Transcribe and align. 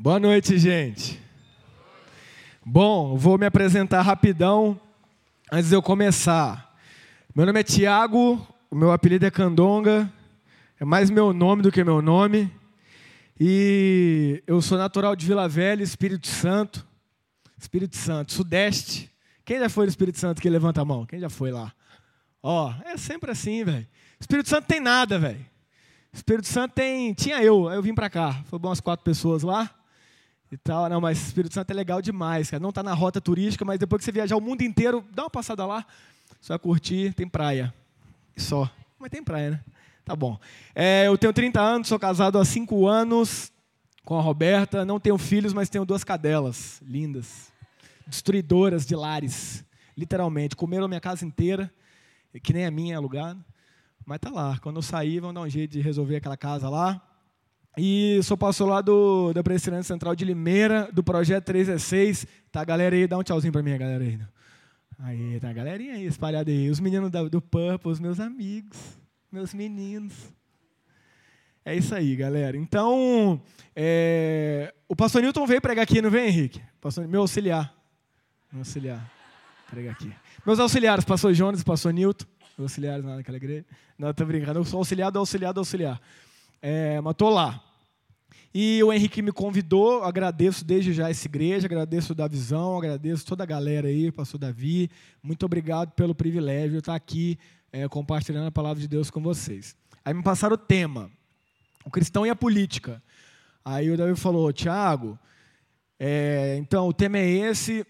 Boa 0.00 0.20
noite, 0.20 0.56
gente. 0.58 1.20
Bom, 2.64 3.16
vou 3.16 3.36
me 3.36 3.44
apresentar 3.44 4.00
rapidão 4.02 4.80
antes 5.50 5.70
de 5.70 5.74
eu 5.74 5.82
começar. 5.82 6.72
Meu 7.34 7.44
nome 7.44 7.58
é 7.58 7.64
Tiago, 7.64 8.46
o 8.70 8.76
meu 8.76 8.92
apelido 8.92 9.26
é 9.26 9.30
Candonga, 9.30 10.08
é 10.78 10.84
mais 10.84 11.10
meu 11.10 11.32
nome 11.32 11.62
do 11.62 11.72
que 11.72 11.82
meu 11.82 12.00
nome. 12.00 12.48
E 13.40 14.40
eu 14.46 14.62
sou 14.62 14.78
natural 14.78 15.16
de 15.16 15.26
Vila 15.26 15.48
Velha, 15.48 15.82
Espírito 15.82 16.28
Santo. 16.28 16.86
Espírito 17.58 17.96
Santo, 17.96 18.32
Sudeste. 18.32 19.10
Quem 19.44 19.58
já 19.58 19.68
foi 19.68 19.86
no 19.86 19.90
Espírito 19.90 20.20
Santo 20.20 20.40
que 20.40 20.48
levanta 20.48 20.80
a 20.80 20.84
mão? 20.84 21.04
Quem 21.06 21.18
já 21.18 21.28
foi 21.28 21.50
lá? 21.50 21.72
Ó, 22.40 22.72
é 22.84 22.96
sempre 22.96 23.32
assim, 23.32 23.64
velho. 23.64 23.86
Espírito 24.20 24.48
Santo 24.48 24.66
tem 24.66 24.78
nada, 24.78 25.18
velho. 25.18 25.44
Espírito 26.12 26.46
Santo 26.46 26.74
tem. 26.74 27.12
Tinha 27.14 27.42
eu, 27.42 27.68
aí 27.68 27.76
eu 27.76 27.82
vim 27.82 27.96
pra 27.96 28.08
cá. 28.08 28.44
Foi 28.44 28.60
umas 28.60 28.78
quatro 28.78 29.02
pessoas 29.04 29.42
lá 29.42 29.74
e 30.50 30.56
tal. 30.56 30.88
Não, 30.88 31.00
mas 31.00 31.18
Espírito 31.18 31.54
Santo 31.54 31.70
é 31.70 31.74
legal 31.74 32.00
demais, 32.00 32.50
cara. 32.50 32.60
Não 32.60 32.70
está 32.70 32.82
na 32.82 32.94
rota 32.94 33.20
turística, 33.20 33.64
mas 33.64 33.78
depois 33.78 34.00
que 34.00 34.04
você 34.04 34.12
viajar 34.12 34.36
o 34.36 34.40
mundo 34.40 34.62
inteiro, 34.62 35.04
dá 35.12 35.24
uma 35.24 35.30
passada 35.30 35.64
lá. 35.66 35.84
Vai 36.46 36.58
curtir, 36.58 37.12
tem 37.14 37.28
praia. 37.28 37.74
Só. 38.36 38.70
Mas 38.98 39.10
tem 39.10 39.22
praia, 39.22 39.50
né? 39.50 39.64
Tá 40.04 40.16
bom. 40.16 40.38
É, 40.74 41.06
eu 41.06 41.18
tenho 41.18 41.32
30 41.32 41.60
anos, 41.60 41.88
sou 41.88 41.98
casado 41.98 42.38
há 42.38 42.44
5 42.44 42.86
anos 42.86 43.52
com 44.04 44.18
a 44.18 44.22
Roberta. 44.22 44.84
Não 44.84 44.98
tenho 44.98 45.18
filhos, 45.18 45.52
mas 45.52 45.68
tenho 45.68 45.84
duas 45.84 46.02
cadelas 46.02 46.80
lindas. 46.82 47.52
Destruidoras 48.06 48.86
de 48.86 48.96
lares. 48.96 49.64
Literalmente. 49.96 50.56
Comeram 50.56 50.88
minha 50.88 51.00
casa 51.00 51.26
inteira, 51.26 51.70
que 52.42 52.52
nem 52.52 52.64
a 52.64 52.70
minha 52.70 52.94
é 52.94 52.96
alugada. 52.96 53.38
Mas 54.06 54.18
tá 54.18 54.30
lá. 54.30 54.58
Quando 54.62 54.76
eu 54.76 54.82
sair, 54.82 55.20
vão 55.20 55.34
dar 55.34 55.42
um 55.42 55.48
jeito 55.48 55.72
de 55.72 55.80
resolver 55.82 56.16
aquela 56.16 56.36
casa 56.36 56.70
lá. 56.70 57.02
E 57.80 58.20
sou 58.24 58.36
pastor 58.36 58.68
lá 58.68 58.80
do, 58.80 59.32
da 59.32 59.40
Presbiteriana 59.40 59.84
Central 59.84 60.16
de 60.16 60.24
Limeira, 60.24 60.90
do 60.92 61.00
Projeto 61.00 61.44
316. 61.44 62.26
Tá, 62.50 62.64
galera 62.64 62.96
aí, 62.96 63.06
dá 63.06 63.16
um 63.16 63.22
tchauzinho 63.22 63.52
pra 63.52 63.62
mim, 63.62 63.78
galera 63.78 64.02
aí. 64.02 64.18
Aí, 64.98 65.38
tá 65.38 65.50
a 65.50 65.52
galerinha 65.52 65.94
aí 65.94 66.04
espalhada 66.04 66.50
aí. 66.50 66.68
Os 66.68 66.80
meninos 66.80 67.08
do, 67.08 67.30
do 67.30 67.40
Purple, 67.40 67.92
os 67.92 68.00
meus 68.00 68.18
amigos, 68.18 68.76
meus 69.30 69.54
meninos. 69.54 70.12
É 71.64 71.72
isso 71.72 71.94
aí, 71.94 72.16
galera. 72.16 72.56
Então, 72.56 73.40
é, 73.76 74.74
o 74.88 74.96
pastor 74.96 75.22
Newton 75.22 75.46
veio 75.46 75.60
pregar 75.60 75.84
aqui, 75.84 76.02
não 76.02 76.10
vem, 76.10 76.26
Henrique? 76.26 76.60
Pastor, 76.80 77.06
meu 77.06 77.20
auxiliar. 77.20 77.72
Meu 78.50 78.62
auxiliar. 78.62 79.08
Pregar 79.70 79.92
aqui. 79.92 80.12
Meus 80.44 80.58
auxiliares, 80.58 81.04
pastor 81.04 81.32
Jonas 81.32 81.60
e 81.60 81.64
pastor 81.64 81.92
Newton. 81.92 82.26
Meus 82.58 82.72
auxiliares 82.72 83.04
lá 83.04 83.14
naquela 83.14 83.36
igreja. 83.36 83.64
Não, 83.96 84.12
tô 84.12 84.26
brincando. 84.26 84.58
Eu 84.58 84.64
sou 84.64 84.78
auxiliar 84.78 85.12
do 85.12 85.20
auxiliar 85.20 85.54
do 85.54 85.60
auxiliar. 85.60 86.00
É, 86.60 87.00
mas 87.00 87.14
tô 87.14 87.30
lá. 87.30 87.67
E 88.54 88.82
o 88.82 88.92
Henrique 88.92 89.20
me 89.20 89.30
convidou, 89.30 90.02
agradeço 90.02 90.64
desde 90.64 90.92
já 90.92 91.10
essa 91.10 91.26
igreja, 91.26 91.66
agradeço 91.66 92.14
da 92.14 92.26
visão, 92.26 92.78
agradeço 92.78 93.26
toda 93.26 93.42
a 93.42 93.46
galera 93.46 93.88
aí, 93.88 94.10
pastor 94.10 94.40
Davi. 94.40 94.90
Muito 95.22 95.44
obrigado 95.44 95.92
pelo 95.92 96.14
privilégio 96.14 96.72
de 96.72 96.78
estar 96.78 96.94
aqui 96.94 97.38
é, 97.70 97.86
compartilhando 97.88 98.46
a 98.46 98.52
palavra 98.52 98.80
de 98.80 98.88
Deus 98.88 99.10
com 99.10 99.20
vocês. 99.20 99.76
Aí 100.02 100.14
me 100.14 100.22
passaram 100.22 100.54
o 100.54 100.58
tema, 100.58 101.10
o 101.84 101.90
cristão 101.90 102.24
e 102.24 102.30
a 102.30 102.36
política. 102.36 103.02
Aí 103.62 103.90
o 103.90 103.96
Davi 103.96 104.18
falou, 104.18 104.50
Tiago, 104.50 105.18
é, 106.00 106.56
então 106.58 106.88
o 106.88 106.92
tema 106.92 107.18
é 107.18 107.28
esse, 107.28 107.86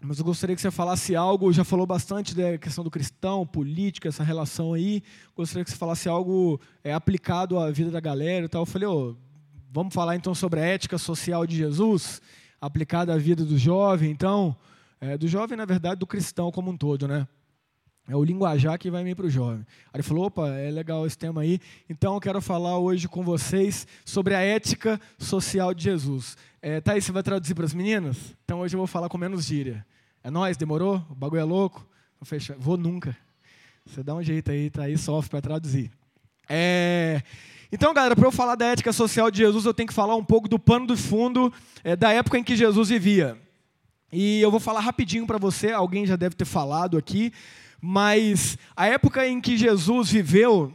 mas 0.00 0.20
eu 0.20 0.24
gostaria 0.24 0.54
que 0.54 0.62
você 0.62 0.70
falasse 0.70 1.16
algo, 1.16 1.52
já 1.52 1.64
falou 1.64 1.84
bastante 1.84 2.32
da 2.32 2.56
questão 2.56 2.84
do 2.84 2.90
cristão, 2.90 3.44
política, 3.44 4.08
essa 4.08 4.22
relação 4.22 4.72
aí. 4.72 5.02
Gostaria 5.34 5.64
que 5.64 5.70
você 5.72 5.76
falasse 5.76 6.08
algo 6.08 6.60
é, 6.84 6.92
aplicado 6.92 7.58
à 7.58 7.68
vida 7.72 7.90
da 7.90 7.98
galera 7.98 8.46
e 8.46 8.48
tal. 8.48 8.62
Eu 8.62 8.66
falei, 8.66 8.86
oh, 8.86 9.16
vamos 9.72 9.94
falar 9.94 10.16
então 10.16 10.34
sobre 10.34 10.60
a 10.60 10.64
ética 10.64 10.98
social 10.98 11.46
de 11.46 11.56
Jesus, 11.56 12.20
aplicada 12.60 13.14
à 13.14 13.18
vida 13.18 13.44
do 13.44 13.58
jovem, 13.58 14.10
então, 14.10 14.56
é, 15.00 15.16
do 15.16 15.28
jovem, 15.28 15.56
na 15.56 15.64
verdade, 15.64 16.00
do 16.00 16.06
cristão 16.06 16.50
como 16.50 16.70
um 16.70 16.76
todo, 16.76 17.06
né? 17.06 17.26
É 18.08 18.16
o 18.16 18.24
linguajar 18.24 18.78
que 18.78 18.90
vai 18.90 19.04
vir 19.04 19.14
para 19.14 19.26
o 19.26 19.30
jovem. 19.30 19.66
Aí 19.92 19.96
ele 19.96 20.02
falou: 20.02 20.24
opa, 20.24 20.48
é 20.48 20.70
legal 20.70 21.06
esse 21.06 21.18
tema 21.18 21.42
aí. 21.42 21.60
Então 21.90 22.14
eu 22.14 22.20
quero 22.20 22.40
falar 22.40 22.78
hoje 22.78 23.06
com 23.06 23.22
vocês 23.22 23.86
sobre 24.02 24.34
a 24.34 24.40
ética 24.40 24.98
social 25.18 25.74
de 25.74 25.84
Jesus. 25.84 26.34
É, 26.62 26.80
Thaís, 26.80 27.04
você 27.04 27.12
vai 27.12 27.22
traduzir 27.22 27.54
para 27.54 27.66
as 27.66 27.74
meninas? 27.74 28.16
Então 28.44 28.60
hoje 28.60 28.74
eu 28.74 28.78
vou 28.78 28.86
falar 28.86 29.10
com 29.10 29.18
menos 29.18 29.44
gíria. 29.44 29.84
É 30.24 30.30
nós, 30.30 30.56
demorou? 30.56 31.04
O 31.10 31.14
bagulho 31.14 31.40
é 31.40 31.44
louco? 31.44 31.86
Vou 32.18 32.26
fechar. 32.26 32.56
Vou 32.56 32.78
nunca. 32.78 33.14
Você 33.84 34.02
dá 34.02 34.14
um 34.14 34.22
jeito 34.22 34.50
aí, 34.50 34.70
Thaís 34.70 35.02
sofre 35.02 35.30
para 35.30 35.42
traduzir. 35.42 35.90
É. 36.48 37.22
Então, 37.70 37.92
galera, 37.92 38.16
para 38.16 38.26
eu 38.26 38.32
falar 38.32 38.54
da 38.54 38.64
ética 38.64 38.94
social 38.94 39.30
de 39.30 39.38
Jesus, 39.38 39.66
eu 39.66 39.74
tenho 39.74 39.88
que 39.88 39.94
falar 39.94 40.16
um 40.16 40.24
pouco 40.24 40.48
do 40.48 40.58
pano 40.58 40.86
do 40.86 40.96
fundo 40.96 41.52
é, 41.84 41.94
da 41.94 42.10
época 42.10 42.38
em 42.38 42.42
que 42.42 42.56
Jesus 42.56 42.88
vivia. 42.88 43.36
E 44.10 44.40
eu 44.40 44.50
vou 44.50 44.58
falar 44.58 44.80
rapidinho 44.80 45.26
para 45.26 45.36
você, 45.36 45.70
alguém 45.70 46.06
já 46.06 46.16
deve 46.16 46.34
ter 46.34 46.46
falado 46.46 46.96
aqui, 46.96 47.30
mas 47.78 48.56
a 48.74 48.86
época 48.86 49.26
em 49.26 49.38
que 49.38 49.54
Jesus 49.54 50.10
viveu 50.10 50.72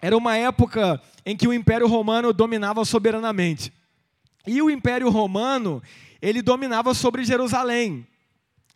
era 0.00 0.16
uma 0.16 0.36
época 0.36 1.02
em 1.26 1.36
que 1.36 1.48
o 1.48 1.52
Império 1.52 1.88
Romano 1.88 2.32
dominava 2.32 2.84
soberanamente. 2.84 3.72
E 4.46 4.62
o 4.62 4.70
Império 4.70 5.10
Romano, 5.10 5.82
ele 6.22 6.42
dominava 6.42 6.94
sobre 6.94 7.24
Jerusalém. 7.24 8.06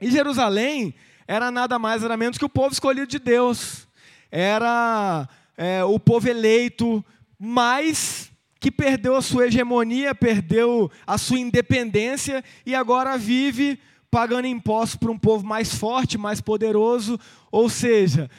E 0.01 0.11
Jerusalém 0.11 0.93
era 1.27 1.53
nada 1.53 1.79
mais, 1.79 2.03
nada 2.03 2.17
menos 2.17 2.37
que 2.37 2.45
o 2.45 2.49
povo 2.49 2.73
escolhido 2.73 3.07
de 3.07 3.21
Deus. 3.21 3.87
Era 4.29 5.29
é, 5.57 5.85
o 5.85 6.01
povo 6.01 6.29
eleito, 6.29 7.03
mas 7.39 8.31
que 8.61 8.71
perdeu 8.71 9.15
a 9.15 9.23
sua 9.23 9.47
hegemonia, 9.47 10.15
perdeu 10.15 10.91
a 11.07 11.19
sua 11.19 11.39
independência 11.39 12.43
e 12.65 12.75
agora 12.75 13.19
vive 13.19 13.79
pagando 14.11 14.47
impostos 14.47 14.97
para 14.97 15.11
um 15.11 15.19
povo 15.19 15.45
mais 15.45 15.75
forte, 15.75 16.17
mais 16.17 16.41
poderoso. 16.41 17.19
Ou 17.53 17.69
seja, 17.69 18.31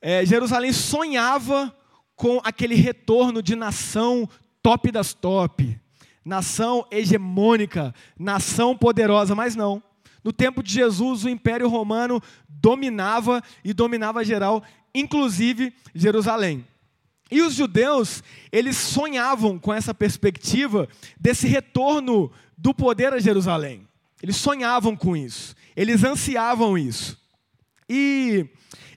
é, 0.00 0.24
Jerusalém 0.24 0.72
sonhava 0.72 1.74
com 2.14 2.40
aquele 2.44 2.74
retorno 2.74 3.42
de 3.42 3.56
nação 3.56 4.28
top 4.62 4.92
das 4.92 5.14
top, 5.14 5.76
nação 6.24 6.86
hegemônica, 6.90 7.94
nação 8.16 8.76
poderosa, 8.76 9.34
mas 9.34 9.56
não. 9.56 9.82
No 10.22 10.32
tempo 10.32 10.62
de 10.62 10.72
Jesus, 10.72 11.24
o 11.24 11.28
Império 11.28 11.68
Romano 11.68 12.22
dominava 12.48 13.42
e 13.64 13.72
dominava 13.72 14.24
geral, 14.24 14.62
inclusive 14.94 15.74
Jerusalém. 15.94 16.64
E 17.32 17.40
os 17.40 17.54
judeus, 17.54 18.22
eles 18.52 18.76
sonhavam 18.76 19.58
com 19.58 19.72
essa 19.72 19.94
perspectiva 19.94 20.86
desse 21.18 21.46
retorno 21.48 22.30
do 22.58 22.74
poder 22.74 23.14
a 23.14 23.18
Jerusalém. 23.18 23.88
Eles 24.22 24.36
sonhavam 24.36 24.94
com 24.94 25.16
isso, 25.16 25.56
eles 25.74 26.04
ansiavam 26.04 26.76
isso. 26.76 27.18
E 27.88 28.46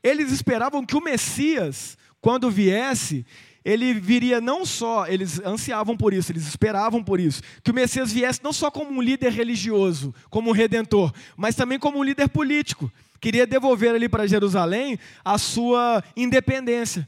eles 0.03 0.33
esperavam 0.33 0.85
que 0.85 0.97
o 0.97 1.01
Messias, 1.01 1.97
quando 2.19 2.51
viesse, 2.51 3.25
ele 3.63 3.93
viria 3.93 4.41
não 4.41 4.65
só, 4.65 5.07
eles 5.07 5.39
ansiavam 5.39 5.95
por 5.95 6.13
isso, 6.13 6.29
eles 6.33 6.45
esperavam 6.45 7.01
por 7.01 7.21
isso, 7.21 7.41
que 7.63 7.71
o 7.71 7.73
Messias 7.73 8.11
viesse 8.11 8.43
não 8.43 8.51
só 8.51 8.69
como 8.69 8.91
um 8.91 9.01
líder 9.01 9.31
religioso, 9.31 10.13
como 10.29 10.49
um 10.49 10.53
redentor, 10.53 11.13
mas 11.37 11.55
também 11.55 11.79
como 11.79 11.99
um 11.99 12.03
líder 12.03 12.27
político. 12.27 12.91
Queria 13.21 13.47
devolver 13.47 13.95
ali 13.95 14.09
para 14.09 14.27
Jerusalém 14.27 14.99
a 15.23 15.37
sua 15.37 16.03
independência. 16.17 17.07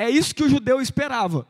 É 0.00 0.08
isso 0.08 0.34
que 0.34 0.42
o 0.42 0.48
judeu 0.48 0.80
esperava. 0.80 1.46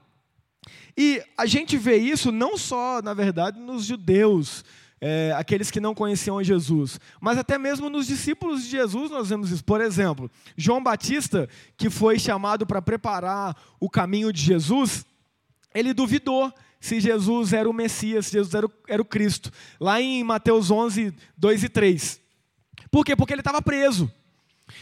E 0.97 1.23
a 1.39 1.47
gente 1.47 1.77
vê 1.77 1.97
isso 1.99 2.33
não 2.33 2.59
só, 2.59 3.01
na 3.01 3.15
verdade, 3.15 3.61
nos 3.61 3.85
judeus, 3.85 4.65
é, 5.01 5.33
aqueles 5.37 5.71
que 5.71 5.79
não 5.79 5.95
conheciam 5.95 6.43
Jesus, 6.43 6.99
mas 7.21 7.39
até 7.39 7.57
mesmo 7.57 7.89
nos 7.89 8.09
discípulos 8.09 8.65
de 8.65 8.71
Jesus 8.71 9.09
nós 9.09 9.29
vemos 9.29 9.53
isso. 9.53 9.65
Por 9.65 9.81
exemplo, 9.81 10.29
João 10.57 10.83
Batista, 10.83 11.49
que 11.77 11.89
foi 11.89 12.19
chamado 12.19 12.67
para 12.67 12.83
preparar 12.83 13.57
o 13.79 13.89
caminho 13.89 14.33
de 14.33 14.43
Jesus, 14.43 15.07
ele 15.73 15.95
duvidou 15.95 16.53
se 16.81 16.99
Jesus 16.99 17.53
era 17.53 17.71
o 17.71 17.73
Messias, 17.73 18.27
se 18.27 18.33
Jesus 18.33 18.53
era 18.53 18.67
o, 18.67 18.73
era 18.89 19.01
o 19.01 19.05
Cristo, 19.05 19.53
lá 19.79 20.03
em 20.03 20.25
Mateus 20.25 20.73
11, 20.73 21.15
2 21.39 21.65
e 21.65 21.69
3. 21.69 22.21
Por 22.91 23.05
quê? 23.05 23.15
Porque 23.15 23.33
ele 23.33 23.43
estava 23.43 23.63
preso. 23.63 24.11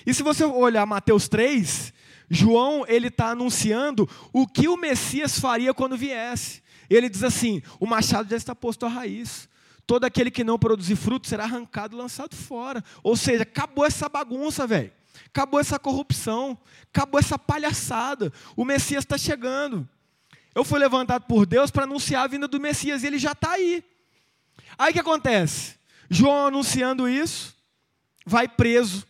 E 0.07 0.15
se 0.15 0.23
você 0.23 0.43
olhar 0.45 0.87
Mateus 0.87 1.29
3, 1.29 1.93
João 2.31 2.85
ele 2.87 3.09
está 3.09 3.31
anunciando 3.31 4.09
o 4.33 4.47
que 4.47 4.69
o 4.69 4.77
Messias 4.77 5.39
faria 5.39 5.73
quando 5.73 5.97
viesse. 5.97 6.63
Ele 6.91 7.09
diz 7.09 7.23
assim: 7.23 7.63
o 7.81 7.87
machado 7.87 8.29
já 8.29 8.37
está 8.37 8.55
posto 8.55 8.87
à 8.87 8.89
raiz 8.89 9.49
todo 9.89 10.05
aquele 10.05 10.31
que 10.31 10.45
não 10.45 10.59
produzir 10.59 10.97
fruto 10.97 11.27
será 11.27 11.45
arrancado 11.45 11.97
e 11.97 11.99
lançado 11.99 12.37
fora. 12.37 12.85
Ou 13.03 13.17
seja, 13.17 13.43
acabou 13.43 13.87
essa 13.87 14.07
bagunça, 14.07 14.67
velho. 14.67 14.93
Acabou 15.27 15.59
essa 15.59 15.79
corrupção, 15.79 16.59
acabou 16.93 17.19
essa 17.19 17.39
palhaçada. 17.39 18.31
O 18.55 18.67
Messias 18.67 19.03
está 19.03 19.17
chegando. 19.17 19.89
Eu 20.55 20.63
fui 20.63 20.79
levantado 20.79 21.25
por 21.25 21.47
Deus 21.47 21.71
para 21.71 21.85
anunciar 21.85 22.25
a 22.25 22.27
vinda 22.27 22.47
do 22.47 22.61
Messias 22.61 23.03
e 23.03 23.07
ele 23.07 23.19
já 23.19 23.33
está 23.33 23.53
aí. 23.53 23.83
Aí 24.77 24.91
o 24.91 24.93
que 24.93 25.01
acontece? 25.01 25.77
João 26.11 26.49
anunciando 26.49 27.09
isso, 27.09 27.57
vai 28.27 28.47
preso. 28.47 29.07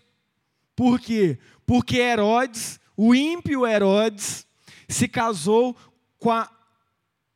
Por 0.77 1.01
quê? 1.01 1.41
Porque 1.67 1.97
Herodes, 1.97 2.78
o 2.99 3.15
ímpio 3.15 3.65
Herodes, 3.65 4.45
se 4.89 5.07
casou 5.07 5.77
com 6.19 6.33
a 6.33 6.51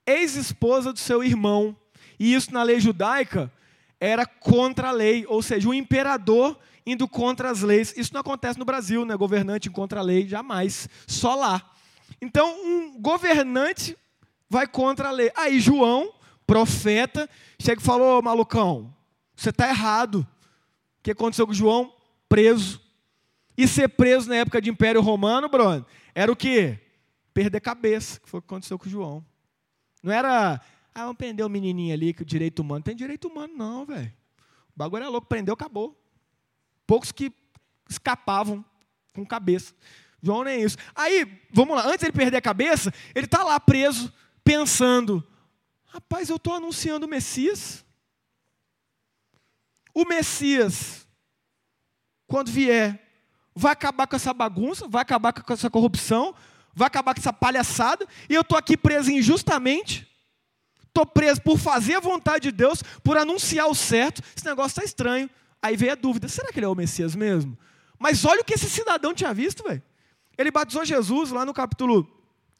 ex-esposa 0.04 0.92
do 0.92 0.98
seu 0.98 1.22
irmão, 1.22 1.76
E 2.18 2.34
isso 2.34 2.52
na 2.52 2.62
lei 2.62 2.78
judaica 2.80 3.50
era 3.98 4.26
contra 4.26 4.88
a 4.88 4.92
lei, 4.92 5.24
ou 5.28 5.42
seja, 5.42 5.68
o 5.68 5.74
imperador 5.74 6.58
indo 6.84 7.06
contra 7.08 7.50
as 7.50 7.62
leis. 7.62 7.94
Isso 7.96 8.12
não 8.12 8.20
acontece 8.20 8.58
no 8.58 8.64
Brasil, 8.64 9.04
né? 9.04 9.16
Governante 9.16 9.70
contra 9.70 10.00
a 10.00 10.02
lei, 10.02 10.26
jamais. 10.26 10.88
Só 11.06 11.36
lá. 11.36 11.70
Então, 12.20 12.56
um 12.64 13.00
governante 13.00 13.96
vai 14.50 14.66
contra 14.66 15.08
a 15.08 15.12
lei. 15.12 15.30
Aí 15.36 15.60
João, 15.60 16.12
profeta, 16.46 17.30
chega 17.60 17.80
e 17.80 17.84
falou: 17.84 18.20
malucão, 18.20 18.92
você 19.36 19.50
está 19.50 19.68
errado. 19.68 20.26
O 20.98 21.02
que 21.02 21.12
aconteceu 21.12 21.46
com 21.46 21.54
João? 21.54 21.92
Preso. 22.28 22.81
E 23.56 23.68
ser 23.68 23.88
preso 23.88 24.28
na 24.28 24.36
época 24.36 24.60
de 24.60 24.70
Império 24.70 25.00
Romano, 25.00 25.48
Bruno, 25.48 25.84
era 26.14 26.30
o 26.32 26.36
quê? 26.36 26.80
Perder 27.34 27.60
cabeça, 27.60 28.20
que 28.20 28.28
foi 28.28 28.38
o 28.38 28.42
que 28.42 28.46
aconteceu 28.46 28.78
com 28.78 28.88
João. 28.88 29.24
Não 30.02 30.12
era, 30.12 30.60
ah, 30.94 31.00
vamos 31.02 31.16
prender 31.16 31.44
o 31.44 31.48
menininho 31.48 31.92
ali, 31.92 32.12
que 32.12 32.22
o 32.22 32.26
direito 32.26 32.60
humano. 32.60 32.78
Não 32.78 32.82
tem 32.82 32.96
direito 32.96 33.28
humano, 33.28 33.54
não, 33.56 33.86
velho. 33.86 34.12
O 34.74 34.78
bagulho 34.78 35.04
é 35.04 35.08
louco, 35.08 35.26
prendeu, 35.26 35.54
acabou. 35.54 35.98
Poucos 36.86 37.12
que 37.12 37.32
escapavam 37.88 38.64
com 39.14 39.24
cabeça. 39.24 39.74
João 40.22 40.44
nem 40.44 40.62
isso. 40.62 40.76
Aí, 40.94 41.40
vamos 41.52 41.76
lá, 41.76 41.86
antes 41.86 41.98
de 41.98 42.06
ele 42.06 42.12
perder 42.12 42.36
a 42.38 42.42
cabeça, 42.42 42.92
ele 43.14 43.26
está 43.26 43.42
lá 43.42 43.58
preso, 43.58 44.12
pensando: 44.44 45.26
rapaz, 45.86 46.28
eu 46.28 46.36
estou 46.36 46.54
anunciando 46.54 47.06
o 47.06 47.08
Messias. 47.08 47.84
O 49.94 50.06
Messias, 50.06 51.06
quando 52.26 52.50
vier, 52.50 53.01
vai 53.54 53.72
acabar 53.72 54.06
com 54.06 54.16
essa 54.16 54.32
bagunça, 54.32 54.88
vai 54.88 55.02
acabar 55.02 55.32
com 55.32 55.52
essa 55.52 55.70
corrupção, 55.70 56.34
vai 56.74 56.86
acabar 56.86 57.14
com 57.14 57.20
essa 57.20 57.32
palhaçada, 57.32 58.06
e 58.28 58.34
eu 58.34 58.42
estou 58.42 58.56
aqui 58.56 58.76
preso 58.76 59.10
injustamente. 59.10 60.08
Estou 60.86 61.06
preso 61.06 61.40
por 61.40 61.58
fazer 61.58 61.94
a 61.94 62.00
vontade 62.00 62.50
de 62.50 62.52
Deus, 62.52 62.82
por 63.02 63.16
anunciar 63.16 63.66
o 63.66 63.74
certo. 63.74 64.22
Esse 64.36 64.44
negócio 64.44 64.72
está 64.72 64.84
estranho. 64.84 65.28
Aí 65.62 65.74
veio 65.74 65.92
a 65.92 65.94
dúvida: 65.94 66.28
será 66.28 66.52
que 66.52 66.58
ele 66.58 66.66
é 66.66 66.68
o 66.68 66.74
Messias 66.74 67.14
mesmo? 67.14 67.56
Mas 67.98 68.24
olha 68.26 68.42
o 68.42 68.44
que 68.44 68.52
esse 68.52 68.68
cidadão 68.68 69.14
tinha 69.14 69.32
visto, 69.32 69.64
velho. 69.64 69.82
Ele 70.36 70.50
batizou 70.50 70.84
Jesus 70.84 71.30
lá 71.30 71.46
no 71.46 71.54
capítulo, 71.54 72.06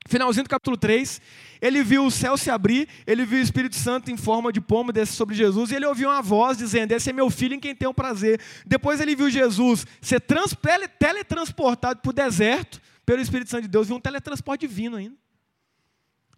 finalzinho 0.09 0.45
do 0.45 0.51
capítulo 0.51 0.77
3. 0.77 1.21
Ele 1.61 1.83
viu 1.83 2.05
o 2.05 2.11
céu 2.11 2.37
se 2.37 2.51
abrir, 2.51 2.89
ele 3.07 3.25
viu 3.25 3.39
o 3.39 3.43
Espírito 3.43 3.77
Santo 3.77 4.11
em 4.11 4.17
forma 4.17 4.53
de 4.53 4.61
pomba 4.61 4.93
descer 4.93 5.15
sobre 5.15 5.35
Jesus, 5.35 5.71
e 5.71 5.77
ele 5.77 5.87
ouviu 5.87 6.09
uma 6.09 6.21
voz 6.21 6.59
dizendo: 6.59 6.93
Esse 6.93 7.11
é 7.11 7.13
meu 7.13 7.31
filho 7.31 7.55
em 7.55 7.61
quem 7.61 7.75
tenho 7.75 7.95
prazer. 7.95 8.41
Depois 8.67 9.01
ele 9.01 9.15
viu 9.15 9.31
Jesus 9.31 9.87
ser 10.01 10.21
trans, 10.21 10.57
teletransportado 10.99 12.01
para 12.01 12.11
o 12.11 12.13
deserto 12.13 12.81
pelo 13.07 13.21
Espírito 13.21 13.51
Santo 13.51 13.63
de 13.63 13.69
Deus, 13.69 13.87
viu 13.87 13.97
um 13.97 14.01
teletransporte 14.01 14.67
divino 14.67 14.97
ainda. 14.97 15.17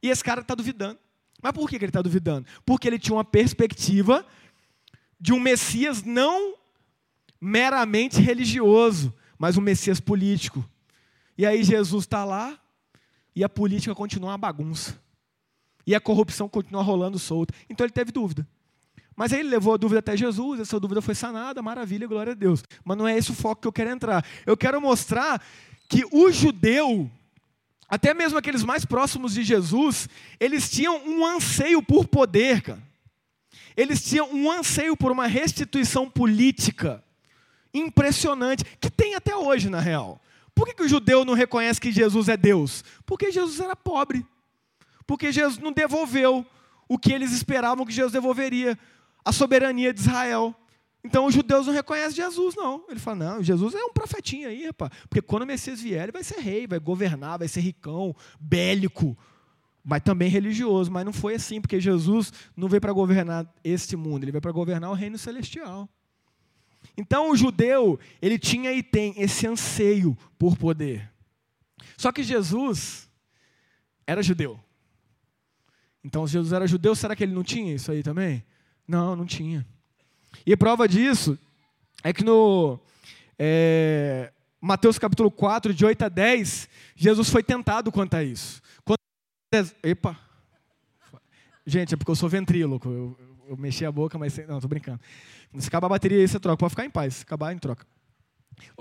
E 0.02 0.08
esse 0.10 0.22
cara 0.22 0.40
está 0.40 0.54
duvidando. 0.54 0.98
Mas 1.42 1.52
por 1.52 1.68
que 1.68 1.76
ele 1.76 1.86
está 1.86 2.02
duvidando? 2.02 2.46
Porque 2.64 2.88
ele 2.88 2.98
tinha 2.98 3.14
uma 3.14 3.24
perspectiva 3.24 4.26
de 5.20 5.32
um 5.32 5.40
Messias 5.40 6.02
não 6.02 6.54
meramente 7.40 8.20
religioso, 8.20 9.14
mas 9.38 9.56
um 9.56 9.60
Messias 9.60 10.00
político. 10.00 10.64
E 11.36 11.44
aí 11.44 11.62
Jesus 11.62 12.04
está 12.04 12.24
lá 12.24 12.58
e 13.34 13.42
a 13.42 13.48
política 13.48 13.94
continua 13.94 14.30
uma 14.30 14.38
bagunça. 14.38 14.98
E 15.86 15.94
a 15.94 16.00
corrupção 16.00 16.48
continua 16.48 16.82
rolando 16.82 17.18
solta. 17.18 17.54
Então 17.68 17.84
ele 17.84 17.92
teve 17.92 18.10
dúvida. 18.10 18.46
Mas 19.16 19.32
aí 19.32 19.40
ele 19.40 19.48
levou 19.48 19.74
a 19.74 19.76
dúvida 19.76 20.00
até 20.00 20.16
Jesus, 20.16 20.60
essa 20.60 20.80
dúvida 20.80 21.00
foi 21.00 21.14
sanada, 21.14 21.62
maravilha, 21.62 22.06
glória 22.06 22.32
a 22.32 22.34
Deus. 22.34 22.64
Mas 22.84 22.96
não 22.96 23.06
é 23.06 23.16
esse 23.16 23.30
o 23.30 23.34
foco 23.34 23.62
que 23.62 23.68
eu 23.68 23.72
quero 23.72 23.90
entrar. 23.90 24.24
Eu 24.44 24.56
quero 24.56 24.80
mostrar 24.80 25.40
que 25.88 26.04
o 26.10 26.30
judeu, 26.32 27.10
até 27.88 28.12
mesmo 28.12 28.38
aqueles 28.38 28.64
mais 28.64 28.84
próximos 28.84 29.34
de 29.34 29.44
Jesus, 29.44 30.08
eles 30.40 30.70
tinham 30.70 30.96
um 31.06 31.24
anseio 31.24 31.82
por 31.82 32.08
poder, 32.08 32.62
cara. 32.62 32.82
Eles 33.76 34.04
tinham 34.04 34.32
um 34.32 34.50
anseio 34.50 34.96
por 34.96 35.12
uma 35.12 35.26
restituição 35.26 36.08
política 36.08 37.02
impressionante, 37.72 38.64
que 38.80 38.88
tem 38.88 39.14
até 39.14 39.36
hoje, 39.36 39.68
na 39.68 39.80
real. 39.80 40.20
Por 40.54 40.66
que, 40.66 40.74
que 40.74 40.82
o 40.84 40.88
judeu 40.88 41.24
não 41.24 41.34
reconhece 41.34 41.80
que 41.80 41.90
Jesus 41.90 42.28
é 42.28 42.36
Deus? 42.36 42.84
Porque 43.04 43.32
Jesus 43.32 43.58
era 43.60 43.74
pobre. 43.74 44.24
Porque 45.06 45.32
Jesus 45.32 45.58
não 45.58 45.72
devolveu 45.72 46.46
o 46.88 46.98
que 46.98 47.12
eles 47.12 47.32
esperavam 47.32 47.84
que 47.84 47.92
Jesus 47.92 48.12
devolveria 48.12 48.78
a 49.24 49.32
soberania 49.32 49.92
de 49.92 50.00
Israel. 50.00 50.54
Então 51.02 51.26
os 51.26 51.34
judeus 51.34 51.66
não 51.66 51.74
reconhecem 51.74 52.16
Jesus, 52.16 52.54
não. 52.54 52.84
Ele 52.88 53.00
fala, 53.00 53.16
não, 53.16 53.42
Jesus 53.42 53.74
é 53.74 53.84
um 53.84 53.92
profetinho 53.92 54.48
aí, 54.48 54.66
rapaz. 54.66 54.92
Porque 55.08 55.20
quando 55.20 55.42
o 55.42 55.46
Messias 55.46 55.80
vier, 55.80 56.04
ele 56.04 56.12
vai 56.12 56.24
ser 56.24 56.40
rei, 56.40 56.66
vai 56.66 56.78
governar, 56.78 57.38
vai 57.38 57.48
ser 57.48 57.60
ricão, 57.60 58.14
bélico, 58.40 59.16
mas 59.84 60.02
também 60.02 60.30
religioso. 60.30 60.90
Mas 60.90 61.04
não 61.04 61.12
foi 61.12 61.34
assim, 61.34 61.60
porque 61.60 61.78
Jesus 61.78 62.32
não 62.56 62.68
veio 62.68 62.80
para 62.80 62.92
governar 62.92 63.46
este 63.62 63.96
mundo, 63.96 64.24
ele 64.24 64.32
veio 64.32 64.42
para 64.42 64.52
governar 64.52 64.90
o 64.90 64.94
reino 64.94 65.18
celestial. 65.18 65.88
Então 66.96 67.30
o 67.30 67.36
judeu, 67.36 67.98
ele 68.22 68.38
tinha 68.38 68.72
e 68.72 68.82
tem 68.82 69.14
esse 69.16 69.46
anseio 69.46 70.16
por 70.38 70.56
poder. 70.56 71.10
Só 71.96 72.12
que 72.12 72.22
Jesus 72.22 73.08
era 74.06 74.22
judeu. 74.22 74.58
Então 76.02 76.26
Jesus 76.26 76.52
era 76.52 76.66
judeu, 76.66 76.94
será 76.94 77.16
que 77.16 77.24
ele 77.24 77.34
não 77.34 77.42
tinha 77.42 77.74
isso 77.74 77.90
aí 77.90 78.02
também? 78.02 78.44
Não, 78.86 79.16
não 79.16 79.24
tinha. 79.24 79.66
E 80.44 80.56
prova 80.56 80.86
disso 80.86 81.38
é 82.02 82.12
que 82.12 82.22
no 82.22 82.78
é, 83.38 84.32
Mateus 84.60 84.98
capítulo 84.98 85.30
4, 85.30 85.72
de 85.72 85.84
8 85.84 86.02
a 86.02 86.08
10, 86.08 86.68
Jesus 86.94 87.30
foi 87.30 87.42
tentado 87.42 87.90
quanto 87.90 88.14
a 88.14 88.22
isso. 88.22 88.62
Quando... 88.84 88.98
Epa! 89.82 90.18
Gente, 91.66 91.94
é 91.94 91.96
porque 91.96 92.10
eu 92.10 92.16
sou 92.16 92.28
ventríloco. 92.28 92.88
Eu, 92.88 93.33
eu 93.48 93.56
mexi 93.56 93.84
a 93.84 93.92
boca, 93.92 94.18
mas. 94.18 94.36
Não, 94.48 94.56
estou 94.56 94.68
brincando. 94.68 95.00
Se 95.58 95.68
acabar 95.68 95.86
a 95.86 95.90
bateria 95.90 96.18
aí, 96.18 96.28
você 96.28 96.40
troca. 96.40 96.56
Pode 96.56 96.70
ficar 96.70 96.84
em 96.84 96.90
paz. 96.90 97.16
Se 97.16 97.22
acabar, 97.22 97.52
em 97.52 97.58
troca. 97.58 97.86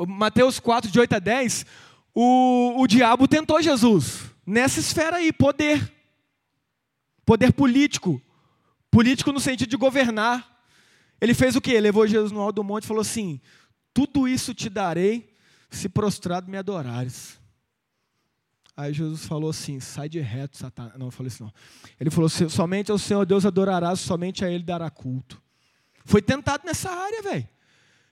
Mateus 0.08 0.60
4, 0.60 0.92
de 0.92 1.00
8 1.00 1.14
a 1.14 1.20
10, 1.20 1.66
o, 2.14 2.82
o 2.82 2.88
diabo 2.88 3.28
tentou 3.28 3.62
Jesus. 3.62 4.24
Nessa 4.46 4.80
esfera 4.80 5.18
aí, 5.18 5.32
poder. 5.32 5.92
Poder 7.26 7.54
político. 7.54 8.22
Político 8.92 9.32
no 9.32 9.40
sentido 9.40 9.70
de 9.70 9.78
governar. 9.78 10.50
Ele 11.20 11.34
fez 11.34 11.56
o 11.56 11.62
quê? 11.62 11.80
Levou 11.80 12.06
Jesus 12.06 12.32
no 12.32 12.42
alto 12.42 12.58
do 12.58 12.64
monte 12.64 12.84
e 12.84 12.88
falou 12.88 13.02
assim: 13.02 13.40
Tudo 13.94 14.28
isso 14.28 14.54
te 14.54 14.70
darei 14.70 15.34
se 15.70 15.90
prostrado 15.90 16.50
me 16.50 16.58
adorares. 16.58 17.40
Aí 18.76 18.94
Jesus 18.94 19.26
falou 19.26 19.50
assim: 19.50 19.80
sai 19.80 20.10
de 20.10 20.20
reto, 20.20 20.58
Satanás. 20.58 20.98
Não, 20.98 21.08
eu 21.08 21.12
falei 21.12 21.28
assim, 21.28 21.44
não. 21.44 21.54
Ele 22.00 22.10
falou: 22.10 22.30
somente 22.30 22.92
ao 22.92 22.98
Senhor 22.98 23.26
Deus 23.26 23.46
adorarás, 23.46 24.00
somente 24.00 24.44
a 24.44 24.50
Ele 24.50 24.64
dará 24.64 24.90
culto. 24.90 25.42
Foi 26.06 26.22
tentado 26.22 26.64
nessa 26.66 26.90
área, 26.90 27.22
velho. 27.22 27.48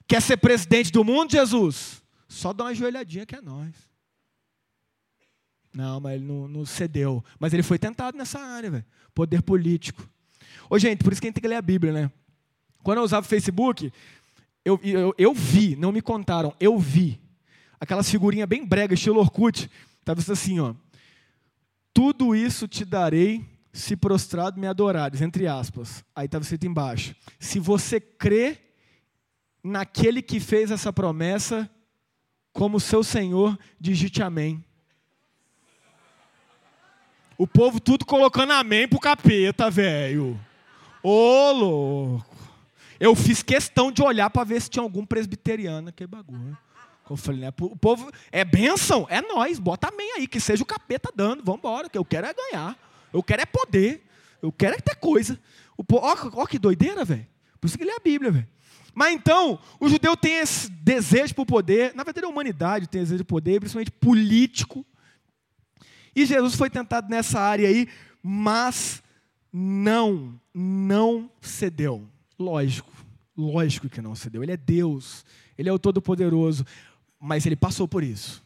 Quer 0.06 0.22
ser 0.22 0.36
presidente 0.36 0.90
do 0.90 1.04
mundo, 1.04 1.32
Jesus? 1.32 2.02
Só 2.28 2.52
dá 2.52 2.64
uma 2.64 2.74
joelhadinha 2.74 3.26
que 3.26 3.36
é 3.36 3.40
nós. 3.40 3.74
Não, 5.74 6.00
mas 6.00 6.14
ele 6.14 6.24
não, 6.24 6.48
não 6.48 6.66
cedeu. 6.66 7.24
Mas 7.38 7.52
ele 7.52 7.62
foi 7.62 7.78
tentado 7.78 8.16
nessa 8.16 8.38
área, 8.38 8.70
velho. 8.70 8.84
Poder 9.14 9.42
político. 9.42 10.06
Ô, 10.68 10.78
gente, 10.78 11.02
por 11.02 11.12
isso 11.12 11.20
que 11.20 11.26
a 11.26 11.28
gente 11.28 11.36
tem 11.36 11.42
que 11.42 11.48
ler 11.48 11.56
a 11.56 11.62
Bíblia, 11.62 11.92
né? 11.92 12.10
Quando 12.82 12.98
eu 12.98 13.04
usava 13.04 13.24
o 13.24 13.28
Facebook, 13.28 13.92
eu, 14.64 14.78
eu, 14.82 15.14
eu 15.16 15.34
vi, 15.34 15.76
não 15.76 15.92
me 15.92 16.02
contaram, 16.02 16.54
eu 16.60 16.78
vi. 16.78 17.20
Aquelas 17.80 18.10
figurinhas 18.10 18.48
bem 18.48 18.64
brega, 18.66 18.94
estilo 18.94 19.20
Orkut. 19.20 19.70
Estava 20.02 20.20
assim, 20.32 20.58
ó. 20.58 20.74
Tudo 21.94 22.34
isso 22.34 22.66
te 22.66 22.84
darei 22.84 23.48
se 23.72 23.96
prostrado 23.96 24.60
me 24.60 24.66
adorares, 24.66 25.22
entre 25.22 25.46
aspas. 25.46 26.04
Aí 26.14 26.26
estava 26.26 26.42
escrito 26.42 26.66
embaixo. 26.66 27.14
Se 27.38 27.60
você 27.60 28.00
crê 28.00 28.58
naquele 29.62 30.20
que 30.20 30.40
fez 30.40 30.70
essa 30.72 30.92
promessa 30.92 31.70
como 32.52 32.80
seu 32.80 33.04
Senhor, 33.04 33.56
digite 33.80 34.22
amém. 34.22 34.62
O 37.38 37.46
povo 37.46 37.80
tudo 37.80 38.04
colocando 38.04 38.52
amém 38.52 38.88
pro 38.88 38.98
capeta, 38.98 39.70
velho. 39.70 40.38
Ô, 41.02 41.52
louco. 41.52 42.36
Eu 42.98 43.14
fiz 43.14 43.42
questão 43.42 43.90
de 43.90 44.02
olhar 44.02 44.30
para 44.30 44.44
ver 44.44 44.60
se 44.60 44.68
tinha 44.70 44.82
algum 44.82 45.06
presbiteriano. 45.06 45.92
Que 45.92 46.06
bagulho. 46.06 46.56
Eu 47.08 47.16
falei, 47.16 47.40
né? 47.40 47.52
O 47.60 47.76
povo, 47.76 48.10
é 48.30 48.44
bênção? 48.44 49.06
É 49.10 49.20
nós, 49.20 49.58
bota 49.58 49.88
amém 49.88 50.12
aí, 50.16 50.26
que 50.26 50.40
seja 50.40 50.62
o 50.62 50.66
capeta 50.66 51.10
dando, 51.14 51.42
vamos 51.44 51.58
embora, 51.58 51.88
que 51.88 51.98
eu 51.98 52.04
quero 52.04 52.26
é 52.26 52.34
ganhar. 52.34 52.78
Eu 53.12 53.22
quero 53.22 53.42
é 53.42 53.46
poder. 53.46 54.06
Eu 54.40 54.50
quero 54.50 54.76
é 54.76 54.80
ter 54.80 54.96
coisa. 54.96 55.38
O 55.76 55.84
povo, 55.84 56.06
ó, 56.06 56.42
ó 56.42 56.46
que 56.46 56.58
doideira, 56.58 57.04
velho. 57.04 57.26
Por 57.60 57.66
isso 57.66 57.78
que 57.78 57.84
lê 57.84 57.92
a 57.92 58.00
Bíblia, 58.00 58.30
velho. 58.30 58.48
Mas 58.94 59.14
então, 59.14 59.58
o 59.80 59.88
judeu 59.88 60.16
tem 60.16 60.38
esse 60.38 60.70
desejo 60.70 61.34
por 61.34 61.46
poder, 61.46 61.94
na 61.94 62.04
verdade 62.04 62.26
a 62.26 62.28
humanidade 62.28 62.88
tem 62.88 63.00
desejo 63.00 63.18
de 63.18 63.24
poder, 63.24 63.58
principalmente 63.58 63.90
político. 63.90 64.84
E 66.14 66.26
Jesus 66.26 66.54
foi 66.54 66.68
tentado 66.68 67.08
nessa 67.08 67.40
área 67.40 67.68
aí, 67.68 67.88
mas 68.22 69.02
não, 69.50 70.38
não 70.52 71.30
cedeu. 71.40 72.06
Lógico, 72.38 72.92
lógico 73.36 73.88
que 73.88 74.02
não 74.02 74.14
cedeu. 74.14 74.42
Ele 74.42 74.52
é 74.52 74.56
Deus, 74.58 75.24
ele 75.56 75.70
é 75.70 75.72
o 75.72 75.78
Todo-Poderoso 75.78 76.66
mas 77.22 77.46
ele 77.46 77.54
passou 77.54 77.86
por 77.86 78.02
isso. 78.02 78.42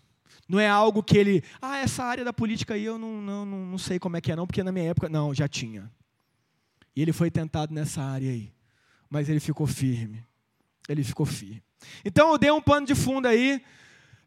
Não 0.46 0.60
é 0.60 0.68
algo 0.68 1.02
que 1.02 1.16
ele, 1.16 1.42
ah, 1.62 1.78
essa 1.78 2.04
área 2.04 2.22
da 2.22 2.32
política 2.32 2.74
aí 2.74 2.84
eu 2.84 2.98
não, 2.98 3.22
não, 3.22 3.46
não 3.46 3.78
sei 3.78 3.98
como 3.98 4.18
é 4.18 4.20
que 4.20 4.30
é 4.30 4.36
não, 4.36 4.46
porque 4.46 4.62
na 4.62 4.70
minha 4.70 4.90
época, 4.90 5.08
não, 5.08 5.34
já 5.34 5.48
tinha. 5.48 5.90
E 6.94 7.00
ele 7.00 7.12
foi 7.12 7.30
tentado 7.30 7.72
nessa 7.72 8.02
área 8.02 8.30
aí. 8.30 8.52
Mas 9.08 9.30
ele 9.30 9.40
ficou 9.40 9.66
firme. 9.66 10.22
Ele 10.86 11.02
ficou 11.02 11.24
firme. 11.24 11.62
Então 12.04 12.30
eu 12.30 12.38
dei 12.38 12.50
um 12.50 12.60
pano 12.60 12.86
de 12.86 12.94
fundo 12.94 13.26
aí 13.26 13.62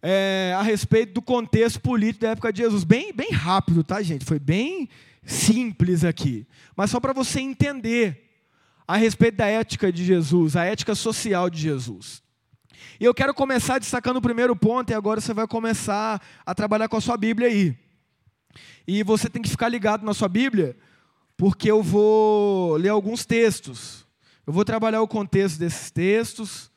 é, 0.02 0.54
a 0.58 0.64
respeito 0.64 1.14
do 1.14 1.22
contexto 1.22 1.80
político 1.80 2.22
da 2.22 2.32
época 2.32 2.52
de 2.52 2.64
Jesus. 2.64 2.84
Bem, 2.84 3.14
bem 3.14 3.32
rápido, 3.32 3.84
tá, 3.84 4.02
gente? 4.02 4.26
Foi 4.26 4.40
bem 4.40 4.90
simples 5.24 6.04
aqui. 6.04 6.48
Mas 6.76 6.90
só 6.90 7.00
para 7.00 7.14
você 7.14 7.40
entender 7.40 8.30
a 8.88 8.98
respeito 8.98 9.36
da 9.36 9.46
ética 9.46 9.92
de 9.92 10.04
Jesus, 10.04 10.56
a 10.56 10.66
ética 10.66 10.96
social 10.96 11.52
de 11.52 11.62
Jesus. 11.62 12.24
E 13.00 13.06
eu 13.06 13.14
quero 13.14 13.34
começar 13.34 13.80
destacando 13.80 14.18
o 14.18 14.22
primeiro 14.22 14.56
ponto, 14.56 14.90
e 14.92 14.94
agora 14.94 15.22
você 15.22 15.34
vai 15.34 15.48
começar 15.48 16.22
a 16.46 16.56
trabalhar 16.56 16.88
com 16.88 16.98
a 16.98 17.02
sua 17.02 17.18
Bíblia 17.18 17.48
aí. 17.48 17.78
E 18.88 19.04
você 19.04 19.30
tem 19.30 19.42
que 19.42 19.50
ficar 19.50 19.70
ligado 19.70 20.06
na 20.06 20.14
sua 20.14 20.28
Bíblia, 20.28 20.78
porque 21.38 21.70
eu 21.70 21.84
vou 21.84 22.76
ler 22.76 22.90
alguns 22.90 23.26
textos. 23.26 24.06
Eu 24.46 24.54
vou 24.54 24.66
trabalhar 24.66 25.02
o 25.02 25.08
contexto 25.08 25.60
desses 25.60 25.92
textos, 25.92 26.72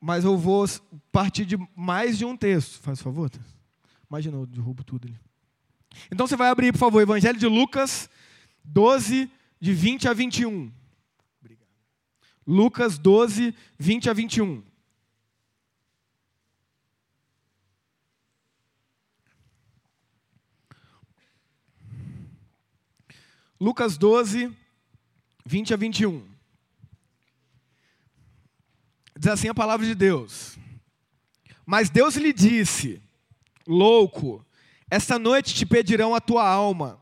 mas 0.00 0.24
eu 0.24 0.36
vou 0.36 0.66
partir 1.12 1.44
de 1.44 1.56
mais 1.76 2.18
de 2.18 2.24
um 2.24 2.36
texto. 2.36 2.80
Faz 2.80 3.00
favor. 3.00 3.30
Imagina, 4.10 4.36
eu 4.36 4.46
derrubo 4.46 4.82
tudo 4.82 5.06
ali. 5.06 5.18
Então 6.10 6.26
você 6.26 6.36
vai 6.36 6.48
abrir, 6.48 6.72
por 6.72 6.78
favor, 6.78 7.00
Evangelho 7.00 7.38
de 7.38 7.46
Lucas 7.46 8.10
12, 8.64 9.30
de 9.60 9.72
20 9.72 10.08
a 10.08 10.12
21. 10.12 10.72
Obrigado. 11.40 11.68
Lucas 12.46 12.98
12, 12.98 13.54
20 13.78 14.10
a 14.10 14.12
21. 14.12 14.62
Lucas 23.60 23.98
12, 23.98 24.50
20 25.44 25.74
a 25.74 25.76
21. 25.76 26.26
Diz 29.18 29.26
assim 29.26 29.48
a 29.48 29.54
palavra 29.54 29.84
de 29.84 29.94
Deus. 29.94 30.56
Mas 31.66 31.90
Deus 31.90 32.16
lhe 32.16 32.32
disse: 32.32 33.02
Louco, 33.66 34.42
esta 34.90 35.18
noite 35.18 35.54
te 35.54 35.66
pedirão 35.66 36.14
a 36.14 36.20
tua 36.22 36.48
alma. 36.48 36.98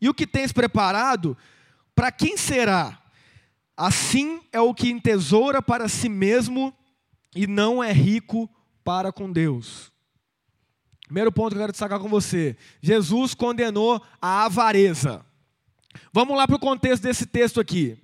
E 0.00 0.08
o 0.08 0.14
que 0.14 0.26
tens 0.26 0.52
preparado, 0.52 1.36
para 1.94 2.10
quem 2.10 2.36
será? 2.38 3.02
Assim 3.76 4.40
é 4.52 4.60
o 4.60 4.72
que 4.72 4.88
entesoura 4.88 5.60
para 5.60 5.88
si 5.88 6.08
mesmo 6.08 6.72
e 7.36 7.46
não 7.46 7.84
é 7.84 7.92
rico 7.92 8.48
para 8.82 9.12
com 9.12 9.30
Deus. 9.30 9.92
Primeiro 11.04 11.30
ponto 11.30 11.50
que 11.50 11.56
eu 11.56 11.60
quero 11.60 11.72
destacar 11.72 12.00
com 12.00 12.08
você: 12.08 12.56
Jesus 12.80 13.34
condenou 13.34 14.02
a 14.22 14.46
avareza. 14.46 15.24
Vamos 16.12 16.36
lá 16.36 16.46
para 16.46 16.56
o 16.56 16.58
contexto 16.58 17.02
desse 17.02 17.26
texto 17.26 17.60
aqui. 17.60 17.98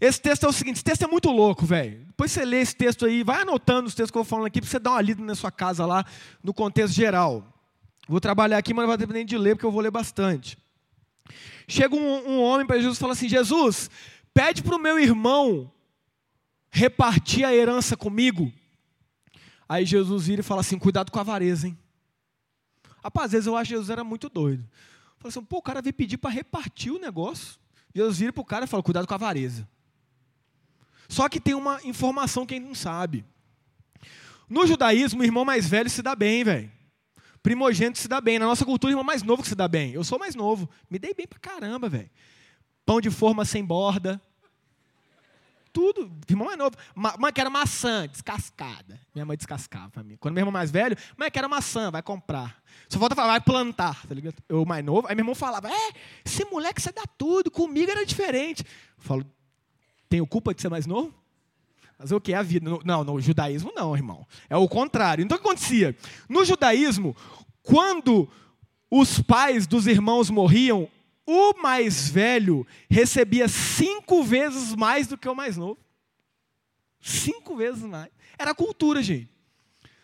Esse 0.00 0.20
texto 0.20 0.44
é 0.44 0.48
o 0.48 0.52
seguinte: 0.52 0.76
esse 0.76 0.84
texto 0.84 1.02
é 1.02 1.06
muito 1.06 1.30
louco, 1.30 1.64
velho. 1.64 2.04
Depois 2.06 2.32
você 2.32 2.44
lê 2.44 2.60
esse 2.60 2.74
texto 2.74 3.06
aí, 3.06 3.22
vai 3.22 3.42
anotando 3.42 3.88
os 3.88 3.94
textos 3.94 4.10
que 4.10 4.18
eu 4.18 4.24
vou 4.24 4.28
falando 4.28 4.46
aqui, 4.46 4.60
para 4.60 4.68
você 4.68 4.78
dar 4.78 4.90
uma 4.90 5.00
lida 5.00 5.22
na 5.22 5.34
sua 5.34 5.50
casa 5.50 5.86
lá, 5.86 6.04
no 6.42 6.52
contexto 6.52 6.94
geral. 6.94 7.46
Vou 8.08 8.20
trabalhar 8.20 8.58
aqui, 8.58 8.74
mas 8.74 8.82
não 8.82 8.88
vai 8.88 8.98
depender 8.98 9.24
de 9.24 9.38
ler, 9.38 9.54
porque 9.54 9.66
eu 9.66 9.70
vou 9.70 9.80
ler 9.80 9.90
bastante. 9.90 10.58
Chega 11.68 11.94
um, 11.94 12.30
um 12.30 12.42
homem 12.42 12.66
para 12.66 12.76
Jesus 12.78 12.96
e 12.96 13.00
fala 13.00 13.12
assim: 13.12 13.28
Jesus, 13.28 13.88
pede 14.34 14.62
para 14.62 14.76
o 14.76 14.78
meu 14.78 14.98
irmão 14.98 15.70
repartir 16.70 17.44
a 17.44 17.54
herança 17.54 17.96
comigo. 17.96 18.52
Aí 19.68 19.84
Jesus 19.84 20.26
vira 20.26 20.40
e 20.40 20.44
fala 20.44 20.62
assim: 20.62 20.78
cuidado 20.78 21.12
com 21.12 21.18
a 21.18 21.22
avareza, 21.22 21.68
hein? 21.68 21.78
Rapaz, 23.02 23.26
às 23.26 23.32
vezes 23.32 23.46
eu 23.46 23.56
acho 23.56 23.68
que 23.68 23.74
Jesus 23.74 23.90
era 23.90 24.02
muito 24.02 24.28
doido. 24.28 24.68
Fala 25.22 25.30
assim, 25.30 25.44
pô, 25.44 25.58
o 25.58 25.62
cara 25.62 25.80
veio 25.80 25.94
pedir 25.94 26.18
para 26.18 26.30
repartir 26.30 26.92
o 26.92 26.98
negócio. 26.98 27.60
Jesus 27.94 28.18
vira 28.18 28.32
para 28.32 28.40
o 28.40 28.44
cara 28.44 28.64
e 28.64 28.68
fala: 28.68 28.82
cuidado 28.82 29.06
com 29.06 29.14
a 29.14 29.16
avareza. 29.16 29.68
Só 31.08 31.28
que 31.28 31.38
tem 31.38 31.54
uma 31.54 31.78
informação 31.84 32.44
que 32.44 32.54
a 32.54 32.56
gente 32.56 32.66
não 32.66 32.74
sabe. 32.74 33.24
No 34.48 34.66
judaísmo, 34.66 35.20
o 35.20 35.24
irmão 35.24 35.44
mais 35.44 35.68
velho 35.68 35.88
se 35.88 36.02
dá 36.02 36.16
bem, 36.16 36.42
velho. 36.42 36.72
Primogênito 37.40 37.98
se 37.98 38.08
dá 38.08 38.20
bem. 38.20 38.36
Na 38.36 38.46
nossa 38.46 38.64
cultura, 38.64 38.90
o 38.90 38.94
irmão 38.94 39.04
mais 39.04 39.22
novo 39.22 39.42
que 39.42 39.48
se 39.48 39.54
dá 39.54 39.68
bem. 39.68 39.92
Eu 39.92 40.02
sou 40.02 40.18
mais 40.18 40.34
novo. 40.34 40.68
Me 40.90 40.98
dei 40.98 41.14
bem 41.14 41.26
pra 41.26 41.38
caramba, 41.38 41.88
velho. 41.88 42.10
Pão 42.84 43.00
de 43.00 43.10
forma 43.10 43.44
sem 43.44 43.64
borda. 43.64 44.20
Tudo. 45.72 46.12
Irmão 46.28 46.46
mais 46.46 46.58
novo. 46.58 46.76
Mãe, 46.94 47.32
quero 47.32 47.50
maçã, 47.50 48.06
descascada. 48.06 49.00
Minha 49.14 49.24
mãe 49.24 49.36
descascava 49.36 49.90
pra 49.90 50.02
mim. 50.02 50.16
Quando 50.20 50.34
meu 50.34 50.42
irmão 50.42 50.52
mais 50.52 50.70
velho, 50.70 50.96
mãe, 51.16 51.30
quero 51.30 51.48
maçã, 51.48 51.90
vai 51.90 52.02
comprar. 52.02 52.62
Só 52.88 52.98
falta 52.98 53.14
falar, 53.14 53.28
vai 53.28 53.40
plantar, 53.40 54.06
tá 54.06 54.14
ligado? 54.14 54.34
Eu 54.48 54.64
mais 54.66 54.84
novo. 54.84 55.08
Aí 55.08 55.14
meu 55.14 55.22
irmão 55.22 55.34
falava, 55.34 55.70
é, 55.70 55.92
esse 56.24 56.44
moleque 56.44 56.80
você 56.82 56.92
dá 56.92 57.04
tudo, 57.16 57.50
comigo 57.50 57.90
era 57.90 58.04
diferente. 58.04 58.62
Eu 58.98 59.02
falo, 59.02 59.26
tenho 60.08 60.26
culpa 60.26 60.52
de 60.54 60.60
ser 60.60 60.68
mais 60.68 60.86
novo? 60.86 61.14
Mas 61.98 62.12
o 62.12 62.20
que 62.20 62.34
é 62.34 62.36
a 62.36 62.42
vida? 62.42 62.68
Não, 62.84 63.04
no 63.04 63.20
judaísmo 63.20 63.72
não, 63.74 63.94
irmão. 63.94 64.26
É 64.50 64.56
o 64.56 64.68
contrário. 64.68 65.24
Então 65.24 65.36
o 65.36 65.40
que 65.40 65.46
acontecia? 65.46 65.96
No 66.28 66.44
judaísmo, 66.44 67.16
quando 67.62 68.28
os 68.90 69.20
pais 69.20 69.66
dos 69.66 69.86
irmãos 69.86 70.28
morriam, 70.28 70.88
o 71.26 71.54
mais 71.60 72.08
velho 72.08 72.66
recebia 72.90 73.48
cinco 73.48 74.22
vezes 74.22 74.74
mais 74.74 75.06
do 75.06 75.16
que 75.16 75.28
o 75.28 75.34
mais 75.34 75.56
novo. 75.56 75.78
Cinco 77.00 77.56
vezes 77.56 77.82
mais. 77.82 78.10
Era 78.38 78.54
cultura, 78.54 79.02
gente. 79.02 79.30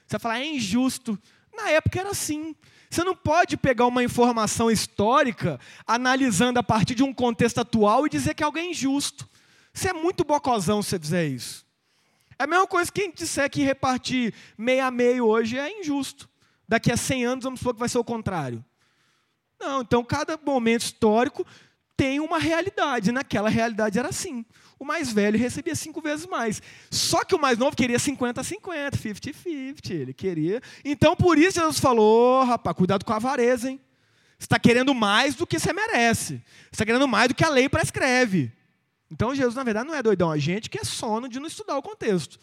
Você 0.06 0.12
vai 0.12 0.20
falar, 0.20 0.40
é 0.40 0.46
injusto. 0.46 1.18
Na 1.54 1.70
época 1.70 2.00
era 2.00 2.10
assim. 2.10 2.54
Você 2.90 3.04
não 3.04 3.14
pode 3.14 3.56
pegar 3.56 3.86
uma 3.86 4.02
informação 4.02 4.70
histórica, 4.70 5.60
analisando 5.86 6.58
a 6.58 6.62
partir 6.62 6.94
de 6.94 7.02
um 7.02 7.12
contexto 7.12 7.58
atual 7.58 8.06
e 8.06 8.10
dizer 8.10 8.34
que 8.34 8.42
algo 8.42 8.58
é 8.58 8.64
injusto. 8.64 9.28
Você 9.72 9.90
é 9.90 9.92
muito 9.92 10.24
bocozão 10.24 10.82
se 10.82 10.90
você 10.90 10.98
fizer 10.98 11.26
isso. 11.26 11.66
É 12.38 12.44
a 12.44 12.46
mesma 12.46 12.66
coisa 12.66 12.90
que 12.90 13.00
quem 13.00 13.12
disser 13.12 13.50
que 13.50 13.62
repartir 13.62 14.32
meio 14.56 14.84
a 14.84 14.90
meio 14.90 15.26
hoje 15.26 15.58
é 15.58 15.80
injusto. 15.80 16.28
Daqui 16.66 16.90
a 16.90 16.96
100 16.96 17.24
anos 17.26 17.44
vamos 17.44 17.60
supor 17.60 17.74
que 17.74 17.80
vai 17.80 17.88
ser 17.88 17.98
o 17.98 18.04
contrário. 18.04 18.64
Não, 19.60 19.80
então 19.80 20.04
cada 20.04 20.38
momento 20.42 20.82
histórico 20.82 21.46
tem 21.96 22.20
uma 22.20 22.38
realidade. 22.38 23.10
Naquela 23.10 23.48
realidade 23.48 23.98
era 23.98 24.08
assim. 24.08 24.44
O 24.78 24.84
mais 24.84 25.12
velho 25.12 25.36
recebia 25.36 25.74
cinco 25.74 26.00
vezes 26.00 26.26
mais. 26.26 26.62
Só 26.88 27.24
que 27.24 27.34
o 27.34 27.40
mais 27.40 27.58
novo 27.58 27.74
queria 27.74 27.98
50 27.98 28.40
a 28.40 28.44
50, 28.44 28.96
50-50. 28.96 29.90
Ele 29.90 30.14
queria. 30.14 30.62
Então, 30.84 31.16
por 31.16 31.36
isso 31.36 31.60
Jesus 31.60 31.80
falou: 31.80 32.40
oh, 32.40 32.44
rapaz, 32.44 32.76
cuidado 32.76 33.04
com 33.04 33.12
a 33.12 33.16
avareza, 33.16 33.68
hein? 33.68 33.80
Você 34.38 34.44
está 34.44 34.58
querendo 34.58 34.94
mais 34.94 35.34
do 35.34 35.44
que 35.44 35.58
você 35.58 35.72
merece. 35.72 36.34
Você 36.34 36.70
está 36.72 36.86
querendo 36.86 37.08
mais 37.08 37.28
do 37.28 37.34
que 37.34 37.44
a 37.44 37.48
lei 37.48 37.68
prescreve. 37.68 38.52
Então, 39.10 39.34
Jesus, 39.34 39.56
na 39.56 39.64
verdade, 39.64 39.88
não 39.88 39.94
é 39.96 40.02
doidão. 40.02 40.30
A 40.30 40.38
gente 40.38 40.70
que 40.70 40.78
é 40.78 40.84
sono 40.84 41.28
de 41.28 41.40
não 41.40 41.48
estudar 41.48 41.76
o 41.76 41.82
contexto. 41.82 42.38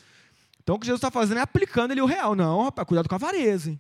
Então, 0.62 0.76
o 0.76 0.80
que 0.80 0.86
Jesus 0.86 0.98
está 0.98 1.10
fazendo 1.10 1.38
é 1.38 1.42
aplicando 1.42 1.92
ele 1.92 2.02
o 2.02 2.06
real. 2.06 2.36
Não, 2.36 2.64
rapaz, 2.64 2.86
cuidado 2.86 3.08
com 3.08 3.16
a 3.16 3.18
avareza, 3.18 3.70
hein? 3.70 3.80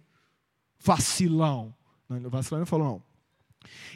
Vacilão. 0.79 1.75
Não, 2.07 2.29
vacilão 2.29 2.59
não 2.59 2.65
falou, 2.65 2.87
não. 2.87 3.14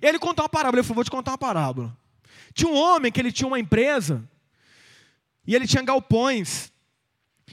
Ele 0.02 0.20
contou 0.20 0.44
uma 0.44 0.50
parábola. 0.50 0.80
Ele 0.80 0.84
falou: 0.84 0.96
Vou 0.96 1.04
te 1.04 1.12
contar 1.12 1.32
uma 1.32 1.38
parábola. 1.38 1.98
Tinha 2.54 2.72
um 2.72 2.76
homem 2.76 3.12
que 3.12 3.20
ele 3.20 3.32
tinha 3.32 3.48
uma 3.48 3.60
empresa 3.60 4.28
e 5.46 5.56
ele 5.56 5.68
tinha 5.68 5.84
galpões. 5.84 6.72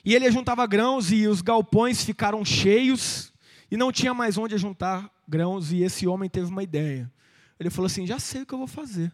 E 0.04 0.14
ele 0.14 0.30
juntava 0.30 0.66
grãos 0.66 1.10
e 1.10 1.26
os 1.26 1.40
galpões 1.40 2.04
ficaram 2.04 2.44
cheios 2.44 3.32
e 3.70 3.76
não 3.76 3.90
tinha 3.90 4.12
mais 4.14 4.36
onde 4.38 4.56
juntar 4.58 5.10
grãos. 5.26 5.72
E 5.72 5.82
esse 5.82 6.06
homem 6.06 6.28
teve 6.28 6.46
uma 6.46 6.62
ideia. 6.62 7.10
Ele 7.58 7.70
falou 7.70 7.86
assim: 7.86 8.06
Já 8.06 8.18
sei 8.18 8.42
o 8.42 8.46
que 8.46 8.54
eu 8.54 8.58
vou 8.58 8.66
fazer. 8.66 9.12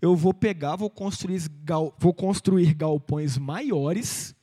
Eu 0.00 0.14
vou 0.14 0.32
pegar, 0.32 0.76
vou 0.76 0.88
construir, 0.88 1.42
vou 1.98 2.14
construir 2.14 2.72
galpões 2.72 3.36
maiores 3.36 4.34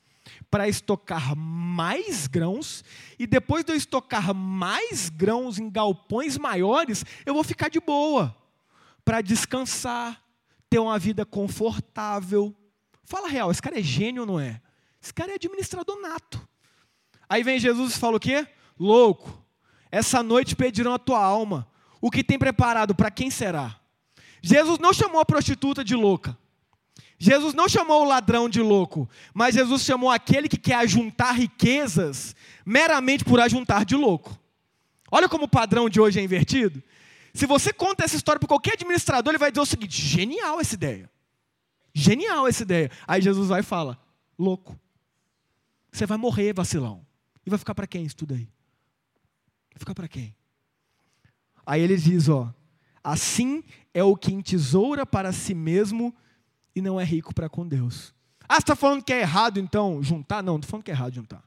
para 0.50 0.68
estocar 0.68 1.36
mais 1.36 2.26
grãos, 2.26 2.84
e 3.18 3.26
depois 3.26 3.64
de 3.64 3.72
eu 3.72 3.76
estocar 3.76 4.34
mais 4.34 5.08
grãos 5.08 5.58
em 5.58 5.68
galpões 5.68 6.38
maiores, 6.38 7.04
eu 7.24 7.34
vou 7.34 7.44
ficar 7.44 7.68
de 7.68 7.80
boa, 7.80 8.34
para 9.04 9.20
descansar, 9.20 10.22
ter 10.68 10.78
uma 10.78 10.98
vida 10.98 11.24
confortável. 11.24 12.54
Fala 13.04 13.28
real, 13.28 13.50
esse 13.50 13.62
cara 13.62 13.78
é 13.78 13.82
gênio 13.82 14.22
ou 14.22 14.26
não 14.26 14.40
é? 14.40 14.60
Esse 15.02 15.14
cara 15.14 15.32
é 15.32 15.34
administrador 15.34 16.00
nato. 16.00 16.46
Aí 17.28 17.42
vem 17.42 17.58
Jesus 17.58 17.94
e 17.94 17.98
fala 17.98 18.16
o 18.16 18.20
quê? 18.20 18.46
Louco, 18.78 19.42
essa 19.90 20.22
noite 20.22 20.56
pedirão 20.56 20.94
a 20.94 20.98
tua 20.98 21.22
alma. 21.22 21.68
O 22.00 22.10
que 22.10 22.22
tem 22.22 22.38
preparado 22.38 22.94
para 22.94 23.10
quem 23.10 23.30
será? 23.30 23.80
Jesus 24.42 24.78
não 24.78 24.92
chamou 24.92 25.20
a 25.20 25.24
prostituta 25.24 25.82
de 25.82 25.94
louca. 25.94 26.36
Jesus 27.18 27.54
não 27.54 27.68
chamou 27.68 28.02
o 28.02 28.08
ladrão 28.08 28.48
de 28.48 28.60
louco, 28.60 29.08
mas 29.32 29.54
Jesus 29.54 29.82
chamou 29.82 30.10
aquele 30.10 30.48
que 30.48 30.58
quer 30.58 30.74
ajuntar 30.74 31.34
riquezas 31.34 32.36
meramente 32.64 33.24
por 33.24 33.40
ajuntar 33.40 33.84
de 33.84 33.96
louco. 33.96 34.38
Olha 35.10 35.28
como 35.28 35.44
o 35.44 35.48
padrão 35.48 35.88
de 35.88 36.00
hoje 36.00 36.20
é 36.20 36.22
invertido. 36.22 36.82
Se 37.32 37.46
você 37.46 37.72
conta 37.72 38.04
essa 38.04 38.16
história 38.16 38.38
para 38.38 38.48
qualquer 38.48 38.74
administrador, 38.74 39.30
ele 39.30 39.38
vai 39.38 39.50
dizer 39.50 39.62
o 39.62 39.66
seguinte: 39.66 40.00
genial 40.00 40.60
essa 40.60 40.74
ideia. 40.74 41.10
Genial 41.94 42.46
essa 42.46 42.62
ideia. 42.62 42.90
Aí 43.06 43.22
Jesus 43.22 43.48
vai 43.48 43.60
e 43.60 43.64
fala: 43.64 43.98
louco. 44.38 44.78
Você 45.90 46.04
vai 46.04 46.18
morrer, 46.18 46.52
vacilão. 46.52 47.06
E 47.46 47.50
vai 47.50 47.58
ficar 47.58 47.74
para 47.74 47.86
quem 47.86 48.04
isso 48.04 48.16
tudo 48.16 48.34
aí? 48.34 48.48
Vai 49.72 49.78
ficar 49.78 49.94
para 49.94 50.08
quem? 50.08 50.34
Aí 51.64 51.80
ele 51.80 51.96
diz: 51.96 52.28
ó, 52.28 52.52
Assim 53.06 53.62
é 53.94 54.02
o 54.02 54.16
que 54.16 54.34
entesoura 54.34 55.06
para 55.06 55.30
si 55.30 55.54
mesmo 55.54 56.12
e 56.76 56.82
não 56.82 57.00
é 57.00 57.04
rico 57.04 57.34
para 57.34 57.48
com 57.48 57.66
Deus. 57.66 58.14
Ah, 58.46 58.56
você 58.56 58.60
está 58.60 58.76
falando 58.76 59.02
que 59.02 59.12
é 59.12 59.20
errado 59.20 59.58
então 59.58 60.02
juntar? 60.02 60.42
Não, 60.42 60.56
estou 60.56 60.70
falando 60.70 60.84
que 60.84 60.90
é 60.90 60.94
errado 60.94 61.14
juntar. 61.14 61.42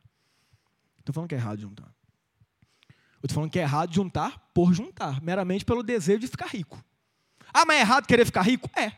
Estou 0.98 1.14
falando 1.14 1.30
que 1.30 1.36
é 1.36 1.38
errado 1.38 1.62
juntar. 1.62 1.94
Estou 3.24 3.36
falando 3.36 3.52
que 3.52 3.60
é 3.60 3.62
errado 3.62 3.94
juntar 3.94 4.50
por 4.54 4.74
juntar, 4.74 5.22
meramente 5.22 5.64
pelo 5.64 5.84
desejo 5.84 6.20
de 6.20 6.28
ficar 6.28 6.48
rico. 6.48 6.84
Ah, 7.54 7.64
mas 7.66 7.78
é 7.78 7.82
errado 7.82 8.08
querer 8.08 8.26
ficar 8.26 8.42
rico? 8.42 8.70
É. 8.76 8.92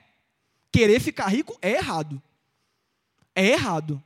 Querer 0.71 1.00
ficar 1.01 1.27
rico 1.27 1.57
é 1.61 1.71
errado. 1.71 2.21
É 3.35 3.45
errado. 3.47 4.01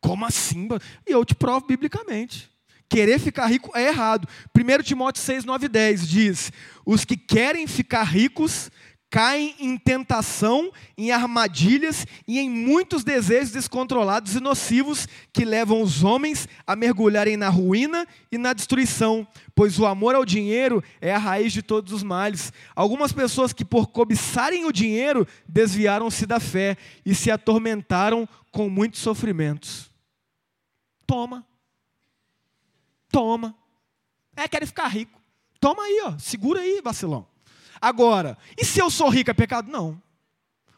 Como 0.00 0.24
assim? 0.24 0.68
E 1.06 1.12
eu 1.12 1.24
te 1.24 1.34
provo 1.34 1.66
biblicamente. 1.66 2.50
Querer 2.88 3.18
ficar 3.18 3.46
rico 3.46 3.70
é 3.76 3.86
errado. 3.86 4.26
1 4.56 4.82
Timóteo 4.82 5.22
6, 5.22 5.44
9 5.44 5.66
e 5.66 5.68
10 5.68 6.08
diz: 6.08 6.52
Os 6.84 7.04
que 7.04 7.16
querem 7.16 7.66
ficar 7.66 8.02
ricos 8.02 8.70
caem 9.10 9.56
em 9.58 9.76
tentação, 9.76 10.72
em 10.96 11.10
armadilhas 11.10 12.06
e 12.28 12.38
em 12.38 12.48
muitos 12.48 13.02
desejos 13.02 13.50
descontrolados 13.50 14.36
e 14.36 14.40
nocivos 14.40 15.08
que 15.32 15.44
levam 15.44 15.82
os 15.82 16.04
homens 16.04 16.48
a 16.64 16.76
mergulharem 16.76 17.36
na 17.36 17.48
ruína 17.48 18.06
e 18.30 18.38
na 18.38 18.52
destruição, 18.52 19.26
pois 19.52 19.80
o 19.80 19.84
amor 19.84 20.14
ao 20.14 20.24
dinheiro 20.24 20.82
é 21.00 21.12
a 21.12 21.18
raiz 21.18 21.52
de 21.52 21.60
todos 21.60 21.92
os 21.92 22.04
males. 22.04 22.52
Algumas 22.74 23.12
pessoas 23.12 23.52
que, 23.52 23.64
por 23.64 23.88
cobiçarem 23.88 24.64
o 24.64 24.72
dinheiro, 24.72 25.26
desviaram-se 25.48 26.24
da 26.24 26.38
fé 26.38 26.76
e 27.04 27.12
se 27.12 27.32
atormentaram 27.32 28.28
com 28.52 28.70
muitos 28.70 29.00
sofrimentos. 29.00 29.90
Toma. 31.04 31.44
Toma. 33.10 33.56
É, 34.36 34.46
quer 34.46 34.64
ficar 34.64 34.86
rico. 34.86 35.20
Toma 35.58 35.82
aí, 35.82 36.02
ó. 36.04 36.16
Segura 36.18 36.60
aí, 36.60 36.80
vacilão. 36.80 37.29
Agora, 37.80 38.36
e 38.58 38.64
se 38.64 38.80
eu 38.80 38.90
sou 38.90 39.08
rico 39.08 39.30
é 39.30 39.34
pecado? 39.34 39.70
Não. 39.70 40.00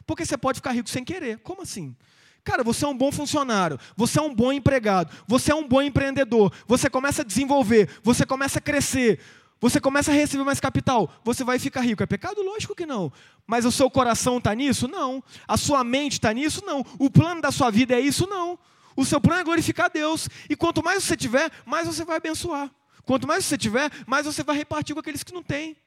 Porque 0.05 0.25
você 0.25 0.37
pode 0.37 0.57
ficar 0.57 0.71
rico 0.71 0.89
sem 0.89 1.03
querer. 1.03 1.39
Como 1.39 1.61
assim? 1.61 1.95
Cara, 2.43 2.63
você 2.63 2.83
é 2.83 2.87
um 2.87 2.97
bom 2.97 3.11
funcionário, 3.11 3.79
você 3.95 4.19
é 4.19 4.21
um 4.21 4.33
bom 4.33 4.51
empregado, 4.51 5.09
você 5.25 5.51
é 5.51 5.55
um 5.55 5.65
bom 5.65 5.81
empreendedor, 5.81 6.51
você 6.67 6.89
começa 6.89 7.21
a 7.21 7.25
desenvolver, 7.25 7.89
você 8.03 8.25
começa 8.25 8.59
a 8.59 8.61
crescer, 8.61 9.17
você 9.61 9.79
começa 9.79 10.11
a 10.11 10.13
receber 10.13 10.43
mais 10.43 10.59
capital, 10.59 11.09
você 11.23 11.41
vai 11.41 11.57
ficar 11.57 11.79
rico. 11.79 12.03
É 12.03 12.05
pecado? 12.05 12.41
Lógico 12.41 12.75
que 12.75 12.85
não. 12.85 13.11
Mas 13.47 13.63
o 13.63 13.71
seu 13.71 13.89
coração 13.89 14.37
está 14.37 14.53
nisso? 14.53 14.89
Não. 14.89 15.23
A 15.47 15.55
sua 15.55 15.85
mente 15.85 16.13
está 16.13 16.33
nisso? 16.33 16.61
Não. 16.65 16.85
O 16.99 17.09
plano 17.09 17.41
da 17.41 17.49
sua 17.49 17.71
vida 17.71 17.95
é 17.95 17.99
isso? 18.01 18.27
Não. 18.27 18.59
O 18.93 19.05
seu 19.05 19.21
plano 19.21 19.39
é 19.39 19.43
glorificar 19.45 19.89
Deus. 19.89 20.27
E 20.49 20.55
quanto 20.57 20.83
mais 20.83 21.01
você 21.01 21.15
tiver, 21.15 21.49
mais 21.65 21.87
você 21.87 22.03
vai 22.03 22.17
abençoar. 22.17 22.69
Quanto 23.05 23.25
mais 23.25 23.45
você 23.45 23.57
tiver, 23.57 23.89
mais 24.05 24.25
você 24.25 24.43
vai 24.43 24.57
repartir 24.57 24.93
com 24.93 24.99
aqueles 24.99 25.23
que 25.23 25.33
não 25.33 25.41
têm. 25.41 25.77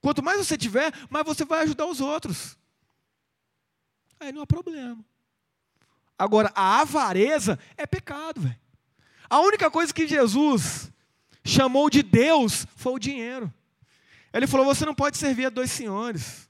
Quanto 0.00 0.22
mais 0.22 0.38
você 0.38 0.56
tiver, 0.56 0.92
mais 1.10 1.24
você 1.24 1.44
vai 1.44 1.62
ajudar 1.62 1.86
os 1.86 2.00
outros. 2.00 2.56
Aí 4.18 4.32
não 4.32 4.42
há 4.42 4.46
problema. 4.46 4.98
Agora, 6.18 6.52
a 6.54 6.80
avareza 6.80 7.58
é 7.76 7.86
pecado, 7.86 8.42
velho. 8.42 8.58
A 9.28 9.40
única 9.40 9.70
coisa 9.70 9.92
que 9.92 10.06
Jesus 10.06 10.90
chamou 11.44 11.88
de 11.88 12.02
Deus 12.02 12.66
foi 12.76 12.92
o 12.92 12.98
dinheiro. 12.98 13.52
Ele 14.32 14.46
falou: 14.46 14.66
você 14.66 14.84
não 14.84 14.94
pode 14.94 15.16
servir 15.16 15.46
a 15.46 15.50
dois 15.50 15.70
senhores, 15.70 16.48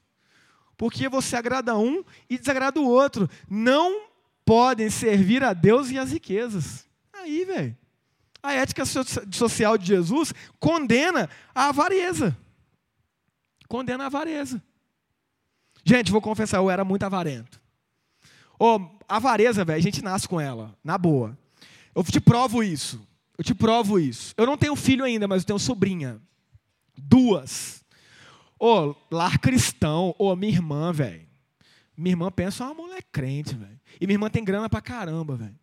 porque 0.77 1.07
você 1.07 1.35
agrada 1.35 1.77
um 1.77 2.03
e 2.29 2.37
desagrada 2.37 2.79
o 2.79 2.87
outro. 2.87 3.29
Não 3.49 4.07
podem 4.43 4.89
servir 4.89 5.43
a 5.43 5.53
Deus 5.53 5.89
e 5.89 5.97
as 5.97 6.11
riquezas. 6.11 6.85
Aí, 7.13 7.45
velho. 7.45 7.77
A 8.43 8.53
ética 8.53 8.83
social 9.31 9.77
de 9.77 9.85
Jesus 9.85 10.33
condena 10.59 11.29
a 11.53 11.69
avareza 11.69 12.35
condena 13.71 14.03
a 14.03 14.07
avareza. 14.07 14.61
Gente, 15.85 16.11
vou 16.11 16.21
confessar, 16.21 16.57
eu 16.57 16.69
era 16.69 16.83
muito 16.83 17.03
avarento. 17.03 17.61
Ô, 18.59 18.75
oh, 18.75 18.89
avareza, 19.07 19.63
velho, 19.63 19.79
a 19.79 19.81
gente 19.81 20.03
nasce 20.03 20.27
com 20.27 20.41
ela, 20.41 20.77
na 20.83 20.97
boa. 20.97 21.37
Eu 21.95 22.03
te 22.03 22.19
provo 22.19 22.61
isso. 22.61 23.01
Eu 23.37 23.45
te 23.45 23.55
provo 23.55 23.97
isso. 23.97 24.33
Eu 24.35 24.45
não 24.45 24.57
tenho 24.57 24.75
filho 24.75 25.05
ainda, 25.05 25.25
mas 25.25 25.41
eu 25.41 25.47
tenho 25.47 25.57
sobrinha. 25.57 26.21
Duas. 26.97 27.81
Ô, 28.59 28.89
oh, 28.89 28.95
lar 29.09 29.39
cristão. 29.39 30.13
Ô, 30.19 30.27
oh, 30.27 30.35
minha 30.35 30.51
irmã, 30.51 30.91
velho. 30.91 31.25
Minha 31.95 32.11
irmã 32.11 32.29
pensa 32.29 32.65
uma 32.65 32.73
mulher 32.73 33.03
crente, 33.09 33.55
velho. 33.55 33.79
E 33.99 34.05
minha 34.05 34.15
irmã 34.15 34.29
tem 34.29 34.43
grana 34.43 34.69
pra 34.69 34.81
caramba, 34.81 35.37
velho. 35.37 35.57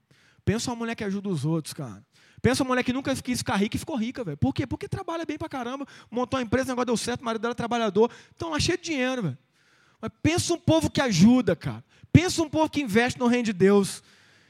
Pensa 0.46 0.70
uma 0.70 0.76
mulher 0.76 0.94
que 0.94 1.04
ajuda 1.04 1.28
os 1.28 1.44
outros, 1.44 1.74
cara. 1.74 2.02
Pensa 2.48 2.62
uma 2.62 2.68
mulher 2.68 2.82
que 2.82 2.94
nunca 2.94 3.14
quis 3.14 3.40
ficar 3.40 3.56
rica 3.56 3.76
e 3.76 3.78
ficou 3.78 3.94
rica, 3.94 4.24
velho. 4.24 4.38
Por 4.38 4.54
quê? 4.54 4.66
Porque 4.66 4.88
trabalha 4.88 5.26
bem 5.26 5.36
pra 5.36 5.50
caramba, 5.50 5.86
montou 6.10 6.40
uma 6.40 6.42
empresa, 6.42 6.64
o 6.64 6.68
negócio 6.68 6.86
deu 6.86 6.96
certo, 6.96 7.20
o 7.20 7.24
marido 7.26 7.42
dela 7.42 7.52
é 7.52 7.54
trabalhador. 7.54 8.10
Então 8.34 8.48
lá 8.48 8.58
cheio 8.58 8.78
de 8.78 8.84
dinheiro, 8.84 9.22
velho. 9.22 9.38
Mas 10.00 10.10
pensa 10.22 10.54
um 10.54 10.58
povo 10.58 10.88
que 10.88 10.98
ajuda, 10.98 11.54
cara. 11.54 11.84
Pensa 12.10 12.42
um 12.42 12.48
povo 12.48 12.70
que 12.70 12.80
investe 12.80 13.20
no 13.20 13.26
reino 13.26 13.44
de 13.44 13.52
Deus. 13.52 14.02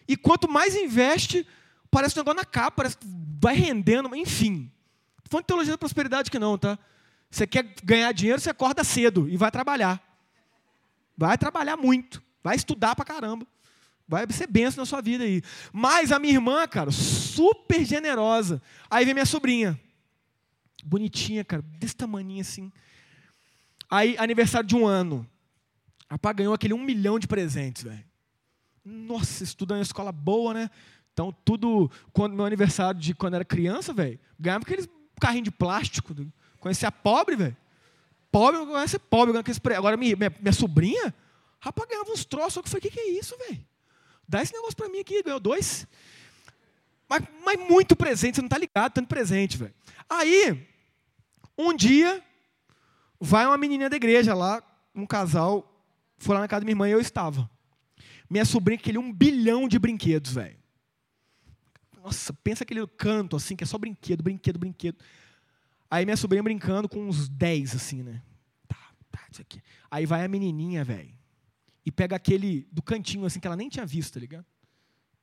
E 0.07 0.17
quanto 0.17 0.49
mais 0.49 0.77
investe, 0.77 1.45
parece 1.91 2.17
um 2.17 2.21
negócio 2.21 2.37
na 2.37 2.45
capa, 2.45 2.77
parece 2.77 2.97
que 2.97 3.07
vai 3.43 3.57
rendendo, 3.57 4.15
enfim. 4.15 4.71
Não 5.17 5.29
falando 5.29 5.43
de 5.43 5.49
teologia 5.49 5.73
da 5.73 5.79
prosperidade 5.79 6.31
que 6.31 6.39
não, 6.39 6.57
tá? 6.57 6.79
Você 7.29 7.49
quer 7.49 7.65
ganhar 7.83 8.13
dinheiro, 8.13 8.41
você 8.41 8.51
acorda 8.51 8.85
cedo 8.85 9.29
e 9.29 9.37
vai 9.37 9.51
trabalhar. 9.51 10.01
Vai 11.17 11.37
trabalhar 11.37 11.77
muito. 11.77 12.23
Vai 12.45 12.55
estudar 12.55 12.95
pra 12.95 13.05
caramba. 13.05 13.45
Vai 14.09 14.27
ser 14.31 14.47
benção 14.47 14.81
na 14.81 14.87
sua 14.87 15.03
vida 15.03 15.23
aí. 15.23 15.43
Mas 15.71 16.11
a 16.11 16.19
minha 16.19 16.33
irmã, 16.33 16.67
cara, 16.67 16.91
super 16.91 17.85
generosa. 17.85 18.63
Aí 18.91 19.05
vem 19.05 19.13
minha 19.13 19.27
sobrinha. 19.27 19.79
Bonitinha, 20.83 21.45
cara, 21.45 21.63
desse 21.79 21.95
tamanho 21.95 22.41
assim. 22.41 22.73
Aí, 23.91 24.17
aniversário 24.19 24.67
de 24.67 24.75
um 24.75 24.87
ano. 24.87 25.29
A 26.09 26.19
pá 26.19 26.33
ganhou 26.33 26.55
aquele 26.55 26.73
um 26.73 26.83
milhão 26.83 27.19
de 27.19 27.29
presentes, 27.29 27.83
velho. 27.83 28.05
Nossa, 28.83 29.45
estudando 29.45 29.81
em 29.81 29.83
escola 29.83 30.11
boa, 30.11 30.55
né? 30.55 30.71
Então, 31.13 31.31
tudo. 31.45 31.91
Quando 32.11 32.35
meu 32.35 32.47
aniversário 32.47 32.99
de 32.99 33.15
quando 33.15 33.35
era 33.35 33.45
criança, 33.45 33.93
velho, 33.93 34.19
ganhava 34.41 34.65
aqueles 34.65 34.89
carrinhos 35.21 35.45
de 35.45 35.51
plástico. 35.51 36.15
Conhecia 36.59 36.91
pobre, 36.91 37.37
velho. 37.37 37.57
Pobre, 38.33 38.65
conhece 38.65 38.99
pobre. 38.99 39.35
Agora, 39.77 39.99
minha, 39.99 40.17
minha, 40.17 40.35
minha 40.41 40.53
sobrinha, 40.53 41.15
rapaz, 41.61 41.89
ganhava 41.91 42.11
uns 42.11 42.25
troços. 42.25 42.57
Eu 42.57 42.63
falei, 42.63 42.79
o 42.79 42.83
que, 42.83 42.91
que 42.91 43.01
é 43.01 43.11
isso, 43.11 43.37
velho? 43.37 43.67
Dá 44.29 44.43
esse 44.43 44.53
negócio 44.53 44.77
para 44.77 44.91
mim 44.91 45.01
aqui, 45.01 45.23
ganhou 45.23 45.41
dois. 45.41 45.87
Mas, 47.09 47.23
mas 47.43 47.59
muito 47.59 47.97
presente, 47.97 48.37
você 48.37 48.43
não 48.43 48.47
está 48.47 48.59
ligado, 48.59 48.93
tanto 48.93 49.09
presente, 49.09 49.57
velho. 49.57 49.75
Aí, 50.09 50.69
um 51.57 51.75
dia, 51.75 52.23
vai 53.19 53.47
uma 53.47 53.57
menina 53.57 53.89
da 53.89 53.97
igreja 53.97 54.35
lá, 54.35 54.63
um 54.95 55.07
casal, 55.07 55.83
foi 56.19 56.35
lá 56.35 56.43
na 56.43 56.49
casa 56.49 56.61
da 56.61 56.65
minha 56.67 56.73
irmã 56.73 56.87
e 56.87 56.93
eu 56.93 57.01
estava. 57.01 57.51
Minha 58.29 58.45
sobrinha 58.45 58.79
queria 58.79 59.01
um 59.01 59.11
bilhão 59.11 59.67
de 59.67 59.79
brinquedos, 59.79 60.33
velho. 60.33 60.59
Nossa, 62.05 62.33
pensa 62.35 62.65
aquele 62.65 62.87
canto 62.87 63.37
assim, 63.37 63.57
que 63.57 63.65
é 63.65 63.67
só 63.67 63.79
brinquedo, 63.79 64.23
brinquedo, 64.23 64.59
brinquedo. 64.59 64.99
Aí 65.91 66.05
minha 66.05 66.17
sobrinha 66.19 66.43
brincando 66.43 66.87
com 66.87 67.09
uns 67.09 67.31
10, 67.31 67.75
assim, 67.75 68.03
né? 68.03 68.21
Tá, 68.67 68.77
tá, 69.11 69.21
isso 69.33 69.41
aqui. 69.41 69.63
Aí 69.91 70.05
vai 70.05 70.23
a 70.23 70.29
menininha, 70.29 70.85
velho 70.85 71.18
e 71.89 71.91
pega 71.91 72.15
aquele 72.15 72.69
do 72.71 72.83
cantinho 72.83 73.25
assim 73.25 73.41
que 73.41 73.47
ela 73.47 73.57
nem 73.57 73.71
tinha 73.71 73.87
visto, 73.87 74.13
tá 74.13 74.21
ligado? 74.21 74.45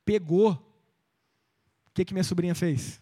Pegou. 0.04 0.50
O 0.50 1.90
que, 1.94 2.04
que 2.04 2.12
minha 2.12 2.24
sobrinha 2.24 2.56
fez? 2.56 3.00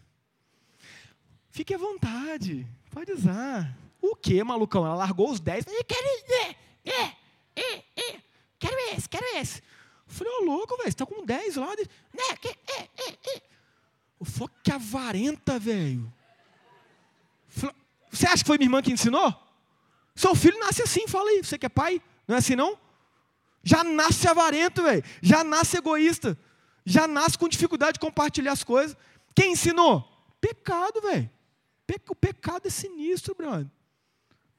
Fique 1.49 1.73
à 1.73 1.77
vontade, 1.79 2.67
pode 2.91 3.11
usar. 3.11 3.75
O 3.99 4.15
que, 4.15 4.43
malucão? 4.43 4.85
Ela 4.85 4.93
largou 4.93 5.31
os 5.31 5.39
10. 5.39 5.65
Eu 5.65 5.83
quero 5.83 6.05
esse, 6.05 6.31
é, 6.31 6.55
é, 7.55 7.75
é, 7.95 8.21
quero 8.59 8.77
esse, 8.93 9.09
quero 9.09 9.25
esse. 9.37 9.63
Falei, 10.05 10.31
ô 10.31 10.41
oh, 10.41 10.45
louco, 10.45 10.77
velho, 10.77 10.91
você 10.91 10.97
tá 10.97 11.05
com 11.07 11.25
10 11.25 11.55
lá. 11.55 11.75
Né, 11.75 12.35
que, 12.39 12.49
é, 12.49 12.81
é, 12.81 13.35
é. 13.35 13.41
Eu 14.19 14.27
falei, 14.27 14.53
que 14.63 14.71
avarenta, 14.71 15.57
velho. 15.57 16.13
Você 18.11 18.27
acha 18.27 18.43
que 18.43 18.47
foi 18.47 18.59
minha 18.59 18.67
irmã 18.67 18.83
que 18.83 18.91
ensinou? 18.91 19.33
Seu 20.13 20.35
filho 20.35 20.59
nasce 20.59 20.83
assim, 20.83 21.07
fala 21.07 21.27
aí. 21.31 21.43
Você 21.43 21.57
que 21.57 21.65
é 21.65 21.69
pai? 21.69 21.99
Não 22.27 22.35
é 22.35 22.37
assim 22.37 22.55
não? 22.55 22.84
Já 23.65 23.83
nasce 23.83 24.27
avarento, 24.27 24.83
velho. 24.83 25.03
Já 25.23 25.43
nasce 25.43 25.77
egoísta. 25.77 26.37
Já 26.85 27.07
nasce 27.07 27.35
com 27.35 27.49
dificuldade 27.49 27.93
de 27.93 27.99
compartilhar 27.99 28.51
as 28.51 28.63
coisas. 28.63 28.95
Quem 29.33 29.53
ensinou? 29.53 30.07
Pecado, 30.39 31.01
velho. 31.01 31.29
O 32.07 32.15
pecado 32.15 32.67
é 32.67 32.69
sinistro, 32.69 33.33
brother. 33.35 33.65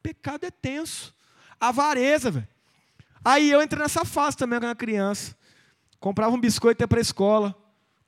Pecado 0.03 0.45
é 0.45 0.51
tenso. 0.51 1.14
Avareza, 1.61 2.33
velho. 2.33 2.49
Aí 3.25 3.51
eu 3.51 3.62
entrei 3.62 3.81
nessa 3.81 4.05
fase 4.05 4.37
também 4.37 4.59
quando 4.59 4.64
era 4.64 4.75
criança. 4.75 5.37
Comprava 6.01 6.35
um 6.35 6.40
biscoito 6.40 6.83
ia 6.83 6.88
para 6.88 6.99
a 6.99 7.01
escola. 7.01 7.55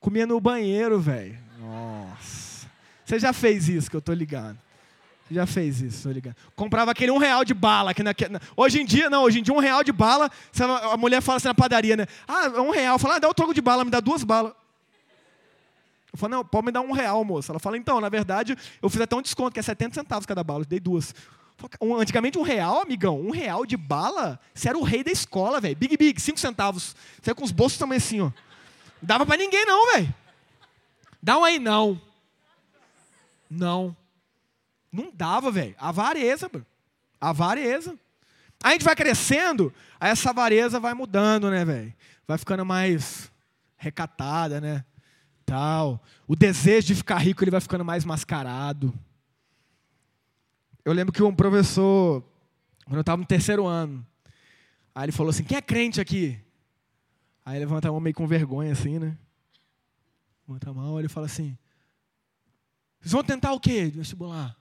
Comia 0.01 0.27
no 0.27 0.41
banheiro, 0.41 1.01
velho. 1.01 1.39
Nossa. 1.59 2.69
Você 3.05 3.19
já 3.19 3.33
fez 3.33 3.69
isso 3.69 3.89
que 3.89 3.97
eu 3.97 4.03
tô 4.03 4.13
ligado. 4.13 4.59
Já 5.31 5.47
fez 5.47 5.81
isso, 5.83 6.05
tô 6.05 6.11
ligado. 6.11 6.37
Comprava 6.57 6.91
aquele 6.91 7.11
um 7.13 7.19
real 7.19 7.45
de 7.45 7.53
bala. 7.53 7.93
Que 7.93 8.03
na, 8.03 8.15
hoje 8.57 8.81
em 8.81 8.85
dia, 8.85 9.11
não, 9.11 9.25
hoje 9.25 9.41
em 9.41 9.43
dia 9.43 9.53
um 9.53 9.59
real 9.59 9.85
de 9.85 9.93
bala, 9.93 10.31
a 10.91 10.97
mulher 10.97 11.21
fala 11.21 11.37
assim 11.37 11.49
na 11.49 11.55
padaria, 11.55 11.97
né? 11.97 12.07
Ah, 12.27 12.49
um 12.63 12.71
real. 12.71 12.99
Fala, 12.99 13.17
ah, 13.17 13.19
dá 13.19 13.29
o 13.29 13.35
troco 13.35 13.53
de 13.53 13.61
bala, 13.61 13.85
me 13.85 13.91
dá 13.91 14.01
duas 14.01 14.25
balas. 14.25 14.53
Eu 16.11 16.19
falo, 16.19 16.31
não, 16.31 16.45
pode 16.45 16.67
me 16.67 16.73
dar 16.73 16.81
um 16.81 16.93
real, 16.93 17.23
moça. 17.25 17.53
Ela 17.53 17.59
fala, 17.59 17.77
então, 17.77 18.01
na 18.01 18.09
verdade, 18.09 18.57
eu 18.81 18.89
fiz 18.89 19.01
até 19.01 19.15
um 19.15 19.23
desconto, 19.23 19.53
que 19.53 19.61
é 19.61 19.63
70 19.63 19.95
centavos 19.95 20.25
cada 20.25 20.43
bala. 20.43 20.63
Eu 20.63 20.67
dei 20.67 20.81
duas. 20.81 21.15
Antigamente 22.01 22.39
um 22.39 22.43
real, 22.43 22.81
amigão, 22.81 23.21
um 23.21 23.31
real 23.31 23.67
de 23.67 23.77
bala, 23.77 24.39
você 24.55 24.69
era 24.69 24.79
o 24.79 24.85
rei 24.85 25.03
da 25.03 25.11
escola, 25.11 25.61
velho. 25.61 25.77
Big 25.77 25.97
Big, 25.97 26.21
cinco 26.21 26.39
centavos. 26.39 26.95
Você 27.21 27.35
com 27.35 27.45
os 27.45 27.51
bolsos 27.51 27.79
também 27.79 27.99
assim, 27.99 28.21
ó. 28.21 28.31
Dava 29.03 29.27
para 29.27 29.37
ninguém 29.37 29.67
não, 29.67 29.93
velho. 29.93 30.15
Dá 31.21 31.37
um 31.37 31.45
aí, 31.45 31.59
não. 31.59 32.01
Não. 33.51 33.97
Não 34.99 35.13
dava, 35.15 35.49
velho. 35.53 35.77
Avareza, 35.79 36.51
mano. 36.53 36.67
Avareza. 37.21 37.97
A 38.63 38.73
gente 38.73 38.85
vai 38.85 38.97
crescendo, 38.97 39.73
aí 40.01 40.11
essa 40.11 40.31
avareza 40.31 40.81
vai 40.81 40.93
mudando, 40.93 41.49
né, 41.49 41.65
velho? 41.65 41.95
Vai 42.27 42.37
ficando 42.37 42.67
mais 42.67 43.31
recatada, 43.77 44.61
né? 44.61 44.85
Tal. 45.47 46.03
O 46.27 46.35
desejo 46.35 46.89
de 46.89 46.95
ficar 46.97 47.19
rico, 47.19 47.45
ele 47.45 47.53
vai 47.53 47.61
ficando 47.61 47.85
mais 47.85 48.05
mascarado. 48.05 48.93
Eu 50.85 50.93
lembro 50.93 51.13
que 51.13 51.23
um 51.23 51.33
professor, 51.35 52.25
quando 52.85 52.97
eu 52.97 53.03
estava 53.03 53.19
no 53.19 53.27
terceiro 53.27 53.67
ano, 53.67 54.05
aí 54.93 55.05
ele 55.05 55.13
falou 55.13 55.31
assim: 55.31 55.45
quem 55.45 55.57
é 55.57 55.63
crente 55.63 56.01
aqui? 56.01 56.37
Aí 57.47 57.57
levanta 57.59 57.89
a 57.89 57.93
mão 57.93 58.01
meio 58.01 58.17
com 58.17 58.27
vergonha, 58.27 58.73
assim, 58.73 58.99
né? 58.99 59.17
Levanta 60.47 60.71
a 60.71 60.75
mão, 60.75 60.99
ele 60.99 61.09
fala 61.09 61.27
assim: 61.27 61.57
vocês 63.01 63.13
vão 63.13 63.23
tentar 63.23 63.53
o 63.53 63.61
quê 63.61 63.93
vestibular? 63.95 64.58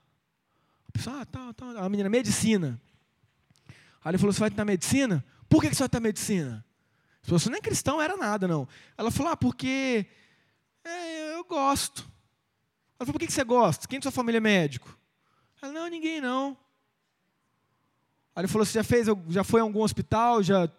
Ah, 1.06 1.26
tá, 1.26 1.54
tá. 1.54 1.66
A 1.80 1.90
menina, 1.90 2.10
medicina. 2.10 2.82
Aí 4.04 4.12
ele 4.12 4.18
falou: 4.18 4.34
você 4.34 4.40
vai 4.40 4.50
tentar 4.50 4.66
medicina? 4.66 5.24
Por 5.50 5.62
que 5.62 5.70
você 5.70 5.80
vai 5.80 5.90
tentar 5.90 6.00
medicina? 6.00 6.66
Se 7.22 7.30
você 7.30 7.50
nem 7.50 7.62
cristão, 7.62 8.02
era 8.02 8.16
nada, 8.16 8.48
não. 8.48 8.68
Ela 8.98 9.12
falou: 9.12 9.34
ah, 9.34 9.38
porque 9.38 10.06
é, 10.84 11.36
eu 11.36 11.44
gosto. 11.44 12.02
Ela 13.00 13.06
falou: 13.06 13.14
por 13.14 13.20
que 13.20 13.32
você 13.32 13.44
gosta? 13.44 13.88
Quem 13.88 14.00
da 14.00 14.04
sua 14.04 14.12
família 14.12 14.38
é 14.38 14.42
médico? 14.42 14.98
Ela, 15.62 15.74
não, 15.74 15.88
ninguém 15.88 16.22
não. 16.22 16.58
Aí 18.36 18.42
ele 18.42 18.48
falou: 18.48 18.66
você 18.66 18.74
já 18.80 18.84
fez, 18.84 19.08
já 19.30 19.44
foi 19.44 19.60
a 19.60 19.64
algum 19.64 19.82
hospital, 19.82 20.42
já 20.42 20.70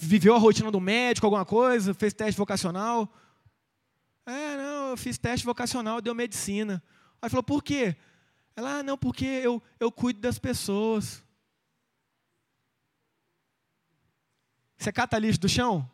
viveu 0.00 0.34
a 0.34 0.38
rotina 0.38 0.70
do 0.70 0.80
médico, 0.80 1.26
alguma 1.26 1.44
coisa, 1.44 1.94
fez 1.94 2.12
teste 2.12 2.38
vocacional? 2.38 3.12
É, 4.26 4.56
não, 4.56 4.90
eu 4.90 4.96
fiz 4.96 5.16
teste 5.16 5.46
vocacional, 5.46 6.00
deu 6.00 6.14
medicina. 6.14 6.82
Aí 7.22 7.30
falou, 7.30 7.42
por 7.42 7.62
quê? 7.62 7.96
Ela, 8.56 8.78
ah, 8.78 8.82
não, 8.82 8.96
porque 8.96 9.26
eu, 9.26 9.62
eu 9.78 9.92
cuido 9.92 10.18
das 10.20 10.38
pessoas. 10.38 11.22
Você 14.78 14.90
cata 14.90 15.18
lixo 15.18 15.38
do 15.38 15.48
chão? 15.48 15.88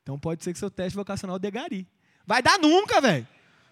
Então 0.00 0.16
pode 0.16 0.44
ser 0.44 0.52
que 0.52 0.58
seu 0.58 0.70
teste 0.70 0.96
vocacional 0.96 1.40
dê 1.40 1.50
gari. 1.50 1.88
Vai 2.24 2.40
dar 2.40 2.56
nunca, 2.56 3.00
velho. 3.00 3.26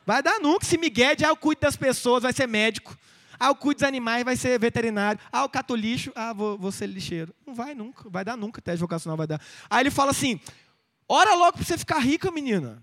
Vai 0.05 0.23
dar 0.23 0.41
nunca. 0.41 0.65
Se 0.65 0.77
Miguel, 0.77 1.15
ah, 1.25 1.29
eu 1.29 1.37
cuido 1.37 1.61
das 1.61 1.77
pessoas, 1.77 2.25
vai 2.25 2.33
ser 2.33 2.49
médico. 2.49 2.99
Ah, 3.39 3.49
eu 3.49 3.55
cuido 3.55 3.79
dos 3.79 3.89
animais, 3.89 4.25
vai 4.25 4.37
ser 4.37 4.59
veterinário. 4.59 5.21
Ah, 5.31 5.43
eu 5.43 5.49
cato 5.49 5.77
lixo, 5.77 6.11
ah, 6.17 6.33
vou, 6.33 6.59
vou 6.59 6.73
ser 6.73 6.87
lixeiro. 6.87 7.35
Não 7.47 7.55
vai 7.55 7.75
nunca, 7.75 8.09
vai 8.09 8.25
dar 8.25 8.37
nunca, 8.37 8.61
teste 8.61 8.81
vocacional 8.81 9.17
vai 9.17 9.27
dar. 9.27 9.41
Aí 9.71 9.83
ele 9.83 9.91
fala 9.91 10.11
assim, 10.11 10.41
ora 11.09 11.35
logo 11.35 11.53
para 11.53 11.65
você 11.65 11.79
ficar 11.79 11.99
rica, 11.99 12.31
menina. 12.31 12.83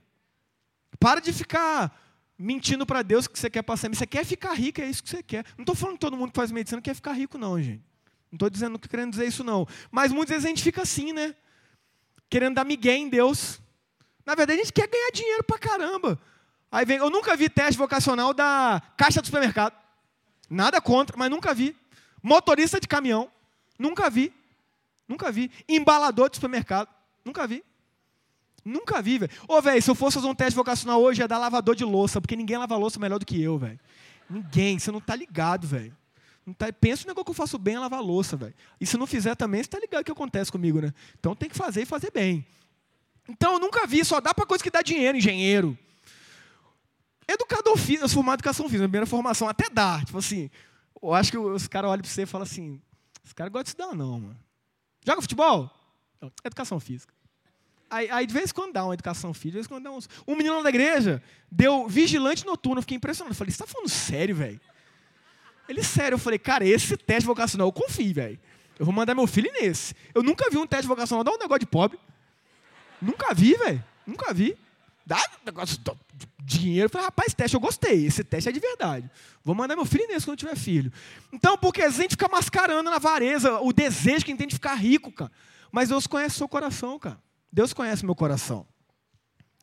Para 0.99 1.19
de 1.19 1.33
ficar 1.33 1.99
mentindo 2.43 2.85
para 2.85 3.01
Deus 3.01 3.25
que 3.25 3.39
você 3.39 3.49
quer 3.49 3.61
passar. 3.61 3.89
Você 3.89 4.05
quer 4.05 4.25
ficar 4.25 4.53
rica, 4.53 4.81
é 4.81 4.89
isso 4.89 5.01
que 5.01 5.09
você 5.09 5.23
quer. 5.23 5.45
Não 5.57 5.63
estou 5.63 5.73
falando 5.73 5.95
que 5.95 6.01
todo 6.01 6.17
mundo 6.17 6.31
que 6.31 6.35
faz 6.35 6.51
medicina 6.51 6.81
quer 6.81 6.93
ficar 6.93 7.13
rico, 7.13 7.37
não, 7.37 7.61
gente. 7.61 7.81
Não 8.29 8.35
estou 8.35 8.49
dizendo, 8.49 8.77
querendo 8.77 9.11
dizer 9.11 9.25
isso, 9.25 9.43
não. 9.43 9.65
Mas 9.89 10.11
muitas 10.11 10.35
vezes 10.35 10.45
a 10.45 10.49
gente 10.49 10.61
fica 10.61 10.81
assim, 10.81 11.13
né? 11.13 11.33
Querendo 12.29 12.55
dar 12.55 12.65
migué 12.65 12.95
em 12.95 13.07
Deus. 13.07 13.61
Na 14.25 14.35
verdade, 14.35 14.59
a 14.59 14.63
gente 14.63 14.73
quer 14.73 14.87
ganhar 14.87 15.11
dinheiro 15.11 15.43
para 15.43 15.57
caramba. 15.57 16.19
Aí 16.69 16.85
vem, 16.85 16.97
eu 16.97 17.09
nunca 17.09 17.35
vi 17.37 17.47
teste 17.47 17.77
vocacional 17.77 18.33
da 18.33 18.81
caixa 18.97 19.21
do 19.21 19.25
supermercado. 19.25 19.73
Nada 20.49 20.81
contra, 20.81 21.15
mas 21.15 21.29
nunca 21.29 21.53
vi. 21.53 21.75
Motorista 22.21 22.79
de 22.79 22.87
caminhão, 22.87 23.31
nunca 23.79 24.09
vi. 24.09 24.33
Nunca 25.07 25.31
vi. 25.31 25.51
Embalador 25.67 26.29
de 26.29 26.37
supermercado, 26.37 26.89
nunca 27.23 27.47
vi. 27.47 27.63
Nunca 28.63 29.01
vi, 29.01 29.19
velho. 29.19 29.31
Ô, 29.47 29.61
velho, 29.61 29.81
se 29.81 29.89
eu 29.89 29.95
fosse 29.95 30.15
fazer 30.15 30.27
um 30.27 30.35
teste 30.35 30.55
vocacional 30.55 31.01
hoje, 31.01 31.21
ia 31.21 31.27
dar 31.27 31.37
lavador 31.37 31.75
de 31.75 31.83
louça, 31.83 32.21
porque 32.21 32.35
ninguém 32.35 32.57
lava 32.57 32.75
louça 32.77 32.99
melhor 32.99 33.19
do 33.19 33.25
que 33.25 33.41
eu, 33.41 33.57
velho. 33.57 33.79
Ninguém, 34.29 34.79
você 34.79 34.91
não 34.91 35.01
tá 35.01 35.15
ligado, 35.15 35.67
velho. 35.67 35.95
Tá, 36.57 36.71
pensa 36.73 37.03
no 37.03 37.09
negócio 37.09 37.25
que 37.25 37.31
eu 37.31 37.35
faço 37.35 37.57
bem 37.57 37.75
é 37.75 37.79
lavar 37.79 38.01
louça, 38.01 38.35
velho. 38.35 38.53
E 38.79 38.85
se 38.85 38.97
não 38.97 39.07
fizer 39.07 39.35
também, 39.35 39.63
você 39.63 39.69
tá 39.69 39.79
ligado 39.79 40.01
o 40.01 40.05
que 40.05 40.11
acontece 40.11 40.51
comigo, 40.51 40.81
né? 40.81 40.93
Então 41.17 41.35
tem 41.35 41.49
que 41.49 41.55
fazer 41.55 41.83
e 41.83 41.85
fazer 41.85 42.11
bem. 42.11 42.45
Então 43.29 43.53
eu 43.53 43.59
nunca 43.59 43.87
vi, 43.87 44.03
só 44.03 44.19
dá 44.19 44.33
para 44.33 44.45
coisa 44.45 44.63
que 44.63 44.69
dá 44.69 44.81
dinheiro, 44.81 45.17
engenheiro. 45.17 45.77
Educador 47.27 47.77
físico, 47.77 48.03
eu 48.03 48.09
sou 48.09 48.15
formado 48.15 48.39
em 48.39 48.41
educação 48.41 48.65
física, 48.65 48.83
primeira 48.83 49.05
formação, 49.05 49.47
até 49.47 49.69
dá. 49.69 50.03
Tipo 50.03 50.17
assim, 50.17 50.49
eu 51.01 51.13
acho 51.13 51.31
que 51.31 51.37
os 51.37 51.67
caras 51.67 51.89
olham 51.89 52.01
para 52.01 52.11
você 52.11 52.23
e 52.23 52.25
falam 52.25 52.43
assim: 52.43 52.81
esse 53.23 53.33
cara 53.33 53.49
gosta 53.49 53.63
de 53.63 53.69
estudar, 53.69 53.95
não, 53.95 54.19
mano. 54.19 54.39
Joga 55.05 55.21
futebol? 55.21 55.71
Educação 56.43 56.79
física. 56.79 57.13
Aí, 57.93 58.09
aí, 58.09 58.25
de 58.25 58.33
vez 58.33 58.49
em 58.49 58.53
quando 58.55 58.73
dá 58.73 58.83
uma 58.83 58.95
educação 58.95 59.35
física, 59.35 59.49
de 59.49 59.53
vez 59.53 59.65
em 59.67 59.69
quando 59.69 59.83
dá 59.83 59.91
uns. 59.91 60.09
Um 60.27 60.35
menino 60.35 60.55
lá 60.57 60.63
da 60.63 60.69
igreja 60.69 61.21
deu 61.51 61.87
vigilante 61.87 62.43
noturno, 62.43 62.81
fiquei 62.81 62.97
impressionado. 62.97 63.33
Eu 63.33 63.37
falei, 63.37 63.51
você 63.51 63.63
está 63.63 63.67
falando 63.71 63.87
sério, 63.87 64.35
velho? 64.35 64.59
Ele, 65.69 65.83
sério, 65.83 66.15
eu 66.15 66.19
falei, 66.19 66.39
cara, 66.39 66.65
esse 66.65 66.97
teste 66.97 67.27
vocacional 67.27 67.67
eu 67.67 67.71
confio, 67.71 68.11
velho. 68.11 68.39
Eu 68.79 68.85
vou 68.87 68.95
mandar 68.95 69.13
meu 69.13 69.27
filho 69.27 69.51
nesse. 69.53 69.93
Eu 70.11 70.23
nunca 70.23 70.49
vi 70.49 70.57
um 70.57 70.65
teste 70.65 70.87
vocacional 70.87 71.23
dar 71.23 71.33
um 71.33 71.37
negócio 71.37 71.59
de 71.59 71.67
pobre. 71.67 71.99
Nunca 72.99 73.31
vi, 73.31 73.53
velho. 73.53 73.83
Nunca 74.07 74.33
vi. 74.33 74.57
Dá 75.05 75.17
um 75.17 75.45
negócio 75.45 75.77
de 75.77 76.27
dinheiro. 76.39 76.87
Eu 76.87 76.89
falei, 76.89 77.05
rapaz, 77.05 77.31
teste 77.35 77.53
eu 77.55 77.61
gostei. 77.61 78.07
Esse 78.07 78.23
teste 78.23 78.49
é 78.49 78.51
de 78.51 78.59
verdade. 78.59 79.07
Vou 79.43 79.53
mandar 79.53 79.75
meu 79.75 79.85
filho 79.85 80.07
nesse 80.07 80.25
quando 80.25 80.39
tiver 80.39 80.55
filho. 80.55 80.91
Então, 81.31 81.55
porque 81.59 81.83
a 81.83 81.89
gente 81.91 82.11
fica 82.11 82.27
mascarando 82.27 82.89
na 82.89 82.97
vareza 82.97 83.59
o 83.61 83.71
desejo 83.71 84.25
que 84.25 84.31
a 84.31 84.33
gente 84.33 84.39
tem 84.39 84.47
de 84.47 84.55
ficar 84.55 84.73
rico, 84.73 85.11
cara. 85.11 85.31
Mas 85.71 85.89
Deus 85.89 86.07
conhece 86.07 86.33
o 86.35 86.37
seu 86.39 86.47
coração, 86.47 86.97
cara. 86.97 87.21
Deus 87.53 87.71
conhece 87.71 88.03
meu 88.03 88.15
coração. 88.15 88.65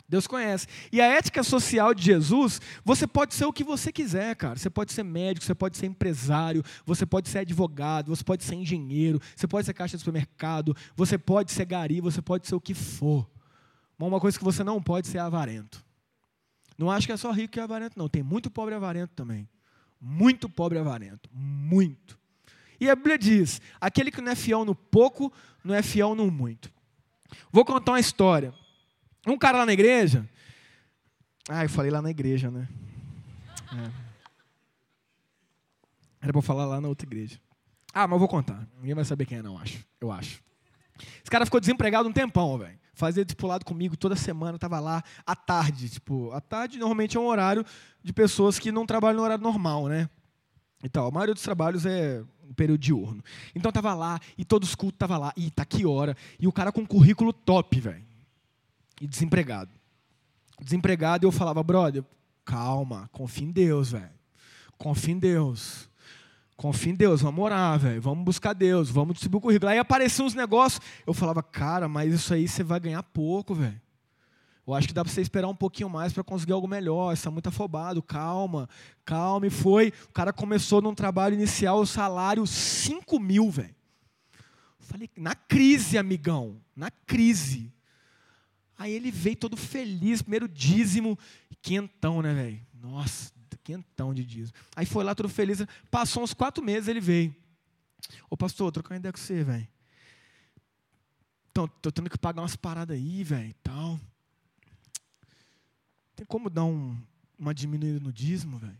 Deus 0.08 0.26
conhece. 0.26 0.66
E 0.92 1.00
a 1.00 1.06
ética 1.06 1.42
social 1.42 1.92
de 1.92 2.04
Jesus, 2.04 2.60
você 2.84 3.06
pode 3.06 3.34
ser 3.34 3.44
o 3.44 3.52
que 3.52 3.62
você 3.62 3.92
quiser, 3.92 4.34
cara. 4.36 4.56
Você 4.56 4.70
pode 4.70 4.92
ser 4.92 5.02
médico, 5.02 5.44
você 5.44 5.54
pode 5.54 5.76
ser 5.76 5.86
empresário, 5.86 6.64
você 6.86 7.04
pode 7.04 7.28
ser 7.28 7.40
advogado, 7.40 8.14
você 8.14 8.22
pode 8.22 8.44
ser 8.44 8.54
engenheiro, 8.54 9.20
você 9.36 9.46
pode 9.46 9.66
ser 9.66 9.74
caixa 9.74 9.96
de 9.96 10.02
supermercado, 10.02 10.76
você 10.96 11.18
pode 11.18 11.52
ser 11.52 11.64
gari, 11.64 12.00
você 12.00 12.22
pode 12.22 12.46
ser 12.46 12.54
o 12.54 12.60
que 12.60 12.74
for. 12.74 13.28
Mas 13.98 14.08
uma 14.08 14.20
coisa 14.20 14.38
que 14.38 14.44
você 14.44 14.64
não 14.64 14.80
pode 14.80 15.08
ser 15.08 15.18
avarento. 15.18 15.84
Não 16.78 16.90
acho 16.90 17.06
que 17.06 17.12
é 17.12 17.16
só 17.16 17.30
rico 17.30 17.52
que 17.52 17.60
é 17.60 17.62
avarento, 17.62 17.98
não. 17.98 18.08
Tem 18.08 18.22
muito 18.22 18.50
pobre 18.50 18.74
avarento 18.74 19.12
também. 19.14 19.48
Muito 20.00 20.48
pobre 20.48 20.78
avarento. 20.78 21.28
Muito. 21.32 22.18
E 22.80 22.88
a 22.88 22.96
Bíblia 22.96 23.18
diz: 23.18 23.60
aquele 23.80 24.10
que 24.10 24.20
não 24.20 24.32
é 24.32 24.36
fiel 24.36 24.64
no 24.64 24.74
pouco, 24.74 25.32
não 25.62 25.74
é 25.74 25.82
fiel 25.82 26.14
no 26.14 26.30
muito. 26.30 26.72
Vou 27.52 27.64
contar 27.64 27.92
uma 27.92 28.00
história. 28.00 28.54
Um 29.26 29.36
cara 29.36 29.58
lá 29.58 29.66
na 29.66 29.72
igreja. 29.72 30.28
Ah, 31.48 31.64
eu 31.64 31.68
falei 31.68 31.90
lá 31.90 32.00
na 32.00 32.10
igreja, 32.10 32.50
né? 32.50 32.68
É. 33.72 33.90
Era 36.22 36.32
para 36.32 36.42
falar 36.42 36.66
lá 36.66 36.80
na 36.80 36.88
outra 36.88 37.06
igreja. 37.06 37.40
Ah, 37.92 38.06
mas 38.06 38.12
eu 38.12 38.18
vou 38.18 38.28
contar. 38.28 38.66
Ninguém 38.78 38.94
vai 38.94 39.04
saber 39.04 39.26
quem 39.26 39.38
é, 39.38 39.42
não, 39.42 39.58
acho. 39.58 39.84
Eu 40.00 40.12
acho. 40.12 40.42
Esse 40.98 41.30
cara 41.30 41.44
ficou 41.44 41.60
desempregado 41.60 42.08
um 42.08 42.12
tempão, 42.12 42.58
velho. 42.58 42.78
Fazia 42.92 43.24
discipulado 43.24 43.64
comigo 43.64 43.96
toda 43.96 44.14
semana, 44.14 44.58
tava 44.58 44.78
lá 44.78 45.02
à 45.26 45.34
tarde. 45.34 45.88
Tipo, 45.88 46.30
à 46.32 46.40
tarde 46.40 46.78
normalmente 46.78 47.16
é 47.16 47.20
um 47.20 47.26
horário 47.26 47.64
de 48.02 48.12
pessoas 48.12 48.58
que 48.58 48.70
não 48.70 48.84
trabalham 48.84 49.16
no 49.16 49.22
horário 49.22 49.42
normal, 49.42 49.88
né? 49.88 50.08
E 50.84 50.88
tal. 50.88 51.08
A 51.08 51.10
maioria 51.10 51.34
dos 51.34 51.42
trabalhos 51.42 51.86
é 51.86 52.22
no 52.50 52.54
período 52.54 52.78
diurno. 52.78 53.24
Então 53.54 53.72
tava 53.72 53.94
lá, 53.94 54.20
e 54.36 54.44
todos 54.44 54.68
os 54.68 54.74
cultos 54.74 54.98
tava 54.98 55.16
lá, 55.16 55.32
e 55.34 55.50
tá 55.50 55.64
que 55.64 55.86
hora. 55.86 56.14
E 56.38 56.46
o 56.46 56.52
cara 56.52 56.70
com 56.70 56.82
um 56.82 56.86
currículo 56.86 57.32
top, 57.32 57.80
velho 57.80 58.10
e 59.00 59.06
desempregado. 59.06 59.70
Desempregado, 60.60 61.26
eu 61.26 61.32
falava, 61.32 61.62
brother, 61.62 62.04
calma, 62.44 63.08
confia 63.12 63.46
em 63.46 63.50
Deus, 63.50 63.92
velho. 63.92 64.10
Confia 64.76 65.14
em 65.14 65.18
Deus. 65.18 65.88
Confia 66.54 66.92
em 66.92 66.94
Deus, 66.94 67.22
vamos 67.22 67.42
orar, 67.42 67.78
velho. 67.78 68.02
Vamos 68.02 68.22
buscar 68.22 68.52
Deus, 68.52 68.90
vamos 68.90 69.14
distribuir 69.14 69.38
o 69.38 69.40
currículo. 69.40 69.70
Aí 69.70 69.78
apareciam 69.78 70.26
uns 70.26 70.34
negócios, 70.34 70.82
eu 71.06 71.14
falava, 71.14 71.42
cara, 71.42 71.88
mas 71.88 72.12
isso 72.12 72.34
aí 72.34 72.46
você 72.46 72.62
vai 72.62 72.78
ganhar 72.78 73.02
pouco, 73.02 73.54
velho. 73.54 73.80
Eu 74.66 74.74
acho 74.74 74.86
que 74.86 74.94
dá 74.94 75.02
para 75.02 75.12
você 75.12 75.20
esperar 75.20 75.48
um 75.48 75.54
pouquinho 75.54 75.88
mais 75.88 76.12
para 76.12 76.22
conseguir 76.22 76.52
algo 76.52 76.68
melhor. 76.68 77.12
Está 77.12 77.30
muito 77.30 77.48
afobado, 77.48 78.02
calma, 78.02 78.68
calma. 79.04 79.46
E 79.46 79.50
foi. 79.50 79.92
O 80.08 80.12
cara 80.12 80.32
começou 80.32 80.80
num 80.80 80.94
trabalho 80.94 81.34
inicial, 81.34 81.80
o 81.80 81.86
salário 81.86 82.46
5 82.46 83.18
mil, 83.18 83.50
velho. 83.50 83.74
Falei, 84.78 85.08
na 85.16 85.34
crise, 85.34 85.96
amigão, 85.96 86.60
na 86.74 86.90
crise. 86.90 87.72
Aí 88.76 88.92
ele 88.92 89.10
veio 89.10 89.36
todo 89.36 89.56
feliz, 89.56 90.22
primeiro 90.22 90.48
dízimo, 90.48 91.18
quentão, 91.62 92.22
né, 92.22 92.32
velho? 92.34 92.60
Nossa, 92.74 93.32
quentão 93.62 94.14
de 94.14 94.24
dízimo. 94.24 94.56
Aí 94.74 94.86
foi 94.86 95.04
lá 95.04 95.14
todo 95.14 95.28
feliz, 95.28 95.64
passou 95.90 96.22
uns 96.22 96.32
quatro 96.32 96.64
meses, 96.64 96.88
ele 96.88 97.00
veio. 97.00 97.34
Ô 98.28 98.36
pastor, 98.36 98.72
trocar 98.72 98.94
uma 98.94 98.98
ideia 98.98 99.12
com 99.12 99.18
você, 99.18 99.44
velho. 99.44 99.68
Então, 101.50 101.68
tô 101.68 101.92
tendo 101.92 102.08
que 102.08 102.18
pagar 102.18 102.42
umas 102.42 102.56
paradas 102.56 102.96
aí, 102.96 103.22
velho, 103.22 103.54
tal. 103.62 104.00
Tem 106.20 106.26
como 106.26 106.50
dar 106.50 106.64
um, 106.64 106.94
uma 107.38 107.54
diminuída 107.54 107.98
no 107.98 108.12
dízimo, 108.12 108.58
velho? 108.58 108.78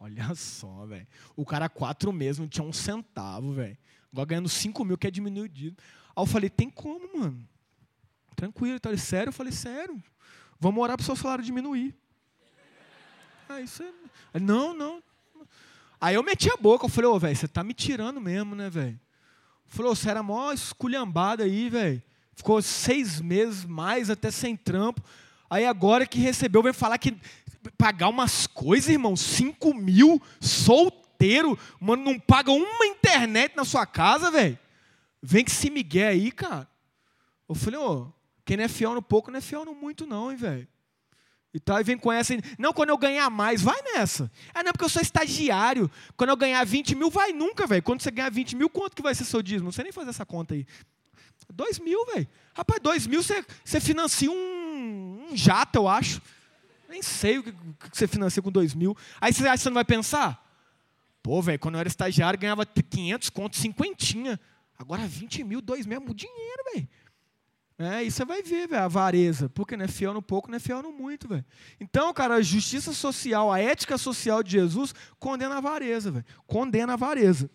Olha 0.00 0.34
só, 0.34 0.84
velho. 0.84 1.06
O 1.36 1.46
cara, 1.46 1.68
quatro 1.68 2.12
meses, 2.12 2.40
não 2.40 2.48
tinha 2.48 2.66
um 2.66 2.72
centavo, 2.72 3.52
velho. 3.52 3.78
Agora 4.10 4.26
ganhando 4.26 4.48
5 4.48 4.84
mil, 4.84 4.98
que 4.98 5.06
é 5.06 5.10
diminuído. 5.12 5.80
Aí 6.16 6.20
eu 6.20 6.26
falei, 6.26 6.50
tem 6.50 6.68
como, 6.68 7.08
mano? 7.16 7.48
Tranquilo. 8.34 8.80
Ele, 8.84 8.98
sério? 8.98 9.28
Eu 9.28 9.32
falei, 9.32 9.52
sério. 9.52 10.02
Vamos 10.58 10.82
orar 10.82 10.96
para 10.96 11.04
o 11.04 11.06
seu 11.06 11.14
salário 11.14 11.44
diminuir. 11.44 11.94
Aí 13.48 13.68
você. 13.68 13.94
Não, 14.42 14.74
não. 14.74 15.00
Aí 16.00 16.16
eu 16.16 16.22
meti 16.24 16.50
a 16.50 16.56
boca, 16.56 16.86
eu 16.86 16.90
falei, 16.90 17.08
ô, 17.08 17.16
velho, 17.16 17.36
você 17.36 17.46
tá 17.46 17.62
me 17.62 17.74
tirando 17.74 18.20
mesmo, 18.20 18.56
né, 18.56 18.68
velho? 18.68 18.98
Falou, 19.66 19.94
você 19.94 20.10
era 20.10 20.20
mó 20.20 20.50
esculhambada 20.50 21.44
aí, 21.44 21.68
velho. 21.68 22.02
Ficou 22.40 22.62
seis 22.62 23.20
meses 23.20 23.66
mais 23.66 24.08
até 24.08 24.30
sem 24.30 24.56
trampo. 24.56 25.02
Aí 25.50 25.66
agora 25.66 26.06
que 26.06 26.18
recebeu, 26.18 26.62
vem 26.62 26.72
falar 26.72 26.96
que 26.96 27.14
pagar 27.76 28.08
umas 28.08 28.46
coisas, 28.46 28.88
irmão, 28.88 29.14
5 29.14 29.74
mil, 29.74 30.22
solteiro, 30.40 31.58
mano, 31.78 32.02
não 32.02 32.18
paga 32.18 32.50
uma 32.50 32.86
internet 32.86 33.54
na 33.54 33.62
sua 33.66 33.84
casa, 33.84 34.30
velho. 34.30 34.58
Vem 35.22 35.44
que 35.44 35.50
se 35.50 35.68
migué 35.68 36.08
aí, 36.08 36.32
cara. 36.32 36.66
Eu 37.46 37.54
falei, 37.54 37.78
ô, 37.78 38.10
quem 38.42 38.56
não 38.56 38.64
é 38.64 38.68
fiel 38.68 38.94
no 38.94 39.02
pouco, 39.02 39.30
não 39.30 39.36
é 39.36 39.42
fiel 39.42 39.66
no 39.66 39.74
muito 39.74 40.06
não, 40.06 40.30
hein, 40.30 40.36
velho. 40.38 40.66
E 41.52 41.60
tal, 41.60 41.78
e 41.78 41.84
vem 41.84 41.98
com 41.98 42.10
essa, 42.10 42.32
não, 42.58 42.72
quando 42.72 42.88
eu 42.88 42.96
ganhar 42.96 43.28
mais, 43.28 43.60
vai 43.60 43.82
nessa. 43.82 44.32
Ah, 44.54 44.62
não, 44.62 44.72
porque 44.72 44.86
eu 44.86 44.88
sou 44.88 45.02
estagiário. 45.02 45.90
Quando 46.16 46.30
eu 46.30 46.36
ganhar 46.38 46.64
20 46.64 46.94
mil, 46.94 47.10
vai 47.10 47.34
nunca, 47.34 47.66
velho. 47.66 47.82
Quando 47.82 48.00
você 48.00 48.10
ganhar 48.10 48.30
20 48.30 48.56
mil, 48.56 48.70
quanto 48.70 48.96
que 48.96 49.02
vai 49.02 49.14
ser 49.14 49.26
seu 49.26 49.42
dízimo? 49.42 49.66
Não 49.66 49.72
sei 49.72 49.84
nem 49.84 49.92
fazer 49.92 50.08
essa 50.08 50.24
conta 50.24 50.54
aí. 50.54 50.66
2 51.48 51.78
mil, 51.78 52.04
velho. 52.06 52.28
Rapaz, 52.54 52.80
2 52.82 53.06
mil 53.06 53.22
você, 53.22 53.80
financia 53.80 54.30
um, 54.30 55.28
um 55.30 55.36
jato, 55.36 55.78
eu 55.78 55.88
acho. 55.88 56.20
Nem 56.88 57.02
sei 57.02 57.38
o 57.38 57.42
que, 57.42 57.54
você 57.92 58.06
financia 58.06 58.42
com 58.42 58.50
2 58.50 58.74
mil. 58.74 58.96
Aí 59.20 59.32
você 59.32 59.46
acha 59.46 59.62
que 59.62 59.68
não 59.68 59.74
vai 59.74 59.84
pensar? 59.84 60.44
Pô, 61.22 61.40
velho, 61.40 61.58
quando 61.58 61.74
eu 61.74 61.80
era 61.80 61.88
estagiário, 61.88 62.38
ganhava 62.38 62.66
500 62.66 63.30
conto, 63.30 63.56
cinquentinha. 63.56 64.40
Agora 64.78 65.06
20 65.06 65.44
mil, 65.44 65.60
2 65.60 65.86
mil, 65.86 65.98
é 65.98 66.14
dinheiro, 66.14 66.64
velho. 66.72 66.88
É, 67.78 68.04
e 68.04 68.10
você 68.10 68.26
vai 68.26 68.42
ver, 68.42 68.68
velho, 68.68 68.82
a 68.82 68.84
avareza. 68.84 69.48
Porque 69.48 69.74
não 69.74 69.86
é 69.86 69.88
fiel 69.88 70.12
no 70.12 70.20
pouco, 70.20 70.50
não 70.50 70.56
é 70.56 70.60
fiel 70.60 70.82
no 70.82 70.92
muito, 70.92 71.26
velho. 71.26 71.44
Então, 71.80 72.12
cara, 72.12 72.34
a 72.34 72.42
justiça 72.42 72.92
social, 72.92 73.50
a 73.50 73.58
ética 73.58 73.96
social 73.96 74.42
de 74.42 74.50
Jesus 74.50 74.94
condena 75.18 75.54
a 75.54 75.58
avareza, 75.58 76.10
velho. 76.10 76.24
Condena 76.46 76.92
a 76.92 76.94
avareza. 76.94 77.50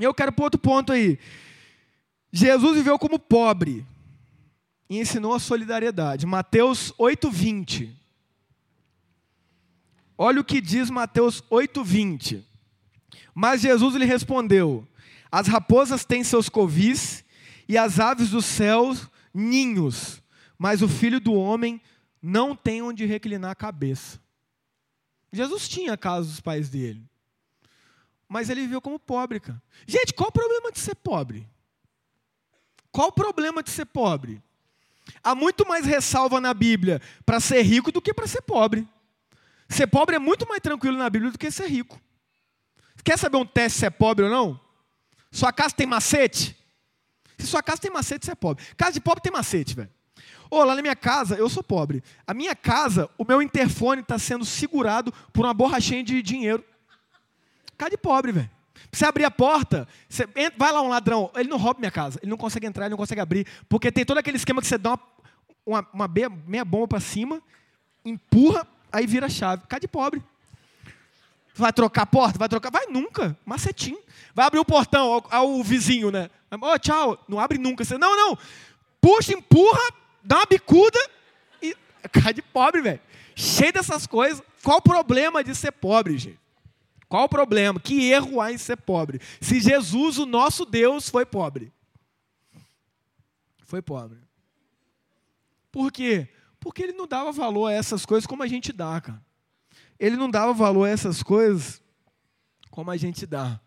E 0.00 0.04
eu 0.04 0.12
quero 0.12 0.32
pôr 0.32 0.44
outro 0.44 0.60
ponto 0.60 0.92
aí. 0.92 1.18
Jesus 2.32 2.76
viveu 2.76 2.98
como 2.98 3.18
pobre 3.18 3.86
e 4.88 4.98
ensinou 4.98 5.34
a 5.34 5.40
solidariedade. 5.40 6.26
Mateus 6.26 6.92
8:20. 6.98 7.96
Olha 10.16 10.40
o 10.40 10.44
que 10.44 10.60
diz 10.60 10.90
Mateus 10.90 11.42
8:20. 11.50 12.44
Mas 13.34 13.62
Jesus 13.62 13.94
lhe 13.94 14.04
respondeu: 14.04 14.86
As 15.30 15.46
raposas 15.46 16.04
têm 16.04 16.22
seus 16.22 16.48
covis 16.48 17.24
e 17.68 17.78
as 17.78 17.98
aves 17.98 18.30
dos 18.30 18.44
céus 18.44 19.08
ninhos, 19.32 20.20
mas 20.58 20.82
o 20.82 20.88
filho 20.88 21.20
do 21.20 21.32
homem 21.32 21.80
não 22.20 22.54
tem 22.54 22.82
onde 22.82 23.06
reclinar 23.06 23.52
a 23.52 23.54
cabeça. 23.54 24.20
Jesus 25.32 25.68
tinha 25.68 25.92
a 25.92 25.96
casa 25.96 26.28
dos 26.28 26.40
pais 26.40 26.68
dele, 26.68 27.08
mas 28.28 28.50
ele 28.50 28.62
viveu 28.62 28.80
como 28.80 28.98
pobre, 28.98 29.38
cara. 29.38 29.62
Gente, 29.86 30.12
qual 30.12 30.28
o 30.28 30.32
problema 30.32 30.72
de 30.72 30.80
ser 30.80 30.96
pobre? 30.96 31.48
Qual 32.92 33.08
o 33.08 33.12
problema 33.12 33.62
de 33.62 33.70
ser 33.70 33.86
pobre? 33.86 34.42
Há 35.22 35.34
muito 35.34 35.66
mais 35.66 35.86
ressalva 35.86 36.40
na 36.40 36.54
Bíblia 36.54 37.00
para 37.24 37.40
ser 37.40 37.62
rico 37.62 37.90
do 37.92 38.00
que 38.00 38.14
para 38.14 38.26
ser 38.26 38.42
pobre. 38.42 38.86
Ser 39.68 39.86
pobre 39.86 40.16
é 40.16 40.18
muito 40.18 40.48
mais 40.48 40.60
tranquilo 40.60 40.96
na 40.96 41.08
Bíblia 41.08 41.30
do 41.30 41.38
que 41.38 41.50
ser 41.50 41.68
rico. 41.68 42.00
Quer 43.04 43.18
saber 43.18 43.36
um 43.36 43.46
teste 43.46 43.78
se 43.80 43.86
é 43.86 43.90
pobre 43.90 44.24
ou 44.24 44.30
não? 44.30 44.60
Sua 45.30 45.52
casa 45.52 45.74
tem 45.74 45.86
macete? 45.86 46.56
Se 47.38 47.46
sua 47.46 47.62
casa 47.62 47.80
tem 47.80 47.90
macete, 47.90 48.26
você 48.26 48.32
é 48.32 48.34
pobre. 48.34 48.64
Casa 48.76 48.92
de 48.92 49.00
pobre 49.00 49.22
tem 49.22 49.32
macete, 49.32 49.74
velho. 49.74 49.90
Ô, 50.50 50.64
lá 50.64 50.74
na 50.74 50.82
minha 50.82 50.96
casa, 50.96 51.36
eu 51.36 51.48
sou 51.48 51.62
pobre. 51.62 52.02
A 52.26 52.34
minha 52.34 52.54
casa, 52.54 53.08
o 53.16 53.24
meu 53.24 53.40
interfone 53.40 54.02
está 54.02 54.18
sendo 54.18 54.44
segurado 54.44 55.12
por 55.32 55.44
uma 55.44 55.54
borrachinha 55.54 56.02
de 56.02 56.20
dinheiro. 56.22 56.64
Casa 57.78 57.90
de 57.90 57.96
pobre, 57.96 58.32
velho. 58.32 58.50
Você 58.92 59.04
abrir 59.04 59.24
a 59.24 59.30
porta, 59.30 59.86
você 60.08 60.24
entra, 60.36 60.54
vai 60.56 60.72
lá 60.72 60.82
um 60.82 60.88
ladrão, 60.88 61.30
ele 61.36 61.48
não 61.48 61.56
rouba 61.56 61.78
minha 61.78 61.90
casa, 61.90 62.18
ele 62.22 62.30
não 62.30 62.36
consegue 62.36 62.66
entrar, 62.66 62.86
ele 62.86 62.90
não 62.90 62.96
consegue 62.98 63.20
abrir, 63.20 63.46
porque 63.68 63.92
tem 63.92 64.04
todo 64.04 64.18
aquele 64.18 64.36
esquema 64.36 64.60
que 64.60 64.66
você 64.66 64.78
dá 64.78 64.90
uma, 64.90 65.00
uma, 65.64 65.88
uma 65.92 66.08
meia, 66.08 66.28
meia 66.28 66.64
bomba 66.64 66.88
para 66.88 67.00
cima, 67.00 67.40
empurra, 68.04 68.66
aí 68.90 69.06
vira 69.06 69.26
a 69.26 69.28
chave. 69.28 69.62
Casa 69.68 69.80
de 69.80 69.88
pobre. 69.88 70.22
Vai 71.54 71.72
trocar 71.72 72.02
a 72.02 72.06
porta? 72.06 72.38
Vai 72.38 72.48
trocar? 72.48 72.70
Vai 72.70 72.86
nunca. 72.86 73.36
Macetinho. 73.44 73.98
Vai 74.34 74.46
abrir 74.46 74.58
o 74.58 74.64
portão 74.64 75.12
ao, 75.12 75.26
ao 75.30 75.62
vizinho, 75.62 76.10
né? 76.10 76.30
Oh, 76.50 76.78
tchau. 76.78 77.22
Não 77.28 77.38
abre 77.38 77.58
nunca. 77.58 77.84
Você, 77.84 77.98
não, 77.98 78.16
não. 78.16 78.38
Puxa, 79.00 79.32
empurra, 79.32 79.92
dá 80.22 80.36
uma 80.36 80.46
bicuda 80.46 80.98
e. 81.62 81.76
Cara 82.10 82.32
de 82.32 82.42
pobre, 82.42 82.80
velho. 82.80 83.00
Cheio 83.34 83.72
dessas 83.72 84.06
coisas. 84.06 84.42
Qual 84.62 84.78
o 84.78 84.82
problema 84.82 85.44
de 85.44 85.54
ser 85.54 85.72
pobre, 85.72 86.16
gente? 86.18 86.38
Qual 87.10 87.24
o 87.24 87.28
problema? 87.28 87.80
Que 87.80 88.08
erro 88.08 88.40
há 88.40 88.52
em 88.52 88.56
ser 88.56 88.76
pobre? 88.76 89.20
Se 89.40 89.58
Jesus, 89.58 90.16
o 90.16 90.24
nosso 90.24 90.64
Deus, 90.64 91.08
foi 91.08 91.26
pobre. 91.26 91.72
Foi 93.64 93.82
pobre. 93.82 94.20
Por 95.72 95.90
quê? 95.90 96.28
Porque 96.60 96.84
ele 96.84 96.92
não 96.92 97.08
dava 97.08 97.32
valor 97.32 97.66
a 97.66 97.72
essas 97.72 98.06
coisas 98.06 98.28
como 98.28 98.44
a 98.44 98.46
gente 98.46 98.72
dá, 98.72 99.00
cara. 99.00 99.20
Ele 99.98 100.14
não 100.14 100.30
dava 100.30 100.54
valor 100.54 100.84
a 100.84 100.88
essas 100.88 101.20
coisas 101.20 101.82
como 102.70 102.92
a 102.92 102.96
gente 102.96 103.26
dá. 103.26 103.60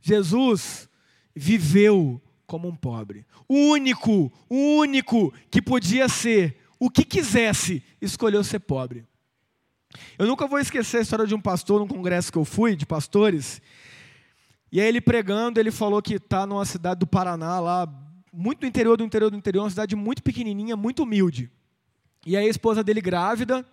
Jesus 0.00 0.88
viveu 1.36 2.20
como 2.48 2.66
um 2.66 2.74
pobre. 2.74 3.24
O 3.46 3.54
único, 3.54 4.32
o 4.48 4.78
único 4.78 5.32
que 5.52 5.62
podia 5.62 6.08
ser 6.08 6.58
o 6.80 6.90
que 6.90 7.04
quisesse, 7.04 7.80
escolheu 8.02 8.42
ser 8.42 8.58
pobre. 8.58 9.06
Eu 10.18 10.26
nunca 10.26 10.46
vou 10.46 10.58
esquecer 10.58 10.98
a 10.98 11.00
história 11.00 11.26
de 11.26 11.34
um 11.34 11.40
pastor 11.40 11.80
num 11.80 11.88
congresso 11.88 12.32
que 12.32 12.38
eu 12.38 12.44
fui, 12.44 12.76
de 12.76 12.86
pastores. 12.86 13.60
E 14.70 14.80
aí 14.80 14.88
ele 14.88 15.00
pregando, 15.00 15.60
ele 15.60 15.70
falou 15.70 16.02
que 16.02 16.14
está 16.14 16.46
numa 16.46 16.64
cidade 16.64 17.00
do 17.00 17.06
Paraná, 17.06 17.60
lá, 17.60 17.88
muito 18.32 18.62
no 18.62 18.68
interior 18.68 18.96
do 18.96 19.04
interior 19.04 19.30
do 19.30 19.36
interior, 19.36 19.62
uma 19.62 19.70
cidade 19.70 19.96
muito 19.96 20.22
pequenininha, 20.22 20.76
muito 20.76 21.02
humilde. 21.02 21.50
E 22.26 22.36
aí 22.36 22.46
a 22.46 22.50
esposa 22.50 22.82
dele 22.82 23.00
grávida, 23.00 23.64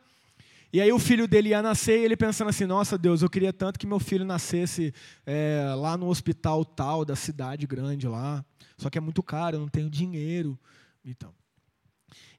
e 0.72 0.82
aí 0.82 0.92
o 0.92 0.98
filho 0.98 1.28
dele 1.28 1.50
ia 1.50 1.62
nascer 1.62 2.00
e 2.00 2.04
ele 2.04 2.18
pensando 2.18 2.50
assim, 2.50 2.66
nossa 2.66 2.98
Deus, 2.98 3.22
eu 3.22 3.30
queria 3.30 3.54
tanto 3.54 3.78
que 3.78 3.86
meu 3.86 4.00
filho 4.00 4.26
nascesse 4.26 4.92
é, 5.26 5.74
lá 5.78 5.96
no 5.96 6.08
hospital 6.08 6.66
tal 6.66 7.06
da 7.06 7.16
cidade 7.16 7.68
grande 7.68 8.08
lá. 8.08 8.44
Só 8.76 8.90
que 8.90 8.98
é 8.98 9.02
muito 9.02 9.22
caro, 9.22 9.58
eu 9.58 9.60
não 9.60 9.68
tenho 9.68 9.88
dinheiro. 9.88 10.60
Então. 11.06 11.32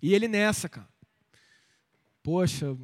E 0.03 0.15
ele 0.15 0.27
nessa, 0.27 0.69
cara. 0.69 0.89
Poxa, 2.25 2.77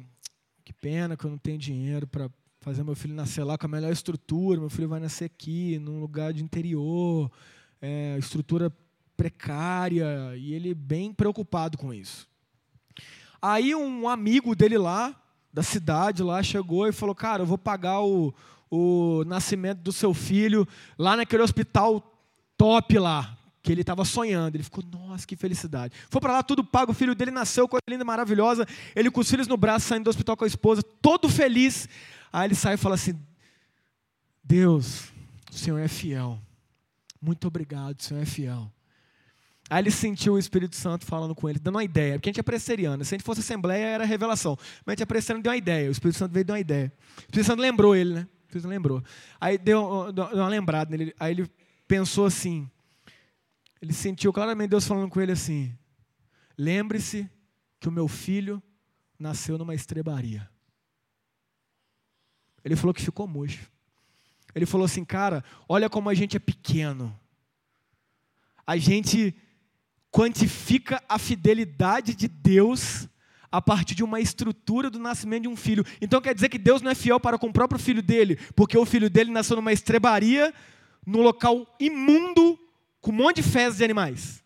que 0.71 0.73
pena 0.73 1.17
que 1.17 1.25
eu 1.25 1.29
não 1.29 1.37
tenho 1.37 1.57
dinheiro 1.57 2.07
para 2.07 2.29
fazer 2.61 2.83
meu 2.83 2.95
filho 2.95 3.13
nascer 3.13 3.43
lá 3.43 3.57
com 3.57 3.65
a 3.65 3.69
melhor 3.69 3.91
estrutura. 3.91 4.59
Meu 4.59 4.69
filho 4.69 4.87
vai 4.87 4.99
nascer 4.99 5.25
aqui, 5.25 5.77
num 5.79 5.99
lugar 5.99 6.31
de 6.31 6.41
interior, 6.41 7.29
é, 7.81 8.15
estrutura 8.17 8.71
precária. 9.17 10.33
E 10.37 10.53
ele 10.53 10.73
bem 10.73 11.13
preocupado 11.13 11.77
com 11.77 11.93
isso. 11.93 12.27
Aí 13.41 13.75
um 13.75 14.07
amigo 14.07 14.55
dele 14.55 14.77
lá, 14.77 15.13
da 15.51 15.61
cidade 15.61 16.23
lá 16.23 16.41
chegou 16.41 16.87
e 16.87 16.93
falou: 16.93 17.13
Cara, 17.13 17.43
eu 17.43 17.47
vou 17.47 17.57
pagar 17.57 18.01
o, 18.01 18.33
o 18.69 19.23
nascimento 19.25 19.79
do 19.79 19.91
seu 19.91 20.13
filho 20.13 20.65
lá 20.97 21.17
naquele 21.17 21.43
hospital 21.43 22.01
top 22.57 22.97
lá, 22.97 23.37
que 23.61 23.71
ele 23.71 23.81
estava 23.81 24.03
sonhando. 24.03 24.55
Ele 24.55 24.63
ficou, 24.63 24.83
nossa, 24.91 25.25
que 25.25 25.35
felicidade. 25.35 25.93
Foi 26.09 26.19
para 26.19 26.33
lá, 26.33 26.43
tudo 26.43 26.63
pago, 26.63 26.91
o 26.91 26.95
filho 26.95 27.13
dele 27.13 27.31
nasceu, 27.31 27.67
coisa 27.67 27.83
linda, 27.87 28.03
maravilhosa. 28.03 28.65
Ele 28.95 29.11
com 29.11 29.21
os 29.21 29.29
filhos 29.29 29.47
no 29.47 29.57
braço, 29.57 29.87
saindo 29.87 30.05
do 30.05 30.09
hospital 30.09 30.35
com 30.35 30.43
a 30.43 30.47
esposa, 30.47 30.81
todo 31.01 31.29
feliz. 31.29 31.87
Aí 32.31 32.47
ele 32.47 32.55
sai 32.55 32.75
e 32.75 32.77
fala 32.77 32.95
assim: 32.95 33.19
Deus, 34.43 35.11
o 35.51 35.55
Senhor 35.55 35.77
é 35.79 35.87
fiel. 35.87 36.39
Muito 37.21 37.47
obrigado, 37.47 37.99
o 37.99 38.03
Senhor 38.03 38.21
é 38.21 38.25
fiel. 38.25 38.71
Aí 39.69 39.81
ele 39.81 39.91
sentiu 39.91 40.33
o 40.33 40.39
Espírito 40.39 40.75
Santo 40.75 41.05
falando 41.05 41.33
com 41.33 41.47
ele, 41.47 41.57
dando 41.57 41.75
uma 41.75 41.83
ideia. 41.83 42.15
Porque 42.15 42.27
a 42.27 42.31
gente 42.31 42.41
é 42.41 42.43
presteriano. 42.43 43.05
Se 43.05 43.15
a 43.15 43.17
gente 43.17 43.25
fosse 43.25 43.39
assembleia, 43.39 43.85
era 43.85 44.03
revelação. 44.03 44.57
Mas 44.85 44.87
a 44.87 44.91
gente 44.91 45.03
é 45.03 45.05
presteriano, 45.05 45.41
deu 45.41 45.49
uma 45.49 45.57
ideia. 45.57 45.87
O 45.87 45.91
Espírito 45.91 46.17
Santo 46.17 46.33
veio 46.33 46.43
dar 46.43 46.55
uma 46.55 46.59
ideia. 46.59 46.91
O 47.15 47.21
Espírito 47.21 47.47
Santo 47.47 47.61
lembrou 47.61 47.95
ele, 47.95 48.13
né? 48.13 48.19
O 48.19 48.47
Espírito 48.47 48.63
Santo 48.63 48.71
lembrou. 48.71 49.03
Aí 49.39 49.57
deu, 49.57 50.11
deu 50.11 50.25
uma 50.33 50.49
lembrada 50.49 50.91
nele. 50.91 51.15
Aí 51.17 51.31
ele 51.31 51.49
pensou 51.87 52.25
assim. 52.25 52.69
Ele 53.81 53.93
sentiu 53.93 54.31
claramente 54.31 54.69
Deus 54.69 54.87
falando 54.87 55.09
com 55.09 55.19
ele 55.19 55.31
assim: 55.31 55.75
Lembre-se 56.57 57.29
que 57.79 57.89
o 57.89 57.91
meu 57.91 58.07
filho 58.07 58.61
nasceu 59.17 59.57
numa 59.57 59.73
estrebaria. 59.73 60.49
Ele 62.63 62.75
falou 62.75 62.93
que 62.93 63.01
ficou 63.01 63.27
murcho. 63.27 63.69
Ele 64.53 64.65
falou 64.65 64.85
assim, 64.85 65.03
cara, 65.03 65.43
olha 65.67 65.89
como 65.89 66.09
a 66.09 66.13
gente 66.13 66.35
é 66.35 66.39
pequeno. 66.39 67.17
A 68.65 68.77
gente 68.77 69.35
quantifica 70.11 71.01
a 71.07 71.17
fidelidade 71.17 72.13
de 72.13 72.27
Deus 72.27 73.07
a 73.51 73.61
partir 73.61 73.95
de 73.95 74.03
uma 74.03 74.19
estrutura 74.19 74.89
do 74.89 74.99
nascimento 74.99 75.43
de 75.43 75.47
um 75.47 75.55
filho. 75.55 75.85
Então 75.99 76.21
quer 76.21 76.33
dizer 76.33 76.49
que 76.49 76.57
Deus 76.57 76.81
não 76.81 76.91
é 76.91 76.95
fiel 76.95 77.19
para 77.19 77.37
com 77.37 77.47
o 77.47 77.53
próprio 77.53 77.79
filho 77.79 78.01
dele, 78.01 78.37
porque 78.55 78.77
o 78.77 78.85
filho 78.85 79.09
dele 79.09 79.31
nasceu 79.31 79.55
numa 79.55 79.73
estrebaria, 79.73 80.53
num 81.05 81.21
local 81.21 81.65
imundo, 81.79 82.57
com 83.01 83.11
um 83.11 83.15
monte 83.15 83.37
de 83.37 83.43
fezes 83.43 83.79
de 83.79 83.83
animais. 83.83 84.43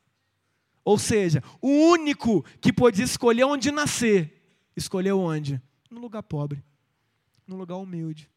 Ou 0.83 0.97
seja, 0.97 1.43
o 1.61 1.67
único 1.67 2.43
que 2.61 2.71
podia 2.71 3.03
escolher 3.03 3.43
onde 3.43 3.71
nascer, 3.71 4.31
escolheu 4.75 5.19
onde? 5.19 5.61
No 5.89 5.99
lugar 5.99 6.23
pobre, 6.23 6.63
no 7.45 7.55
lugar 7.55 7.77
humilde. 7.77 8.29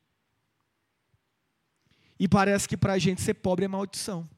E 2.18 2.26
parece 2.26 2.68
que 2.68 2.76
para 2.76 2.94
a 2.94 2.98
gente 2.98 3.20
ser 3.20 3.34
pobre 3.34 3.64
é 3.64 3.68
maldição. 3.68 4.28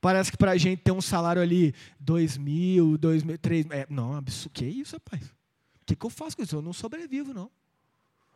Parece 0.00 0.30
que 0.30 0.36
para 0.36 0.52
a 0.52 0.56
gente 0.56 0.82
ter 0.82 0.92
um 0.92 1.00
salário 1.00 1.40
ali, 1.40 1.74
dois 1.98 2.36
mil, 2.36 2.98
dois 2.98 3.22
mil, 3.22 3.38
três 3.38 3.64
mil. 3.64 3.76
É, 3.76 3.86
não, 3.88 4.14
absurdo. 4.14 4.52
Que 4.52 4.64
isso, 4.64 4.96
rapaz? 4.96 5.22
O 5.26 5.84
que, 5.86 5.94
que 5.94 6.06
eu 6.06 6.10
faço 6.10 6.36
com 6.36 6.42
isso? 6.42 6.56
Eu 6.56 6.62
não 6.62 6.72
sobrevivo, 6.72 7.32
não. 7.32 7.50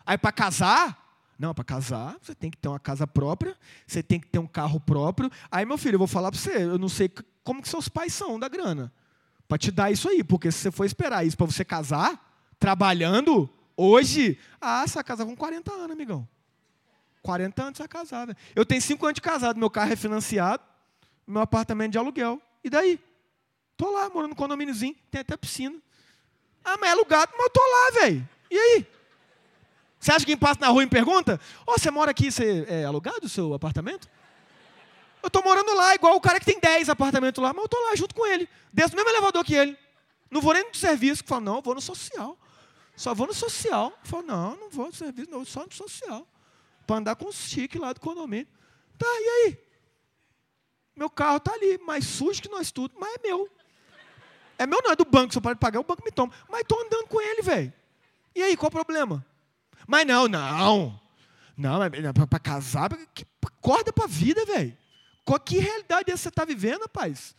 Aí 0.06 0.18
para 0.18 0.32
casar? 0.32 1.03
Não, 1.38 1.52
para 1.52 1.64
casar, 1.64 2.16
você 2.20 2.34
tem 2.34 2.50
que 2.50 2.56
ter 2.56 2.68
uma 2.68 2.78
casa 2.78 3.06
própria, 3.06 3.56
você 3.86 4.02
tem 4.02 4.20
que 4.20 4.28
ter 4.28 4.38
um 4.38 4.46
carro 4.46 4.78
próprio. 4.78 5.30
Aí, 5.50 5.64
meu 5.66 5.76
filho, 5.76 5.96
eu 5.96 5.98
vou 5.98 6.06
falar 6.06 6.30
para 6.30 6.40
você, 6.40 6.62
eu 6.62 6.78
não 6.78 6.88
sei 6.88 7.10
como 7.42 7.60
que 7.60 7.68
seus 7.68 7.88
pais 7.88 8.14
são 8.14 8.38
da 8.38 8.48
grana. 8.48 8.92
Para 9.48 9.58
te 9.58 9.70
dar 9.70 9.90
isso 9.90 10.08
aí, 10.08 10.22
porque 10.22 10.50
se 10.50 10.58
você 10.58 10.70
for 10.70 10.84
esperar 10.84 11.26
isso 11.26 11.36
para 11.36 11.46
você 11.46 11.64
casar, 11.64 12.54
trabalhando, 12.58 13.50
hoje, 13.76 14.38
ah, 14.60 14.86
você 14.86 14.94
vai 14.94 15.04
casar 15.04 15.26
com 15.26 15.36
40 15.36 15.72
anos, 15.72 15.90
amigão. 15.90 16.26
40 17.22 17.62
anos 17.62 17.76
você 17.76 17.82
vai 17.82 17.88
casar. 17.88 18.26
Né? 18.26 18.34
Eu 18.54 18.64
tenho 18.64 18.80
5 18.80 19.04
anos 19.04 19.14
de 19.14 19.20
casado, 19.20 19.58
meu 19.58 19.70
carro 19.70 19.92
é 19.92 19.96
financiado, 19.96 20.62
meu 21.26 21.42
apartamento 21.42 21.92
de 21.92 21.98
aluguel. 21.98 22.40
E 22.62 22.70
daí? 22.70 23.00
Tô 23.76 23.90
lá, 23.90 24.08
morando 24.08 24.30
no 24.30 24.36
condomíniozinho, 24.36 24.94
tem 25.10 25.20
até 25.20 25.36
piscina. 25.36 25.76
Ah, 26.64 26.76
mas 26.80 26.90
é 26.90 26.92
alugado, 26.92 27.32
mas 27.36 27.46
eu 27.46 27.50
tô 27.50 27.60
lá, 27.60 28.00
velho. 28.00 28.28
E 28.50 28.56
aí? 28.56 28.86
Você 30.04 30.12
acha 30.12 30.20
que 30.20 30.32
quem 30.32 30.36
passa 30.36 30.60
na 30.60 30.68
rua 30.68 30.82
e 30.82 30.84
me 30.84 30.90
pergunta? 30.90 31.40
Ô, 31.66 31.72
oh, 31.72 31.78
você 31.78 31.90
mora 31.90 32.10
aqui, 32.10 32.30
você 32.30 32.66
é 32.68 32.84
alugado 32.84 33.24
o 33.24 33.28
seu 33.28 33.54
apartamento? 33.54 34.06
Eu 35.22 35.30
tô 35.30 35.40
morando 35.40 35.74
lá, 35.74 35.94
igual 35.94 36.14
o 36.14 36.20
cara 36.20 36.38
que 36.38 36.44
tem 36.44 36.60
10 36.60 36.90
apartamentos 36.90 37.42
lá, 37.42 37.54
mas 37.54 37.62
eu 37.62 37.68
tô 37.70 37.80
lá 37.88 37.96
junto 37.96 38.14
com 38.14 38.26
ele. 38.26 38.46
Desço 38.70 38.90
no 38.90 38.96
mesmo 38.96 39.08
elevador 39.08 39.42
que 39.42 39.54
ele. 39.54 39.78
Não 40.30 40.42
vou 40.42 40.52
nem 40.52 40.62
no 40.62 40.74
serviço. 40.74 41.24
Falo, 41.24 41.40
não, 41.40 41.56
eu 41.56 41.62
vou 41.62 41.74
no 41.74 41.80
social. 41.80 42.38
Só 42.94 43.14
vou 43.14 43.26
no 43.26 43.32
social. 43.32 43.98
Falo, 44.04 44.24
não, 44.24 44.56
não 44.56 44.68
vou 44.68 44.88
no 44.88 44.92
serviço, 44.92 45.30
não, 45.30 45.42
só 45.42 45.64
no 45.64 45.72
social. 45.72 46.28
Para 46.86 46.96
andar 46.96 47.16
com 47.16 47.26
os 47.26 47.36
chique 47.36 47.78
lá 47.78 47.94
do 47.94 48.00
condomínio. 48.00 48.46
Tá, 48.98 49.06
e 49.08 49.46
aí? 49.46 49.58
Meu 50.94 51.08
carro 51.08 51.38
está 51.38 51.54
ali, 51.54 51.78
mais 51.78 52.04
sujo 52.04 52.42
que 52.42 52.50
nós 52.50 52.70
tudo, 52.70 52.94
mas 53.00 53.14
é 53.14 53.26
meu. 53.26 53.48
É 54.58 54.66
meu 54.66 54.82
não, 54.84 54.90
é 54.90 54.96
do 54.96 55.06
banco, 55.06 55.32
se 55.32 55.38
eu 55.38 55.42
pode 55.42 55.58
pagar, 55.58 55.80
o 55.80 55.82
banco 55.82 56.04
me 56.04 56.12
toma. 56.12 56.30
Mas 56.50 56.60
estou 56.60 56.78
andando 56.78 57.06
com 57.06 57.18
ele, 57.22 57.40
velho. 57.40 57.72
E 58.34 58.42
aí, 58.42 58.54
qual 58.54 58.68
o 58.68 58.70
problema? 58.70 59.24
Mas 59.86 60.06
não, 60.06 60.28
não. 60.28 61.00
Não, 61.56 61.78
para 62.28 62.38
casar, 62.38 62.90
que, 63.14 63.26
acorda 63.44 63.92
para 63.92 64.04
a 64.04 64.08
vida, 64.08 64.44
velho. 64.44 64.76
Qual 65.24 65.38
que 65.40 65.58
realidade 65.58 66.10
é 66.10 66.16
você 66.16 66.28
está 66.28 66.44
vivendo, 66.44 66.82
rapaz? 66.82 67.34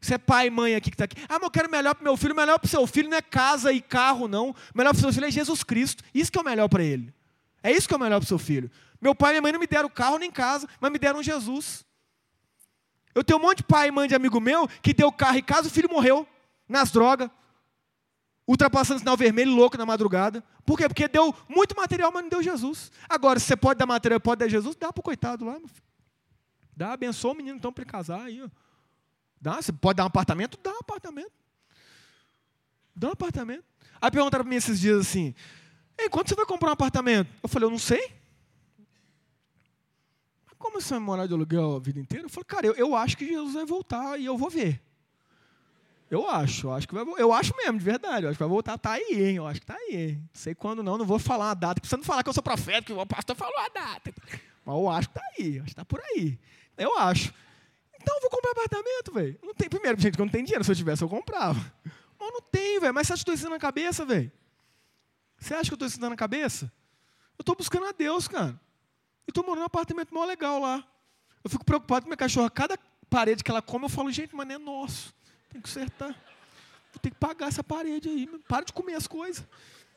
Você 0.00 0.14
é 0.14 0.18
pai 0.18 0.48
e 0.48 0.50
mãe 0.50 0.74
aqui 0.74 0.90
que 0.90 0.94
está 0.94 1.04
aqui. 1.04 1.16
Ah, 1.22 1.34
mas 1.34 1.44
eu 1.44 1.50
quero 1.50 1.70
melhor 1.70 1.94
para 1.94 2.04
meu 2.04 2.16
filho. 2.16 2.34
Melhor 2.34 2.58
para 2.58 2.66
o 2.66 2.70
seu 2.70 2.86
filho 2.86 3.08
não 3.08 3.16
é 3.16 3.22
casa 3.22 3.72
e 3.72 3.80
carro, 3.80 4.28
não. 4.28 4.54
Melhor 4.74 4.92
para 4.92 5.00
seu 5.00 5.12
filho 5.12 5.26
é 5.26 5.30
Jesus 5.30 5.64
Cristo. 5.64 6.04
Isso 6.12 6.30
que 6.30 6.38
é 6.38 6.42
o 6.42 6.44
melhor 6.44 6.68
para 6.68 6.84
ele. 6.84 7.12
É 7.62 7.72
isso 7.72 7.88
que 7.88 7.94
é 7.94 7.96
o 7.96 8.00
melhor 8.00 8.20
para 8.20 8.24
o 8.24 8.28
seu 8.28 8.38
filho. 8.38 8.70
Meu 9.00 9.14
pai 9.14 9.30
e 9.30 9.32
minha 9.32 9.42
mãe 9.42 9.52
não 9.52 9.60
me 9.60 9.66
deram 9.66 9.88
carro 9.88 10.18
nem 10.18 10.30
casa, 10.30 10.68
mas 10.78 10.92
me 10.92 10.98
deram 10.98 11.22
Jesus. 11.22 11.84
Eu 13.14 13.24
tenho 13.24 13.38
um 13.38 13.42
monte 13.42 13.58
de 13.58 13.64
pai 13.64 13.88
e 13.88 13.90
mãe 13.90 14.06
de 14.06 14.14
amigo 14.14 14.40
meu 14.40 14.68
que 14.82 14.92
deu 14.92 15.10
carro 15.10 15.38
e 15.38 15.42
casa, 15.42 15.68
o 15.68 15.70
filho 15.70 15.88
morreu 15.88 16.26
nas 16.68 16.90
drogas, 16.90 17.30
ultrapassando 18.46 18.96
o 18.96 18.98
sinal 19.00 19.16
vermelho, 19.16 19.54
louco 19.54 19.76
na 19.76 19.86
madrugada. 19.86 20.42
Por 20.64 20.78
quê? 20.78 20.88
Porque 20.88 21.08
deu 21.08 21.34
muito 21.48 21.76
material, 21.76 22.12
mas 22.12 22.22
não 22.22 22.28
deu 22.28 22.42
Jesus. 22.42 22.90
Agora, 23.08 23.38
se 23.38 23.46
você 23.46 23.56
pode 23.56 23.78
dar 23.78 23.86
material, 23.86 24.20
pode 24.20 24.40
dar 24.40 24.48
Jesus, 24.48 24.76
dá 24.76 24.92
para 24.92 25.00
o 25.00 25.02
coitado 25.02 25.44
lá, 25.44 25.58
meu 25.58 25.68
filho. 25.68 25.82
Dá, 26.76 26.92
abençoa 26.92 27.32
o 27.32 27.34
menino 27.34 27.56
então 27.56 27.72
para 27.72 27.82
ele 27.82 27.90
casar 27.90 28.22
aí. 28.22 28.42
Ó. 28.42 28.48
Dá, 29.40 29.62
você 29.62 29.72
pode 29.72 29.96
dar 29.96 30.04
um 30.04 30.08
apartamento? 30.08 30.58
Dá 30.62 30.72
um 30.72 30.80
apartamento. 30.80 31.32
Dá 32.94 33.08
um 33.08 33.12
apartamento. 33.12 33.64
Aí 34.00 34.10
perguntaram 34.10 34.44
para 34.44 34.50
mim 34.50 34.56
esses 34.56 34.80
dias 34.80 35.00
assim: 35.00 35.34
Ei, 35.96 36.08
quando 36.08 36.28
você 36.28 36.34
vai 36.34 36.46
comprar 36.46 36.70
um 36.70 36.72
apartamento? 36.72 37.30
Eu 37.42 37.48
falei, 37.48 37.66
eu 37.66 37.70
não 37.70 37.78
sei 37.78 38.12
como 40.64 40.80
você 40.80 40.94
vai 40.94 40.98
morar 40.98 41.26
de 41.26 41.34
aluguel 41.34 41.76
a 41.76 41.78
vida 41.78 42.00
inteira? 42.00 42.24
Eu 42.24 42.30
falei, 42.30 42.44
cara, 42.46 42.66
eu, 42.66 42.72
eu 42.74 42.96
acho 42.96 43.18
que 43.18 43.26
Jesus 43.26 43.52
vai 43.52 43.66
voltar 43.66 44.18
e 44.18 44.24
eu 44.24 44.34
vou 44.38 44.48
ver. 44.48 44.80
Eu 46.10 46.28
acho, 46.28 46.66
eu 46.66 46.72
acho 46.72 46.86
que 46.86 46.94
vai 46.94 47.04
Eu 47.18 47.32
acho 47.32 47.56
mesmo, 47.56 47.78
de 47.78 47.84
verdade. 47.84 48.24
Eu 48.24 48.30
acho 48.30 48.36
que 48.36 48.42
vai 48.42 48.48
voltar. 48.48 48.78
Tá 48.78 48.92
aí, 48.92 49.28
hein? 49.28 49.36
Eu 49.36 49.46
acho 49.46 49.60
que 49.60 49.66
tá 49.66 49.74
aí, 49.74 49.96
hein? 49.96 50.16
Não 50.18 50.28
sei 50.32 50.54
quando 50.54 50.82
não, 50.82 50.98
não 50.98 51.04
vou 51.04 51.18
falar 51.18 51.46
uma 51.46 51.54
data. 51.54 51.80
Precisa 51.80 51.96
não 51.96 52.04
falar 52.04 52.22
que 52.22 52.28
eu 52.28 52.34
sou 52.34 52.42
profeta, 52.42 52.82
que 52.82 52.92
o 52.92 53.06
pastor 53.06 53.34
falou 53.34 53.58
a 53.58 53.68
data. 53.68 54.14
Mas 54.64 54.76
eu 54.76 54.88
acho 54.88 55.08
que 55.08 55.14
tá 55.14 55.22
aí, 55.38 55.58
acho 55.58 55.68
que 55.68 55.74
tá 55.74 55.84
por 55.84 56.00
aí. 56.00 56.38
Eu 56.76 56.96
acho. 56.98 57.32
Então 58.00 58.14
eu 58.16 58.20
vou 58.20 58.30
comprar 58.30 58.50
apartamento, 58.50 59.12
velho. 59.12 59.38
Não 59.42 59.54
tem, 59.54 59.68
primeiro, 59.68 60.00
gente, 60.00 60.14
que 60.14 60.20
eu 60.20 60.26
não 60.26 60.32
tenho 60.32 60.44
dinheiro. 60.44 60.62
Se 60.62 60.70
eu 60.70 60.76
tivesse, 60.76 61.02
eu 61.02 61.08
comprava. 61.08 61.60
Mas 62.20 62.32
não 62.32 62.40
tem, 62.42 62.78
velho. 62.78 62.94
Mas 62.94 63.06
você 63.06 63.14
acha 63.14 63.24
que 63.24 63.30
eu 63.30 63.32
estou 63.32 63.34
ensinando 63.34 63.54
na 63.54 63.60
cabeça, 63.60 64.04
velho? 64.04 64.30
Você 65.38 65.54
acha 65.54 65.64
que 65.64 65.72
eu 65.72 65.76
estou 65.76 65.86
ensinando 65.86 66.10
na 66.10 66.16
cabeça? 66.16 66.70
Eu 67.38 67.42
estou 67.42 67.56
buscando 67.56 67.86
a 67.86 67.92
Deus, 67.92 68.28
cara. 68.28 68.58
E 69.26 69.30
estou 69.30 69.42
morando 69.42 69.60
num 69.60 69.66
apartamento 69.66 70.12
mó 70.14 70.24
legal 70.24 70.60
lá. 70.60 70.84
Eu 71.42 71.50
fico 71.50 71.64
preocupado 71.64 72.04
com 72.04 72.08
minha 72.08 72.16
cachorra. 72.16 72.50
Cada 72.50 72.78
parede 73.08 73.42
que 73.42 73.50
ela 73.50 73.62
come, 73.62 73.86
eu 73.86 73.88
falo, 73.88 74.10
gente, 74.12 74.34
mas 74.34 74.46
não 74.46 74.54
é 74.54 74.58
nosso. 74.58 75.14
Tem 75.54 75.60
que 75.60 75.68
consertar. 75.68 76.12
Ter 77.00 77.10
que 77.10 77.16
pagar 77.16 77.46
essa 77.46 77.62
parede 77.62 78.08
aí. 78.08 78.26
Para 78.48 78.64
de 78.64 78.72
comer 78.72 78.94
as 78.94 79.06
coisas. 79.06 79.46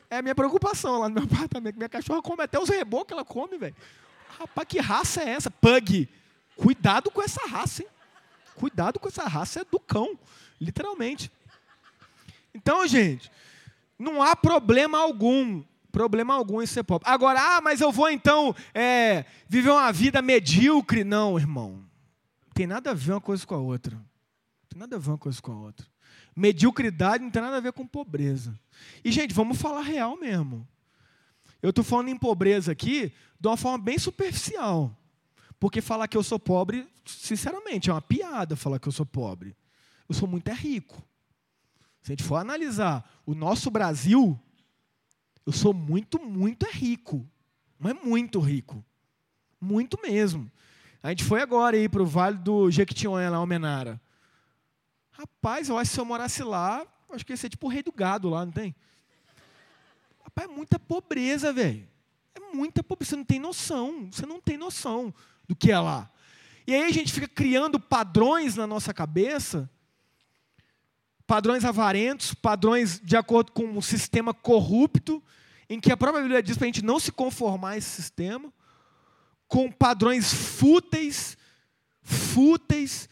É 0.08 0.18
a 0.18 0.22
minha 0.22 0.36
preocupação 0.36 1.00
lá 1.00 1.08
no 1.08 1.16
meu 1.16 1.24
apartamento. 1.34 1.74
Minha 1.74 1.88
cachorra 1.88 2.22
come 2.22 2.44
até 2.44 2.60
os 2.60 2.68
rebocos 2.68 3.08
que 3.08 3.12
ela 3.12 3.24
come, 3.24 3.58
velho. 3.58 3.74
Rapaz, 4.38 4.68
que 4.68 4.78
raça 4.78 5.20
é 5.20 5.30
essa? 5.30 5.50
Pug. 5.50 6.08
Cuidado 6.54 7.10
com 7.10 7.20
essa 7.20 7.44
raça, 7.48 7.82
hein? 7.82 7.88
Cuidado 8.54 9.00
com 9.00 9.08
essa 9.08 9.24
raça, 9.24 9.62
é 9.62 9.64
do 9.64 9.80
cão. 9.80 10.16
Literalmente. 10.60 11.28
Então, 12.54 12.86
gente, 12.86 13.32
não 13.98 14.22
há 14.22 14.36
problema 14.36 14.98
algum 14.98 15.64
Problema 15.90 16.34
algum 16.34 16.60
em 16.60 16.66
ser 16.66 16.84
pobre. 16.84 17.08
Agora, 17.10 17.40
ah, 17.40 17.60
mas 17.60 17.80
eu 17.80 17.90
vou 17.90 18.10
então 18.10 18.54
é, 18.74 19.24
viver 19.48 19.70
uma 19.70 19.90
vida 19.90 20.20
medíocre. 20.20 21.02
Não, 21.02 21.38
irmão. 21.38 21.82
Tem 22.54 22.66
nada 22.66 22.90
a 22.90 22.94
ver 22.94 23.12
uma 23.12 23.20
coisa 23.20 23.46
com 23.46 23.54
a 23.54 23.58
outra. 23.58 23.98
Nada 24.78 24.94
a 24.94 24.98
ver 25.00 25.10
uma 25.10 25.18
coisa 25.18 25.42
com 25.42 25.50
a 25.50 25.56
outra. 25.56 25.84
Mediocridade 26.36 27.24
não 27.24 27.32
tem 27.32 27.42
nada 27.42 27.56
a 27.56 27.60
ver 27.60 27.72
com 27.72 27.84
pobreza. 27.84 28.56
E, 29.04 29.10
gente, 29.10 29.34
vamos 29.34 29.60
falar 29.60 29.80
real 29.80 30.16
mesmo. 30.16 30.66
Eu 31.60 31.70
estou 31.70 31.82
falando 31.82 32.10
em 32.10 32.16
pobreza 32.16 32.70
aqui 32.70 33.12
de 33.40 33.48
uma 33.48 33.56
forma 33.56 33.78
bem 33.78 33.98
superficial. 33.98 34.96
Porque 35.58 35.80
falar 35.80 36.06
que 36.06 36.16
eu 36.16 36.22
sou 36.22 36.38
pobre, 36.38 36.88
sinceramente, 37.04 37.90
é 37.90 37.92
uma 37.92 38.00
piada 38.00 38.54
falar 38.54 38.78
que 38.78 38.86
eu 38.86 38.92
sou 38.92 39.04
pobre. 39.04 39.56
Eu 40.08 40.14
sou 40.14 40.28
muito 40.28 40.48
é 40.48 40.54
rico. 40.54 41.02
Se 42.00 42.12
a 42.12 42.14
gente 42.14 42.22
for 42.22 42.36
analisar 42.36 43.04
o 43.26 43.34
nosso 43.34 43.72
Brasil, 43.72 44.38
eu 45.44 45.52
sou 45.52 45.74
muito, 45.74 46.20
muito 46.20 46.64
é 46.64 46.70
rico. 46.70 47.28
Mas 47.80 47.96
muito 48.00 48.38
rico. 48.38 48.84
Muito 49.60 50.00
mesmo. 50.00 50.48
A 51.02 51.08
gente 51.08 51.24
foi 51.24 51.42
agora 51.42 51.76
aí 51.76 51.88
para 51.88 52.00
o 52.00 52.06
Vale 52.06 52.38
do 52.38 52.70
Jequitinhonha, 52.70 53.28
lá, 53.28 53.38
Almenara. 53.38 54.00
Rapaz, 55.18 55.68
eu 55.68 55.76
acho 55.76 55.90
que 55.90 55.94
se 55.94 56.00
eu 56.00 56.04
morasse 56.04 56.42
lá, 56.42 56.86
acho 57.10 57.26
que 57.26 57.32
ia 57.32 57.36
ser 57.36 57.48
tipo 57.48 57.66
o 57.66 57.70
rei 57.70 57.82
do 57.82 57.90
gado 57.90 58.28
lá, 58.28 58.44
não 58.44 58.52
tem? 58.52 58.74
Rapaz, 60.22 60.48
é 60.48 60.52
muita 60.52 60.78
pobreza, 60.78 61.52
velho. 61.52 61.88
É 62.34 62.54
muita 62.54 62.82
pobreza. 62.82 63.10
Você 63.10 63.16
não 63.16 63.24
tem 63.24 63.40
noção. 63.40 64.08
Você 64.12 64.24
não 64.24 64.40
tem 64.40 64.56
noção 64.56 65.12
do 65.48 65.56
que 65.56 65.72
é 65.72 65.78
lá. 65.78 66.08
E 66.66 66.74
aí 66.74 66.84
a 66.84 66.92
gente 66.92 67.12
fica 67.12 67.26
criando 67.26 67.80
padrões 67.80 68.54
na 68.54 68.66
nossa 68.66 68.94
cabeça 68.94 69.68
padrões 71.28 71.62
avarentos, 71.62 72.32
padrões 72.32 72.98
de 73.04 73.14
acordo 73.14 73.52
com 73.52 73.64
um 73.64 73.82
sistema 73.82 74.32
corrupto, 74.32 75.22
em 75.68 75.78
que 75.78 75.92
a 75.92 75.96
própria 75.96 76.22
Bíblia 76.22 76.42
diz 76.42 76.56
para 76.56 76.64
a 76.64 76.68
gente 76.68 76.82
não 76.82 76.98
se 76.98 77.12
conformar 77.12 77.72
a 77.72 77.76
esse 77.76 77.90
sistema, 77.90 78.50
com 79.46 79.70
padrões 79.70 80.32
fúteis, 80.32 81.36
fúteis, 82.00 83.10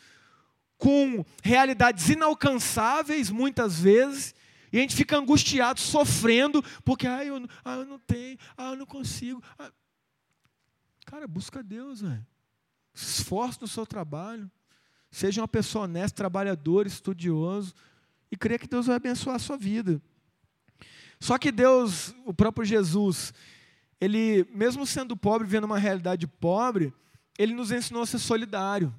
com 0.78 1.24
realidades 1.42 2.08
inalcançáveis 2.08 3.30
muitas 3.30 3.80
vezes, 3.80 4.34
e 4.72 4.78
a 4.78 4.80
gente 4.80 4.96
fica 4.96 5.16
angustiado, 5.16 5.80
sofrendo, 5.80 6.62
porque 6.84 7.06
ah, 7.06 7.24
eu, 7.24 7.46
ah, 7.64 7.76
eu 7.76 7.84
não 7.86 7.98
tenho, 7.98 8.36
ah, 8.56 8.70
eu 8.70 8.76
não 8.76 8.86
consigo. 8.86 9.42
Ah. 9.58 9.72
Cara, 11.06 11.26
busca 11.26 11.62
Deus, 11.62 12.00
velho. 12.00 12.26
Esforce 12.92 13.60
no 13.60 13.68
seu 13.68 13.86
trabalho. 13.86 14.50
Seja 15.10 15.40
uma 15.40 15.48
pessoa 15.48 15.84
honesta, 15.84 16.16
trabalhadora, 16.16 16.88
estudioso 16.88 17.74
e 18.30 18.36
crer 18.36 18.58
que 18.58 18.66
Deus 18.66 18.86
vai 18.86 18.96
abençoar 18.96 19.36
a 19.36 19.38
sua 19.38 19.56
vida. 19.56 20.02
Só 21.20 21.38
que 21.38 21.50
Deus, 21.50 22.14
o 22.24 22.34
próprio 22.34 22.66
Jesus, 22.66 23.32
ele, 24.00 24.46
mesmo 24.52 24.86
sendo 24.86 25.16
pobre, 25.16 25.46
vendo 25.46 25.64
uma 25.64 25.78
realidade 25.78 26.26
pobre, 26.26 26.92
ele 27.38 27.54
nos 27.54 27.70
ensinou 27.70 28.02
a 28.02 28.06
ser 28.06 28.18
solidário. 28.18 28.92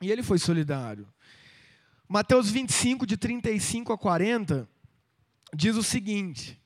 E 0.00 0.10
ele 0.10 0.22
foi 0.22 0.38
solidário. 0.38 1.06
Mateus 2.08 2.50
25, 2.50 3.06
de 3.06 3.16
35 3.16 3.92
a 3.92 3.98
40, 3.98 4.68
diz 5.54 5.76
o 5.76 5.82
seguinte: 5.82 6.58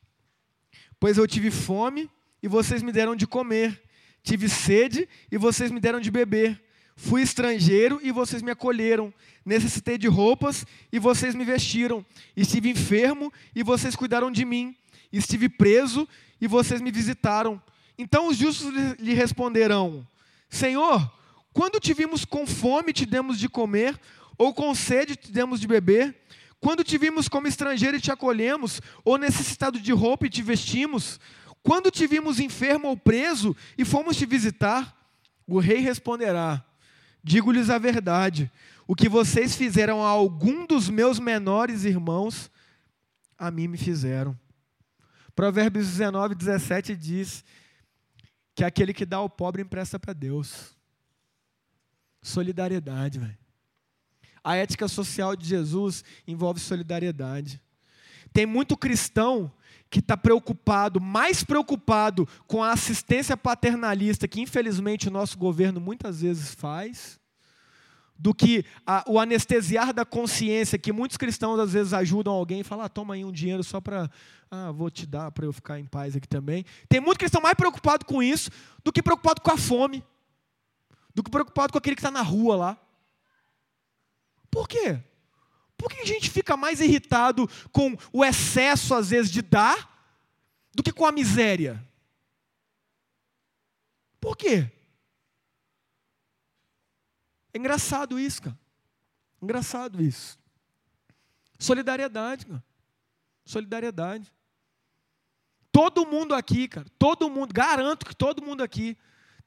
Pois 1.00 1.18
eu 1.18 1.26
tive 1.26 1.50
fome 1.50 2.10
e 2.42 2.48
vocês 2.48 2.82
me 2.82 2.92
deram 2.92 3.16
de 3.16 3.26
comer, 3.26 3.82
tive 4.22 4.48
sede 4.48 5.08
e 5.30 5.38
vocês 5.38 5.70
me 5.70 5.80
deram 5.80 6.00
de 6.00 6.10
beber, 6.10 6.62
fui 6.94 7.22
estrangeiro 7.22 7.98
e 8.02 8.12
vocês 8.12 8.42
me 8.42 8.50
acolheram, 8.50 9.12
necessitei 9.44 9.98
de 9.98 10.06
roupas 10.06 10.64
e 10.92 10.98
vocês 10.98 11.34
me 11.34 11.44
vestiram, 11.44 12.04
estive 12.36 12.70
enfermo 12.70 13.32
e 13.54 13.62
vocês 13.62 13.96
cuidaram 13.96 14.30
de 14.30 14.44
mim, 14.44 14.76
estive 15.12 15.48
preso 15.48 16.08
e 16.40 16.46
vocês 16.46 16.80
me 16.80 16.92
visitaram. 16.92 17.60
Então 17.98 18.28
os 18.28 18.36
justos 18.36 18.68
lhe 18.98 19.14
responderão: 19.14 20.06
Senhor, 20.48 21.10
quando 21.53 21.78
te 21.78 21.92
vimos 21.92 22.24
com 22.24 22.46
fome, 22.46 22.92
te 22.92 23.05
demos 23.05 23.38
de 23.38 23.48
comer, 23.48 23.98
ou 24.38 24.55
com 24.55 24.74
sede, 24.74 25.16
te 25.16 25.30
demos 25.30 25.61
de 25.61 25.66
beber? 25.66 26.16
Quando 26.61 26.84
te 26.84 26.96
vimos 26.96 27.28
como 27.28 27.46
estrangeiro 27.46 27.96
e 27.96 28.00
te 28.00 28.11
acolhemos, 28.11 28.80
ou 29.05 29.18
necessitado 29.18 29.80
de 29.80 29.92
roupa 29.92 30.26
e 30.26 30.30
te 30.30 30.42
vestimos? 30.42 31.18
Quando 31.62 31.90
te 31.90 32.07
vimos 32.07 32.40
enfermo 32.40 32.88
ou 32.88 32.96
preso 32.96 33.57
e 33.76 33.84
fomos 33.84 34.16
te 34.16 34.24
visitar? 34.24 34.96
O 35.46 35.59
rei 35.59 35.78
responderá: 35.78 36.64
Digo-lhes 37.22 37.68
a 37.68 37.78
verdade, 37.78 38.50
o 38.86 38.94
que 38.94 39.09
vocês 39.09 39.55
fizeram 39.55 40.05
a 40.05 40.09
algum 40.09 40.66
dos 40.66 40.88
meus 40.88 41.18
menores 41.18 41.84
irmãos, 41.84 42.50
a 43.38 43.50
mim 43.50 43.68
me 43.68 43.76
fizeram. 43.76 44.38
Provérbios 45.34 45.86
19, 45.88 46.34
17 46.34 46.96
diz 46.96 47.44
que 48.55 48.64
aquele 48.64 48.92
que 48.92 49.07
dá 49.07 49.18
ao 49.18 49.30
pobre 49.30 49.62
empresta 49.62 49.98
para 49.98 50.12
Deus. 50.12 50.76
Solidariedade, 52.22 53.18
velho. 53.18 53.36
A 54.44 54.56
ética 54.56 54.88
social 54.88 55.36
de 55.36 55.46
Jesus 55.46 56.04
envolve 56.26 56.60
solidariedade. 56.60 57.60
Tem 58.32 58.46
muito 58.46 58.76
cristão 58.76 59.52
que 59.90 59.98
está 59.98 60.16
preocupado, 60.16 61.00
mais 61.00 61.44
preocupado 61.44 62.26
com 62.46 62.62
a 62.62 62.72
assistência 62.72 63.36
paternalista, 63.36 64.26
que 64.26 64.40
infelizmente 64.40 65.08
o 65.08 65.10
nosso 65.10 65.36
governo 65.36 65.80
muitas 65.80 66.22
vezes 66.22 66.54
faz, 66.54 67.20
do 68.18 68.32
que 68.32 68.64
a, 68.86 69.04
o 69.06 69.18
anestesiar 69.18 69.92
da 69.92 70.04
consciência, 70.04 70.78
que 70.78 70.92
muitos 70.92 71.16
cristãos 71.16 71.58
às 71.58 71.72
vezes 71.72 71.92
ajudam 71.92 72.32
alguém 72.32 72.60
e 72.60 72.64
falam, 72.64 72.84
ah, 72.84 72.88
toma 72.88 73.14
aí 73.14 73.24
um 73.24 73.32
dinheiro 73.32 73.62
só 73.62 73.80
para, 73.80 74.08
ah, 74.50 74.70
vou 74.70 74.90
te 74.90 75.06
dar 75.06 75.30
para 75.30 75.44
eu 75.44 75.52
ficar 75.52 75.78
em 75.78 75.84
paz 75.84 76.16
aqui 76.16 76.28
também. 76.28 76.64
Tem 76.88 77.00
muito 77.00 77.18
cristão 77.18 77.42
mais 77.42 77.54
preocupado 77.54 78.06
com 78.06 78.22
isso 78.22 78.48
do 78.84 78.92
que 78.92 79.02
preocupado 79.02 79.42
com 79.42 79.50
a 79.50 79.58
fome, 79.58 80.02
do 81.14 81.22
que 81.22 81.30
preocupado 81.30 81.72
com 81.72 81.78
aquele 81.78 81.96
que 81.96 82.00
está 82.00 82.10
na 82.10 82.22
rua 82.22 82.56
lá. 82.56 82.78
Por 84.50 84.68
quê? 84.68 85.02
Por 85.76 85.90
que 85.90 86.00
a 86.00 86.06
gente 86.06 86.30
fica 86.30 86.56
mais 86.56 86.80
irritado 86.80 87.48
com 87.72 87.96
o 88.12 88.24
excesso, 88.24 88.94
às 88.94 89.10
vezes, 89.10 89.30
de 89.30 89.42
dar, 89.42 89.90
do 90.74 90.82
que 90.82 90.92
com 90.92 91.04
a 91.04 91.12
miséria? 91.12 91.82
Por 94.20 94.36
quê? 94.36 94.70
É 97.52 97.58
engraçado 97.58 98.18
isso, 98.18 98.42
cara. 98.42 98.58
Engraçado 99.42 100.00
isso. 100.00 100.38
Solidariedade, 101.58 102.46
cara. 102.46 102.64
Solidariedade. 103.44 104.32
Todo 105.72 106.06
mundo 106.06 106.34
aqui, 106.34 106.68
cara, 106.68 106.86
todo 106.98 107.30
mundo, 107.30 107.52
garanto 107.52 108.04
que 108.06 108.14
todo 108.14 108.42
mundo 108.42 108.62
aqui 108.62 108.96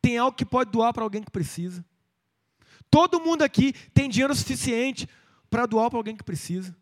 tem 0.06 0.20
algo 0.20 0.38
que 0.38 0.46
pode 0.46 0.70
doar 0.70 0.94
para 0.94 1.02
alguém 1.02 1.24
que 1.24 1.32
precisa. 1.32 1.84
Todo 2.92 3.20
mundo 3.20 3.42
aqui 3.42 3.74
tem 3.92 4.08
dinheiro 4.08 4.36
suficiente 4.36 5.10
para 5.50 5.66
doar 5.66 5.90
para 5.90 5.98
alguém 5.98 6.16
que 6.16 6.24
precisa. 6.24 6.78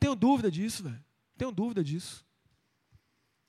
Tenho 0.00 0.14
dúvida 0.14 0.50
disso, 0.50 0.82
velho. 0.82 1.04
Tenho 1.36 1.52
dúvida 1.52 1.84
disso. 1.84 2.24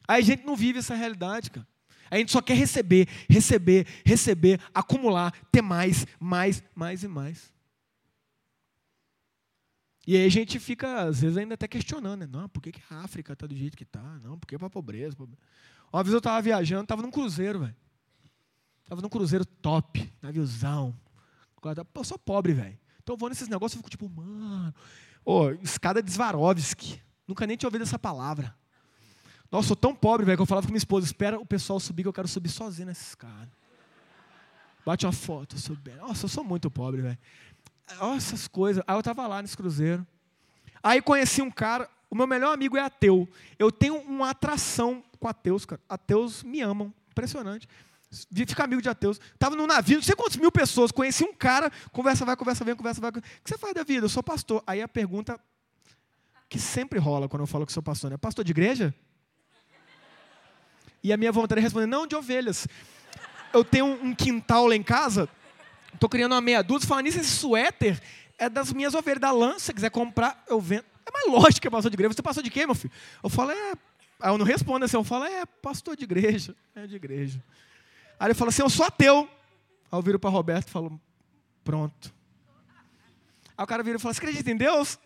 Aí 0.06 0.22
a 0.22 0.26
gente 0.26 0.46
não 0.46 0.54
vive 0.54 0.80
essa 0.80 0.96
realidade, 0.96 1.50
cara. 1.50 1.66
A 2.12 2.18
gente 2.18 2.34
só 2.34 2.42
quer 2.42 2.56
receber, 2.56 3.08
receber, 3.30 3.88
receber, 4.06 4.60
acumular, 4.74 5.32
ter 5.50 5.62
mais, 5.62 6.06
mais, 6.20 6.62
mais 6.76 7.04
e 7.04 7.08
mais. 7.08 7.54
E 10.06 10.18
aí 10.18 10.26
a 10.26 10.30
gente 10.30 10.60
fica, 10.60 11.04
às 11.04 11.22
vezes, 11.22 11.38
ainda 11.38 11.54
até 11.54 11.70
questionando, 11.70 12.20
né? 12.20 12.28
Não, 12.30 12.50
por 12.50 12.62
que, 12.62 12.74
a 12.90 12.98
África 12.98 13.32
está 13.32 13.48
do 13.48 13.56
jeito 13.56 13.78
que 13.78 13.84
está? 13.84 14.20
Não, 14.20 14.38
por 14.38 14.46
que 14.46 14.58
para 14.58 14.68
a 14.68 14.70
pobreza? 14.70 15.16
Uma 15.94 16.04
vez 16.04 16.12
eu 16.12 16.18
estava 16.18 16.42
viajando, 16.42 16.84
estava 16.84 17.02
num 17.02 17.12
cruzeiro, 17.12 17.62
velho. 17.62 17.83
Estava 18.84 19.02
num 19.02 19.10
cruzeiro 19.10 19.46
top, 19.46 20.12
naviozão. 20.22 20.94
Eu 21.96 22.04
sou 22.04 22.20
pobre, 22.20 22.54
velho. 22.54 22.78
Então 23.02 23.16
eu 23.16 23.18
vou 23.18 23.30
nesses 23.30 23.48
negócios 23.48 23.74
e 23.74 23.78
fico 23.78 23.90
tipo, 23.90 24.10
mano. 24.10 24.74
Ô, 25.26 25.50
escada 25.62 26.04
de 26.04 26.12
Swarovski. 26.12 27.02
Nunca 27.28 27.48
nem 27.48 27.56
tinha 27.56 27.68
ouvido 27.68 27.84
essa 27.84 27.98
palavra. 27.98 28.54
Nossa, 29.50 29.70
sou 29.70 29.78
tão 29.78 29.96
pobre, 29.96 30.26
velho, 30.26 30.38
que 30.38 30.42
eu 30.42 30.46
falava 30.46 30.68
com 30.68 30.72
minha 30.72 30.78
esposa: 30.78 31.06
espera 31.06 31.40
o 31.40 31.46
pessoal 31.46 31.80
subir, 31.80 32.04
que 32.04 32.08
eu 32.08 32.14
quero 32.14 32.28
subir 32.28 32.50
sozinho 32.50 32.88
nessa 32.88 33.04
escada. 33.04 33.52
Bate 34.86 35.06
uma 35.06 35.14
foto, 35.14 35.58
subir. 35.58 35.96
Nossa, 35.96 36.26
eu 36.26 36.30
sou 36.30 36.44
muito 36.44 36.70
pobre, 36.70 37.02
velho. 37.02 37.18
Essas 38.16 38.48
coisas. 38.48 38.84
Aí 38.86 38.98
eu 38.98 39.04
tava 39.04 39.26
lá 39.28 39.42
nesse 39.42 39.56
cruzeiro. 39.56 40.06
Aí 40.82 41.02
conheci 41.02 41.42
um 41.42 41.50
cara, 41.50 41.90
o 42.10 42.16
meu 42.16 42.28
melhor 42.28 42.54
amigo 42.54 42.76
é 42.76 42.82
ateu. 42.82 43.30
Eu 43.58 43.72
tenho 43.72 43.96
uma 44.02 44.32
atração 44.32 45.02
com 45.20 45.28
ateus, 45.28 45.66
cara. 45.66 45.82
Ateus 45.88 46.44
me 46.44 46.60
amam. 46.60 46.94
Impressionante 47.10 47.68
ficar 48.47 48.66
amigo 48.66 48.82
de 48.82 48.89
ateus. 48.89 49.20
Estava 49.34 49.55
no 49.55 49.68
navio, 49.68 49.97
não 49.97 50.03
sei 50.03 50.16
quantas 50.16 50.38
mil 50.38 50.51
pessoas, 50.51 50.91
conheci 50.91 51.24
um 51.24 51.34
cara, 51.34 51.72
conversa 51.91 52.26
vai, 52.26 52.36
conversa 52.36 52.64
vem, 52.64 52.76
conversa 52.76 53.01
vai. 53.01 53.09
O 53.09 53.14
que 53.14 53.22
você 53.45 53.57
faz 53.57 53.74
da 53.74 53.84
vida? 53.84 54.05
Eu 54.05 54.09
sou 54.09 54.24
pastor. 54.24 54.64
Aí 54.66 54.82
a 54.82 54.88
pergunta 54.88 55.39
que 56.49 56.59
sempre 56.59 56.99
rola 56.99 57.28
quando 57.28 57.41
eu 57.41 57.47
falo 57.47 57.66
que 57.66 57.74
sou 57.74 57.84
pastor, 57.84 58.11
né? 58.11 58.18
Pastor 58.18 58.45
de 58.45 58.51
igreja? 58.51 58.93
E 61.03 61.11
a 61.11 61.18
minha 61.18 61.32
vontade 61.32 61.59
é 61.59 61.61
responder, 61.61 61.86
não, 61.86 62.07
de 62.07 62.16
ovelhas. 62.16 62.68
Eu 63.51 63.64
tenho 63.66 63.86
um 63.86 64.16
quintal 64.16 64.68
lá 64.68 64.76
em 64.76 64.84
casa, 64.84 65.28
estou 65.93 66.09
criando 66.09 66.32
uma 66.32 66.41
meia 66.41 66.61
dúzia, 66.61 66.88
falando 66.88 67.05
nisso, 67.05 67.20
esse 67.20 67.30
suéter 67.30 68.01
é 68.38 68.49
das 68.49 68.72
minhas 68.72 68.93
ovelhas, 68.93 69.20
da 69.20 69.32
lança, 69.32 69.59
se 69.59 69.74
quiser 69.74 69.91
comprar, 69.91 70.43
eu 70.47 70.59
vendo. 70.59 70.86
É 71.05 71.11
mais 71.11 71.28
lógico 71.28 71.61
que 71.61 71.68
é 71.68 71.72
pastor 71.72 71.91
de 71.91 71.95
igreja. 71.95 72.14
Você 72.14 72.22
é 72.22 72.24
pastor 72.24 72.43
de 72.43 72.49
quê, 72.49 72.66
meu 72.66 72.76
filho? 72.76 72.93
Eu 73.22 73.30
falo, 73.30 73.51
é... 73.51 73.74
Aí 74.20 74.32
eu 74.32 74.38
não 74.38 74.45
respondo 74.45 74.86
assim, 74.86 74.95
eu 74.95 75.03
falo, 75.03 75.26
é 75.26 75.45
pastor 75.45 75.97
de 75.97 76.03
igreja. 76.05 76.55
É 76.76 76.88
de 76.88 76.95
igreja. 76.95 77.43
Aí 78.24 78.28
ele 78.28 78.34
falou 78.34 78.48
assim: 78.48 78.62
Eu 78.62 78.70
sou 78.70 78.86
ateu. 78.86 79.30
Aí 79.92 80.00
eu 80.00 80.02
viro 80.02 80.18
para 80.18 80.30
Roberto 80.30 80.70
e 80.70 80.72
falo: 80.72 80.98
Pronto. 81.62 82.14
Aí 83.58 83.64
o 83.66 83.68
cara 83.68 83.84
vira 83.84 83.98
e 83.98 84.00
fala: 84.00 84.14
Você 84.14 84.22
acredita 84.22 84.50
em 84.50 84.56
Deus? 84.56 84.98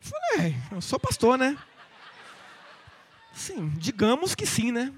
Eu 0.00 0.08
falei: 0.08 0.52
é, 0.52 0.76
Eu 0.76 0.80
sou 0.80 0.96
pastor, 1.00 1.36
né? 1.36 1.58
Sim, 3.32 3.70
digamos 3.70 4.36
que 4.36 4.46
sim, 4.46 4.70
né? 4.70 4.94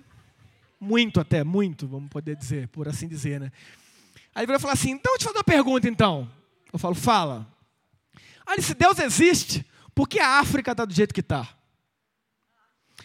Muito 0.78 1.18
até, 1.18 1.42
muito, 1.42 1.88
vamos 1.88 2.10
poder 2.10 2.36
dizer, 2.36 2.68
por 2.68 2.86
assim 2.88 3.08
dizer, 3.08 3.40
né? 3.40 3.50
Aí 4.34 4.44
ele 4.44 4.58
falar 4.58 4.74
assim: 4.74 4.90
Então, 4.90 5.14
eu 5.14 5.18
te 5.18 5.24
fazer 5.24 5.38
uma 5.38 5.44
pergunta, 5.44 5.88
então. 5.88 6.30
Eu 6.70 6.78
falo: 6.78 6.94
Fala. 6.94 7.50
Aí 8.44 8.60
se 8.60 8.74
Deus 8.74 8.98
existe, 8.98 9.64
por 9.94 10.06
que 10.06 10.20
a 10.20 10.40
África 10.40 10.72
está 10.72 10.84
do 10.84 10.92
jeito 10.92 11.14
que 11.14 11.20
está? 11.20 11.48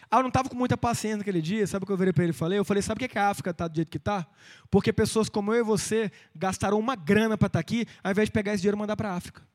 Ah, 0.10 0.18
eu 0.18 0.22
não 0.22 0.30
estava 0.30 0.48
com 0.48 0.56
muita 0.56 0.78
paciência 0.78 1.18
naquele 1.18 1.42
dia, 1.42 1.68
sabe 1.68 1.84
o 1.84 1.86
que 1.86 1.92
eu 1.92 1.98
virei 1.98 2.14
para 2.14 2.24
ele 2.24 2.32
e 2.32 2.34
falei? 2.34 2.58
Eu 2.58 2.64
falei, 2.64 2.82
sabe 2.82 3.00
por 3.00 3.10
que 3.10 3.20
a 3.20 3.30
África 3.30 3.50
está 3.50 3.68
do 3.68 3.76
jeito 3.76 3.90
que 3.90 3.98
está? 3.98 4.26
Porque 4.72 4.94
pessoas 4.94 5.28
como 5.28 5.54
eu 5.54 5.60
e 5.60 5.64
você 5.64 6.12
gastaram 6.34 6.80
uma 6.80 6.96
grana 6.96 7.38
para 7.38 7.48
estar 7.48 7.58
tá 7.58 7.60
aqui, 7.60 7.86
ao 8.02 8.12
invés 8.12 8.30
de 8.30 8.32
pegar 8.32 8.54
esse 8.54 8.62
dinheiro 8.62 8.78
e 8.78 8.80
mandar 8.80 8.96
para 8.96 9.12
a 9.12 9.16
África. 9.16 9.46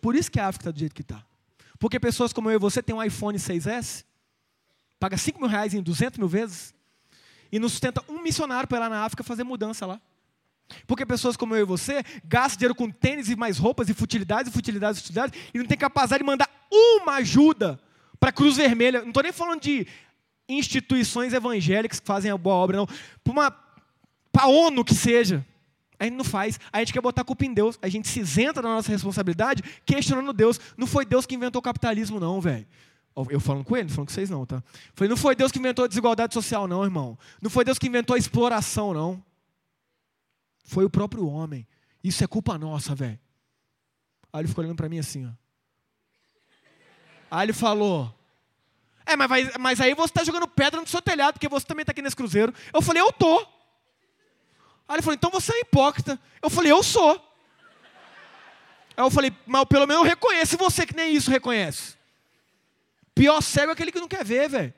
Por 0.00 0.16
isso 0.16 0.30
que 0.30 0.40
a 0.40 0.48
África 0.48 0.62
está 0.62 0.70
do 0.72 0.78
jeito 0.80 0.94
que 0.94 1.02
está. 1.02 1.24
Porque 1.78 2.00
pessoas 2.00 2.32
como 2.32 2.50
eu 2.50 2.56
e 2.56 2.58
você 2.58 2.82
têm 2.82 2.94
um 2.94 3.02
iPhone 3.02 3.38
6S, 3.38 4.04
paga 4.98 5.16
5 5.16 5.38
mil 5.38 5.48
reais 5.48 5.74
em 5.74 5.82
200 5.82 6.18
mil 6.18 6.28
vezes, 6.28 6.74
e 7.52 7.58
não 7.60 7.68
sustenta 7.68 8.02
um 8.08 8.20
missionário 8.20 8.66
para 8.66 8.78
ir 8.78 8.80
lá 8.80 8.88
na 8.88 9.04
África 9.04 9.22
fazer 9.22 9.44
mudança 9.44 9.86
lá. 9.86 10.00
Porque 10.86 11.06
pessoas 11.06 11.36
como 11.36 11.54
eu 11.54 11.60
e 11.60 11.64
você 11.64 12.02
gastam 12.24 12.58
dinheiro 12.58 12.74
com 12.74 12.90
tênis 12.90 13.28
e 13.28 13.36
mais 13.36 13.58
roupas 13.58 13.88
e 13.88 13.94
futilidades 13.94 14.50
e 14.50 14.54
futilidades 14.54 15.00
e 15.00 15.02
futilidades 15.02 15.40
e 15.52 15.58
não 15.58 15.66
tem 15.66 15.78
capacidade 15.78 16.22
de 16.22 16.26
mandar 16.26 16.48
uma 16.70 17.16
ajuda 17.16 17.78
para 18.22 18.30
a 18.30 18.32
Cruz 18.32 18.56
Vermelha. 18.56 19.00
Não 19.00 19.08
estou 19.08 19.20
nem 19.20 19.32
falando 19.32 19.60
de 19.60 19.84
instituições 20.48 21.32
evangélicas 21.32 21.98
que 21.98 22.06
fazem 22.06 22.30
a 22.30 22.38
boa 22.38 22.54
obra, 22.54 22.76
não. 22.76 22.86
Para 23.24 24.44
a 24.44 24.46
ONU 24.46 24.84
que 24.84 24.94
seja. 24.94 25.44
A 25.98 26.04
gente 26.04 26.14
não 26.14 26.24
faz. 26.24 26.60
A 26.72 26.78
gente 26.78 26.92
quer 26.92 27.00
botar 27.00 27.22
a 27.22 27.24
culpa 27.24 27.44
em 27.44 27.52
Deus. 27.52 27.76
A 27.82 27.88
gente 27.88 28.06
se 28.06 28.20
isenta 28.20 28.62
da 28.62 28.68
nossa 28.68 28.92
responsabilidade 28.92 29.64
questionando 29.84 30.32
Deus. 30.32 30.60
Não 30.76 30.86
foi 30.86 31.04
Deus 31.04 31.26
que 31.26 31.34
inventou 31.34 31.58
o 31.58 31.62
capitalismo, 31.62 32.20
não, 32.20 32.40
velho. 32.40 32.64
Eu 33.28 33.40
falando 33.40 33.64
com 33.64 33.76
ele, 33.76 33.88
não 33.88 33.94
falando 33.94 34.06
com 34.06 34.14
vocês 34.14 34.30
não, 34.30 34.46
tá? 34.46 34.62
Falei, 34.94 35.08
não 35.08 35.16
foi 35.16 35.34
Deus 35.34 35.50
que 35.50 35.58
inventou 35.58 35.84
a 35.84 35.88
desigualdade 35.88 36.32
social, 36.32 36.68
não, 36.68 36.84
irmão. 36.84 37.18
Não 37.40 37.50
foi 37.50 37.64
Deus 37.64 37.76
que 37.76 37.88
inventou 37.88 38.14
a 38.14 38.18
exploração, 38.20 38.94
não. 38.94 39.20
Foi 40.64 40.84
o 40.84 40.90
próprio 40.90 41.26
homem. 41.26 41.66
Isso 42.04 42.22
é 42.22 42.28
culpa 42.28 42.56
nossa, 42.56 42.94
velho. 42.94 43.18
Aí 44.32 44.42
ele 44.42 44.48
ficou 44.48 44.62
olhando 44.62 44.76
para 44.76 44.88
mim 44.88 45.00
assim, 45.00 45.26
ó. 45.26 45.41
Aí 47.32 47.46
ele 47.46 47.54
falou: 47.54 48.14
É, 49.06 49.16
mas, 49.16 49.26
vai, 49.26 49.50
mas 49.58 49.80
aí 49.80 49.94
você 49.94 50.10
está 50.10 50.22
jogando 50.22 50.46
pedra 50.46 50.78
no 50.78 50.86
seu 50.86 51.00
telhado, 51.00 51.32
porque 51.32 51.48
você 51.48 51.64
também 51.64 51.82
está 51.82 51.92
aqui 51.92 52.02
nesse 52.02 52.14
cruzeiro. 52.14 52.52
Eu 52.74 52.82
falei: 52.82 53.00
Eu 53.00 53.10
tô. 53.10 53.38
Aí 54.86 54.96
ele 54.96 55.02
falou: 55.02 55.14
Então 55.14 55.30
você 55.30 55.50
é 55.50 55.60
hipócrita. 55.60 56.20
Eu 56.42 56.50
falei: 56.50 56.70
Eu 56.70 56.82
sou. 56.82 57.12
Aí 58.94 59.02
eu 59.02 59.10
falei, 59.10 59.32
mas 59.46 59.64
pelo 59.64 59.86
menos 59.86 60.02
eu 60.02 60.08
reconheço 60.08 60.58
você 60.58 60.84
que 60.84 60.94
nem 60.94 61.14
isso 61.14 61.30
reconhece. 61.30 61.96
Pior 63.14 63.40
cego 63.40 63.70
é 63.70 63.72
aquele 63.72 63.90
que 63.90 63.98
não 63.98 64.06
quer 64.06 64.22
ver, 64.22 64.50
velho. 64.50 64.74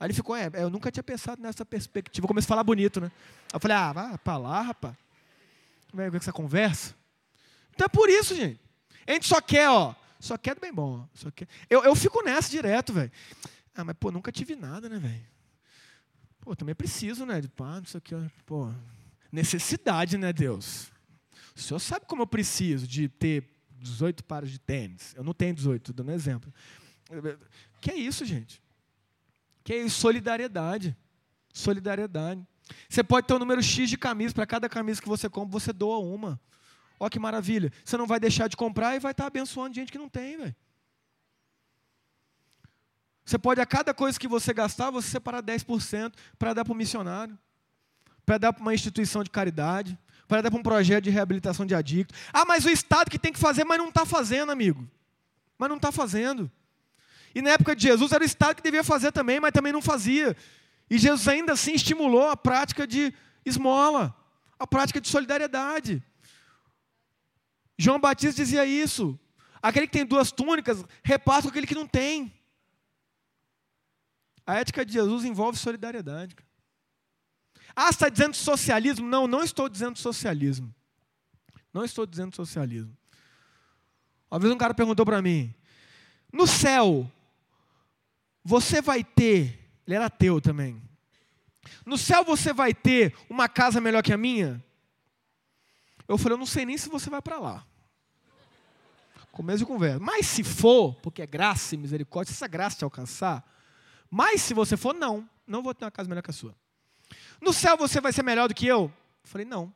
Aí 0.00 0.08
ele 0.08 0.14
ficou, 0.14 0.34
é, 0.34 0.50
eu 0.54 0.68
nunca 0.68 0.90
tinha 0.90 1.04
pensado 1.04 1.40
nessa 1.40 1.64
perspectiva. 1.64 2.24
Eu 2.24 2.28
comecei 2.28 2.46
a 2.46 2.48
falar 2.48 2.64
bonito, 2.64 3.00
né? 3.00 3.12
Aí 3.44 3.54
eu 3.54 3.60
falei, 3.60 3.76
ah, 3.76 3.92
vai 3.92 4.18
pra 4.18 4.36
lá, 4.36 4.62
rapaz. 4.62 4.96
Como 5.88 6.02
é 6.02 6.10
que 6.10 6.16
essa 6.16 6.32
conversa? 6.32 6.96
Então 7.72 7.84
é 7.84 7.88
por 7.88 8.10
isso, 8.10 8.34
gente. 8.34 8.58
A 9.06 9.12
gente 9.12 9.28
só 9.28 9.40
quer, 9.40 9.70
ó, 9.70 9.94
só 10.24 10.38
quer 10.38 10.54
do 10.54 10.60
bem 10.60 10.72
bom. 10.72 11.06
Só 11.12 11.30
quer. 11.30 11.46
Eu, 11.68 11.84
eu 11.84 11.94
fico 11.94 12.22
nessa 12.24 12.48
direto, 12.48 12.94
velho. 12.94 13.12
Ah, 13.74 13.84
mas 13.84 13.94
pô, 14.00 14.10
nunca 14.10 14.32
tive 14.32 14.56
nada, 14.56 14.88
né, 14.88 14.98
velho? 14.98 15.26
Pô, 16.40 16.56
também 16.56 16.74
preciso, 16.74 17.26
né? 17.26 17.42
De 17.42 17.48
pá, 17.48 17.76
não 17.76 17.84
sei 17.84 17.98
o 17.98 18.00
que, 18.00 18.14
pô. 18.46 18.72
Necessidade, 19.30 20.16
né, 20.16 20.32
Deus? 20.32 20.90
O 21.54 21.60
senhor 21.60 21.78
sabe 21.78 22.06
como 22.06 22.22
eu 22.22 22.26
preciso 22.26 22.86
de 22.86 23.06
ter 23.06 23.44
18 23.72 24.24
pares 24.24 24.50
de 24.50 24.58
tênis. 24.58 25.14
Eu 25.14 25.22
não 25.22 25.34
tenho 25.34 25.54
18, 25.54 25.90
estou 25.90 25.94
dando 25.94 26.10
um 26.10 26.16
exemplo. 26.16 26.52
Que 27.78 27.90
é 27.90 27.96
isso, 27.96 28.24
gente? 28.24 28.62
Que 29.62 29.74
é 29.74 29.82
isso? 29.82 30.00
Solidariedade. 30.00 30.96
Solidariedade. 31.52 32.42
Você 32.88 33.04
pode 33.04 33.26
ter 33.26 33.34
um 33.34 33.38
número 33.38 33.62
X 33.62 33.90
de 33.90 33.98
camisas, 33.98 34.32
para 34.32 34.46
cada 34.46 34.70
camisa 34.70 35.02
que 35.02 35.08
você 35.08 35.28
compra, 35.28 35.52
você 35.52 35.70
doa 35.70 35.98
uma. 35.98 36.40
Olha 36.98 37.10
que 37.10 37.18
maravilha. 37.18 37.72
Você 37.84 37.96
não 37.96 38.06
vai 38.06 38.20
deixar 38.20 38.48
de 38.48 38.56
comprar 38.56 38.94
e 38.94 38.98
vai 38.98 39.12
estar 39.12 39.26
abençoando 39.26 39.74
gente 39.74 39.90
que 39.90 39.98
não 39.98 40.08
tem, 40.08 40.36
velho. 40.36 40.56
Você 43.24 43.38
pode, 43.38 43.60
a 43.60 43.66
cada 43.66 43.94
coisa 43.94 44.18
que 44.18 44.28
você 44.28 44.52
gastar, 44.52 44.90
você 44.90 45.08
separar 45.08 45.42
10% 45.42 46.12
para 46.38 46.52
dar 46.52 46.64
para 46.64 46.72
o 46.72 46.76
missionário, 46.76 47.38
para 48.24 48.36
dar 48.36 48.52
para 48.52 48.60
uma 48.60 48.74
instituição 48.74 49.24
de 49.24 49.30
caridade, 49.30 49.98
para 50.28 50.42
dar 50.42 50.50
para 50.50 50.60
um 50.60 50.62
projeto 50.62 51.04
de 51.04 51.10
reabilitação 51.10 51.64
de 51.64 51.74
adictos. 51.74 52.18
Ah, 52.32 52.44
mas 52.44 52.64
o 52.64 52.70
Estado 52.70 53.10
que 53.10 53.18
tem 53.18 53.32
que 53.32 53.38
fazer, 53.38 53.64
mas 53.64 53.78
não 53.78 53.88
está 53.88 54.04
fazendo, 54.04 54.52
amigo. 54.52 54.88
Mas 55.58 55.68
não 55.68 55.76
está 55.76 55.90
fazendo. 55.90 56.50
E 57.34 57.40
na 57.40 57.50
época 57.50 57.74
de 57.74 57.82
Jesus 57.82 58.12
era 58.12 58.22
o 58.22 58.26
Estado 58.26 58.56
que 58.56 58.62
devia 58.62 58.84
fazer 58.84 59.10
também, 59.10 59.40
mas 59.40 59.52
também 59.52 59.72
não 59.72 59.82
fazia. 59.82 60.36
E 60.88 60.98
Jesus 60.98 61.26
ainda 61.26 61.54
assim 61.54 61.74
estimulou 61.74 62.28
a 62.28 62.36
prática 62.36 62.86
de 62.86 63.12
esmola, 63.44 64.14
a 64.58 64.66
prática 64.66 65.00
de 65.00 65.08
solidariedade. 65.08 66.02
João 67.78 67.98
Batista 67.98 68.42
dizia 68.42 68.64
isso. 68.64 69.18
Aquele 69.62 69.86
que 69.86 69.92
tem 69.92 70.04
duas 70.04 70.30
túnicas, 70.30 70.84
repassa 71.02 71.42
com 71.42 71.48
aquele 71.48 71.66
que 71.66 71.74
não 71.74 71.86
tem. 71.86 72.32
A 74.46 74.56
ética 74.56 74.84
de 74.84 74.92
Jesus 74.92 75.24
envolve 75.24 75.58
solidariedade. 75.58 76.36
Ah, 77.74 77.88
está 77.88 78.08
dizendo 78.08 78.34
socialismo? 78.34 79.08
Não, 79.08 79.26
não 79.26 79.42
estou 79.42 79.68
dizendo 79.68 79.98
socialismo. 79.98 80.72
Não 81.72 81.84
estou 81.84 82.06
dizendo 82.06 82.34
socialismo. 82.36 82.96
Uma 84.30 84.38
vez 84.38 84.52
um 84.52 84.58
cara 84.58 84.74
perguntou 84.74 85.04
para 85.04 85.22
mim: 85.22 85.54
no 86.32 86.46
céu, 86.46 87.10
você 88.44 88.80
vai 88.80 89.02
ter, 89.02 89.72
ele 89.86 89.96
era 89.96 90.06
ateu 90.06 90.40
também, 90.40 90.80
no 91.84 91.96
céu 91.96 92.24
você 92.24 92.52
vai 92.52 92.74
ter 92.74 93.14
uma 93.28 93.48
casa 93.48 93.80
melhor 93.80 94.02
que 94.02 94.12
a 94.12 94.18
minha? 94.18 94.62
Eu 96.08 96.18
falei: 96.18 96.34
eu 96.34 96.38
não 96.38 96.46
sei 96.46 96.64
nem 96.64 96.76
se 96.76 96.88
você 96.88 97.08
vai 97.10 97.22
para 97.22 97.38
lá. 97.38 97.66
Começo 99.32 99.58
de 99.58 99.66
conversa. 99.66 99.98
Mas 99.98 100.26
se 100.26 100.44
for, 100.44 100.94
porque 100.96 101.20
é 101.20 101.26
graça 101.26 101.74
e 101.74 101.78
misericórdia, 101.78 102.32
se 102.32 102.38
essa 102.38 102.46
graça 102.46 102.78
te 102.78 102.84
alcançar, 102.84 103.44
mas 104.08 104.42
se 104.42 104.54
você 104.54 104.76
for, 104.76 104.94
não, 104.94 105.28
não 105.44 105.60
vou 105.60 105.74
ter 105.74 105.84
uma 105.84 105.90
casa 105.90 106.08
melhor 106.08 106.22
que 106.22 106.30
a 106.30 106.32
sua. 106.32 106.54
No 107.40 107.52
céu 107.52 107.76
você 107.76 108.00
vai 108.00 108.12
ser 108.12 108.22
melhor 108.22 108.46
do 108.46 108.54
que 108.54 108.66
eu? 108.66 108.82
Eu 109.24 109.28
falei, 109.28 109.44
não. 109.44 109.74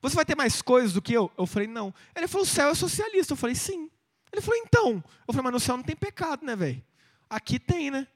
Você 0.00 0.14
vai 0.14 0.24
ter 0.24 0.36
mais 0.36 0.62
coisas 0.62 0.92
do 0.92 1.02
que 1.02 1.12
eu? 1.12 1.30
Eu 1.36 1.46
falei, 1.46 1.66
não. 1.66 1.92
Ele 2.14 2.28
falou, 2.28 2.44
o 2.44 2.48
céu 2.48 2.70
é 2.70 2.74
socialista. 2.74 3.32
Eu 3.32 3.36
falei, 3.36 3.54
sim. 3.54 3.90
Ele 4.32 4.40
falou, 4.40 4.60
então. 4.64 5.04
Eu 5.26 5.34
falei, 5.34 5.42
mas 5.42 5.52
no 5.52 5.60
céu 5.60 5.76
não 5.76 5.84
tem 5.84 5.96
pecado, 5.96 6.46
né, 6.46 6.54
velho? 6.54 6.82
Aqui 7.28 7.58
tem, 7.58 7.90
né? 7.90 8.06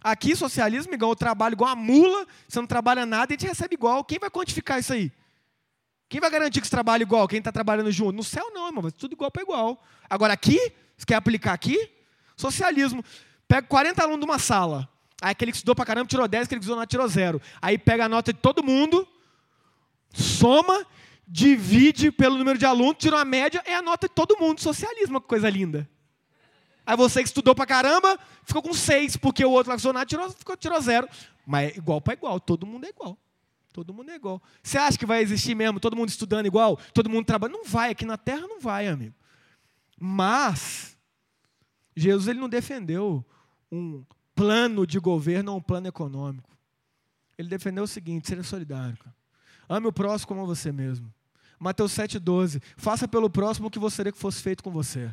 Aqui, 0.00 0.36
socialismo, 0.36 0.94
igual 0.94 1.12
eu 1.12 1.16
trabalho 1.16 1.54
igual 1.54 1.70
a 1.70 1.74
mula, 1.74 2.26
você 2.46 2.60
não 2.60 2.66
trabalha 2.66 3.04
nada 3.04 3.32
e 3.32 3.34
a 3.34 3.38
gente 3.38 3.48
recebe 3.48 3.74
igual. 3.74 4.04
Quem 4.04 4.18
vai 4.18 4.30
quantificar 4.30 4.78
isso 4.78 4.92
aí? 4.92 5.10
Quem 6.14 6.20
vai 6.20 6.30
garantir 6.30 6.60
que 6.60 6.68
você 6.68 6.70
trabalha 6.70 7.02
igual? 7.02 7.26
Quem 7.26 7.40
está 7.40 7.50
trabalhando 7.50 7.90
junto? 7.90 8.12
No 8.12 8.22
céu 8.22 8.48
não, 8.54 8.68
irmão, 8.68 8.88
tudo 8.92 9.14
igual 9.14 9.32
para 9.32 9.42
igual. 9.42 9.82
Agora 10.08 10.32
aqui, 10.32 10.72
você 10.96 11.04
quer 11.04 11.16
aplicar 11.16 11.52
aqui? 11.52 11.90
Socialismo. 12.36 13.04
Pega 13.48 13.66
40 13.66 14.00
alunos 14.00 14.20
de 14.20 14.24
uma 14.24 14.38
sala. 14.38 14.88
Aí 15.20 15.32
aquele 15.32 15.50
que 15.50 15.56
estudou 15.56 15.74
pra 15.74 15.84
caramba 15.84 16.06
tirou 16.06 16.28
10, 16.28 16.44
aquele 16.44 16.60
que 16.60 16.66
estudou 16.66 16.78
não 16.78 16.86
tirou 16.86 17.08
0. 17.08 17.42
Aí 17.60 17.76
pega 17.76 18.04
a 18.04 18.08
nota 18.08 18.32
de 18.32 18.38
todo 18.38 18.62
mundo, 18.62 19.08
soma, 20.12 20.86
divide 21.26 22.12
pelo 22.12 22.38
número 22.38 22.60
de 22.60 22.64
alunos, 22.64 22.94
tira 22.96 23.16
uma 23.16 23.24
média, 23.24 23.60
é 23.66 23.74
a 23.74 23.82
nota 23.82 24.06
de 24.06 24.14
todo 24.14 24.38
mundo. 24.38 24.60
Socialismo, 24.60 25.20
que 25.20 25.26
coisa 25.26 25.50
linda. 25.50 25.90
Aí 26.86 26.96
você 26.96 27.22
que 27.24 27.28
estudou 27.28 27.56
pra 27.56 27.66
caramba, 27.66 28.16
ficou 28.44 28.62
com 28.62 28.72
6, 28.72 29.16
porque 29.16 29.44
o 29.44 29.50
outro 29.50 29.70
lá 29.70 29.74
que 29.74 29.80
estudou 29.80 29.94
nada 29.94 30.06
tirou, 30.06 30.32
tirou 30.56 30.80
0. 30.80 31.08
Mas 31.44 31.72
é 31.72 31.76
igual 31.76 32.00
para 32.00 32.14
igual, 32.14 32.38
todo 32.38 32.64
mundo 32.64 32.84
é 32.84 32.90
igual. 32.90 33.18
Todo 33.74 33.92
mundo 33.92 34.12
é 34.12 34.14
igual. 34.14 34.40
Você 34.62 34.78
acha 34.78 34.96
que 34.96 35.04
vai 35.04 35.20
existir 35.20 35.52
mesmo 35.52 35.80
todo 35.80 35.96
mundo 35.96 36.08
estudando 36.08 36.46
igual? 36.46 36.76
Todo 36.94 37.10
mundo 37.10 37.26
trabalhando? 37.26 37.56
Não 37.56 37.64
vai, 37.64 37.90
aqui 37.90 38.04
na 38.04 38.16
terra 38.16 38.46
não 38.46 38.60
vai, 38.60 38.86
amigo. 38.86 39.16
Mas, 39.98 40.96
Jesus 41.96 42.28
ele 42.28 42.38
não 42.38 42.48
defendeu 42.48 43.24
um 43.72 44.04
plano 44.32 44.86
de 44.86 45.00
governo 45.00 45.50
ou 45.50 45.58
um 45.58 45.60
plano 45.60 45.88
econômico. 45.88 46.56
Ele 47.36 47.48
defendeu 47.48 47.82
o 47.82 47.88
seguinte: 47.88 48.28
seja 48.28 48.44
solidário. 48.44 48.96
Cara. 48.96 49.16
Ame 49.68 49.88
o 49.88 49.92
próximo 49.92 50.28
como 50.28 50.46
você 50.46 50.70
mesmo. 50.70 51.12
Mateus 51.58 51.90
7,12. 51.94 52.62
Faça 52.76 53.08
pelo 53.08 53.28
próximo 53.28 53.66
o 53.66 53.70
que 53.72 53.80
você 53.80 53.96
queria 53.96 54.12
que 54.12 54.18
fosse 54.18 54.40
feito 54.40 54.62
com 54.62 54.70
você. 54.70 55.12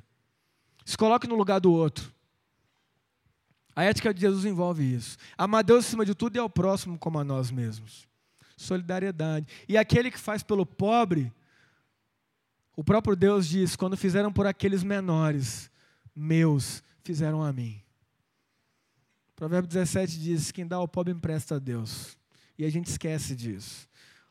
Se 0.86 0.96
coloque 0.96 1.28
no 1.28 1.34
lugar 1.34 1.60
do 1.60 1.74
outro. 1.74 2.14
A 3.76 3.84
ética 3.86 4.14
de 4.14 4.22
Jesus 4.22 4.46
envolve 4.46 4.84
isso. 4.84 5.18
Amar 5.36 5.64
Deus 5.64 5.88
acima 5.88 6.06
de 6.06 6.14
tudo 6.14 6.36
e 6.36 6.40
ao 6.40 6.50
próximo 6.50 7.00
como 7.00 7.18
a 7.18 7.24
nós 7.24 7.50
mesmos. 7.50 8.11
Solidariedade. 8.62 9.48
E 9.68 9.78
aquele 9.78 10.12
que 10.12 10.20
faz 10.20 10.44
pelo 10.44 10.66
pobre, 10.66 11.32
o 12.76 12.84
próprio 12.84 13.16
Deus 13.16 13.48
diz: 13.48 13.76
quando 13.76 13.98
fizeram 13.98 14.32
por 14.32 14.48
aqueles 14.48 14.84
menores, 14.84 15.70
meus, 16.16 16.84
fizeram 17.04 17.44
a 17.44 17.52
mim. 17.52 17.82
Provérbio 19.36 19.68
17 19.68 20.20
diz: 20.20 20.52
Quem 20.52 20.68
dá 20.68 20.76
ao 20.76 20.88
pobre 20.88 21.14
empresta 21.14 21.56
a 21.56 21.60
Deus. 21.60 22.18
E 22.58 22.66
a 22.66 22.70
gente 22.70 22.88
esquece 22.88 23.36
disso. 23.36 23.88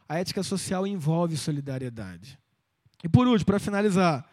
A 0.08 0.18
ética 0.18 0.42
social 0.42 0.86
envolve 0.86 1.36
solidariedade. 1.36 2.38
E 3.02 3.08
por 3.08 3.26
último, 3.26 3.46
para 3.46 3.58
finalizar, 3.58 4.28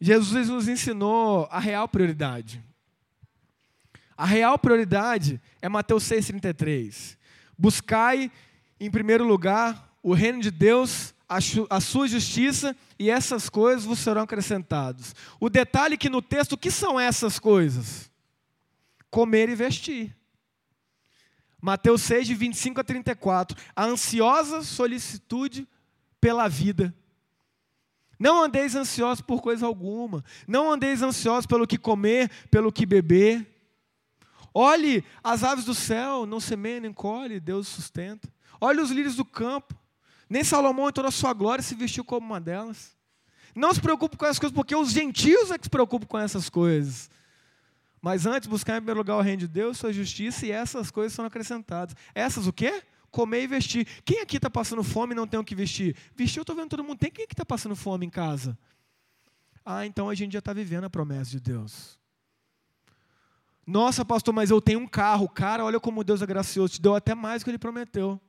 Jesus 0.00 0.48
nos 0.48 0.68
ensinou 0.68 1.48
a 1.50 1.58
real 1.58 1.88
prioridade. 1.88 2.62
A 4.16 4.26
real 4.26 4.58
prioridade 4.58 5.40
é 5.60 5.68
Mateus 5.68 6.04
6,33. 6.04 7.16
Buscai, 7.56 8.30
em 8.86 8.90
primeiro 8.90 9.24
lugar, 9.24 9.96
o 10.02 10.14
reino 10.14 10.40
de 10.40 10.50
Deus, 10.50 11.14
a, 11.28 11.80
sua 11.80 12.08
justiça, 12.08 12.76
e 12.98 13.10
essas 13.10 13.48
coisas 13.48 13.84
vos 13.84 13.98
serão 13.98 14.22
acrescentadas. 14.22 15.14
O 15.40 15.48
detalhe 15.48 15.96
que 15.96 16.08
no 16.08 16.22
texto, 16.22 16.52
o 16.52 16.58
que 16.58 16.70
são 16.70 16.98
essas 16.98 17.38
coisas? 17.38 18.12
comer 19.12 19.50
e 19.50 19.54
vestir. 19.54 20.16
Mateus 21.60 22.00
6, 22.02 22.26
de 22.26 22.34
25 22.34 22.80
a 22.80 22.84
34. 22.84 23.56
A 23.76 23.84
ansiosa 23.84 24.62
solicitude 24.62 25.68
pela 26.18 26.48
vida. 26.48 26.92
Não 28.18 28.42
andeis 28.42 28.74
ansiosos 28.74 29.20
por 29.20 29.42
coisa 29.42 29.66
alguma. 29.66 30.24
Não 30.48 30.72
andeis 30.72 31.02
ansiosos 31.02 31.46
pelo 31.46 31.66
que 31.66 31.76
comer, 31.76 32.30
pelo 32.50 32.72
que 32.72 32.86
beber. 32.86 33.46
Olhe 34.54 35.04
as 35.22 35.44
aves 35.44 35.66
do 35.66 35.74
céu, 35.74 36.24
não 36.24 36.40
semeiam 36.40 36.80
nem 36.80 36.92
colhem, 36.92 37.38
Deus 37.38 37.68
sustenta. 37.68 38.31
Olhe 38.62 38.80
os 38.80 38.92
lírios 38.92 39.16
do 39.16 39.24
campo. 39.24 39.74
Nem 40.30 40.44
Salomão, 40.44 40.88
em 40.88 40.92
toda 40.92 41.08
a 41.08 41.10
sua 41.10 41.32
glória, 41.32 41.60
se 41.60 41.74
vestiu 41.74 42.04
como 42.04 42.24
uma 42.24 42.40
delas. 42.40 42.96
Não 43.56 43.74
se 43.74 43.80
preocupe 43.80 44.16
com 44.16 44.24
essas 44.24 44.38
coisas, 44.38 44.54
porque 44.54 44.72
os 44.76 44.92
gentios 44.92 45.50
é 45.50 45.58
que 45.58 45.64
se 45.64 45.68
preocupam 45.68 46.06
com 46.06 46.16
essas 46.16 46.48
coisas. 46.48 47.10
Mas 48.00 48.24
antes, 48.24 48.48
buscar 48.48 48.74
em 48.74 48.76
primeiro 48.76 49.00
lugar 49.00 49.16
o 49.16 49.20
reino 49.20 49.40
de 49.40 49.48
Deus, 49.48 49.78
sua 49.78 49.92
justiça, 49.92 50.46
e 50.46 50.52
essas 50.52 50.92
coisas 50.92 51.12
são 51.12 51.24
acrescentadas. 51.24 51.96
Essas 52.14 52.46
o 52.46 52.52
quê? 52.52 52.84
Comer 53.10 53.42
e 53.42 53.46
vestir. 53.48 53.84
Quem 54.04 54.20
aqui 54.20 54.36
está 54.36 54.48
passando 54.48 54.84
fome 54.84 55.12
e 55.12 55.16
não 55.16 55.26
tem 55.26 55.40
o 55.40 55.44
que 55.44 55.56
vestir? 55.56 55.96
Vestir, 56.14 56.38
eu 56.38 56.42
estou 56.42 56.54
vendo 56.54 56.68
todo 56.68 56.84
mundo. 56.84 56.98
Tem 56.98 57.10
quem 57.10 57.24
aqui 57.24 57.34
está 57.34 57.44
passando 57.44 57.74
fome 57.74 58.06
em 58.06 58.10
casa? 58.10 58.56
Ah, 59.66 59.84
então 59.84 60.08
a 60.08 60.14
gente 60.14 60.34
já 60.34 60.38
está 60.38 60.52
vivendo 60.52 60.84
a 60.84 60.90
promessa 60.90 61.32
de 61.32 61.40
Deus. 61.40 61.98
Nossa, 63.66 64.04
pastor, 64.04 64.32
mas 64.32 64.50
eu 64.50 64.60
tenho 64.60 64.78
um 64.78 64.86
carro. 64.86 65.28
Cara, 65.28 65.64
olha 65.64 65.80
como 65.80 66.04
Deus 66.04 66.22
é 66.22 66.26
gracioso. 66.26 66.74
Te 66.74 66.80
deu 66.80 66.94
até 66.94 67.12
mais 67.12 67.42
do 67.42 67.44
que 67.46 67.50
Ele 67.50 67.58
prometeu. 67.58 68.20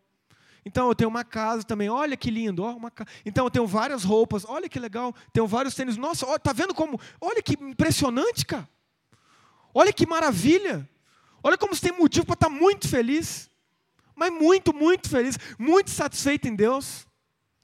Então 0.65 0.87
eu 0.87 0.95
tenho 0.95 1.09
uma 1.09 1.23
casa 1.23 1.63
também. 1.63 1.89
Olha 1.89 2.15
que 2.15 2.31
lindo. 2.31 2.63
Ó, 2.63 2.71
uma 2.71 2.89
ca... 2.89 3.05
Então 3.25 3.45
eu 3.45 3.51
tenho 3.51 3.67
várias 3.67 4.03
roupas. 4.03 4.45
Olha 4.47 4.69
que 4.69 4.79
legal. 4.79 5.13
Tenho 5.31 5.47
vários 5.47 5.75
tênis. 5.75 5.97
Nossa, 5.97 6.25
ó, 6.25 6.37
tá 6.37 6.53
vendo 6.53 6.73
como? 6.73 6.99
Olha 7.19 7.41
que 7.41 7.53
impressionante, 7.53 8.45
cara. 8.45 8.67
Olha 9.73 9.91
que 9.91 10.05
maravilha! 10.05 10.87
Olha 11.43 11.57
como 11.57 11.75
você 11.75 11.89
tem 11.89 11.97
motivo 11.97 12.25
para 12.25 12.35
estar 12.35 12.47
tá 12.47 12.53
muito 12.53 12.87
feliz. 12.87 13.49
Mas 14.15 14.31
muito, 14.31 14.73
muito 14.73 15.09
feliz. 15.09 15.37
Muito 15.57 15.89
satisfeito 15.89 16.47
em 16.47 16.55
Deus. 16.55 17.07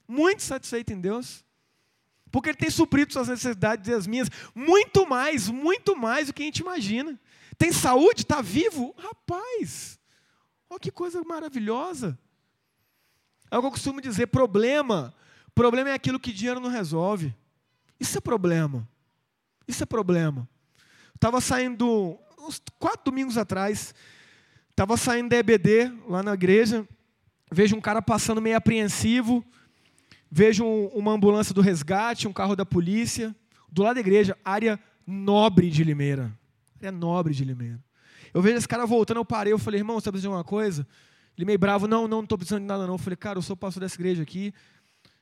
Muito 0.08 0.42
satisfeito 0.42 0.92
em 0.92 1.00
Deus. 1.00 1.46
Porque 2.32 2.50
Ele 2.50 2.58
tem 2.58 2.70
suprido 2.70 3.14
suas 3.14 3.28
necessidades 3.28 3.88
e 3.88 3.94
as 3.94 4.06
minhas, 4.06 4.30
muito 4.54 5.08
mais, 5.08 5.50
muito 5.50 5.96
mais 5.96 6.28
do 6.28 6.34
que 6.34 6.44
a 6.44 6.46
gente 6.46 6.60
imagina. 6.60 7.20
Tem 7.58 7.72
saúde? 7.72 8.22
Está 8.22 8.42
vivo? 8.42 8.94
Rapaz, 8.98 10.00
olha 10.70 10.80
que 10.80 10.92
coisa 10.92 11.24
maravilhosa. 11.24 12.18
É 13.52 13.58
o 13.58 13.62
que 13.62 13.68
eu 13.68 13.72
costumo 13.72 14.02
dizer: 14.02 14.28
problema. 14.28 15.14
Problema 15.54 15.90
é 15.90 15.94
aquilo 15.94 16.20
que 16.20 16.32
dinheiro 16.32 16.60
não 16.60 16.70
resolve. 16.70 17.36
Isso 18.00 18.18
é 18.18 18.22
problema. 18.22 18.88
Isso 19.68 19.84
é 19.84 19.86
problema. 19.86 20.48
Estava 21.14 21.42
saindo, 21.42 22.18
uns 22.40 22.62
quatro 22.80 23.12
domingos 23.12 23.38
atrás, 23.38 23.94
estava 24.70 24.96
saindo 24.96 25.30
da 25.30 25.36
EBD, 25.36 25.92
lá 26.08 26.24
na 26.24 26.34
igreja, 26.34 26.88
vejo 27.52 27.76
um 27.76 27.82
cara 27.82 28.02
passando 28.02 28.42
meio 28.42 28.56
apreensivo, 28.56 29.44
vejo 30.32 30.66
uma 30.66 31.12
ambulância 31.12 31.54
do 31.54 31.62
resgate, 31.62 32.28
um 32.28 32.34
carro 32.34 32.56
da 32.56 32.66
polícia, 32.66 33.36
do 33.70 33.84
lado 33.84 33.96
da 33.96 34.00
igreja, 34.00 34.38
área 34.46 34.80
nobre 35.06 35.70
de 35.70 35.84
Limeira. 35.84 36.32
Área 36.78 36.92
nobre 36.92 37.34
de 37.34 37.44
Limeira. 37.44 37.84
Eu 38.34 38.42
vejo 38.42 38.58
esse 38.58 38.68
cara 38.68 38.86
voltando, 38.86 39.18
eu 39.18 39.26
parei, 39.26 39.52
eu 39.52 39.60
falei, 39.60 39.80
irmão, 39.80 39.98
você 39.98 40.02
está 40.02 40.12
precisando 40.12 40.32
de 40.32 40.38
alguma 40.38 40.50
coisa? 40.50 40.88
Ele 41.40 41.46
meio 41.46 41.58
bravo, 41.58 41.88
não, 41.88 42.02
não, 42.02 42.18
não 42.18 42.24
estou 42.26 42.38
precisando 42.38 42.64
de 42.64 42.68
nada 42.68 42.86
não. 42.86 42.96
Eu 42.96 42.98
falei, 42.98 43.16
cara, 43.16 43.38
eu 43.38 43.42
sou 43.42 43.56
pastor 43.56 43.80
dessa 43.80 43.96
igreja 43.96 44.22
aqui, 44.22 44.54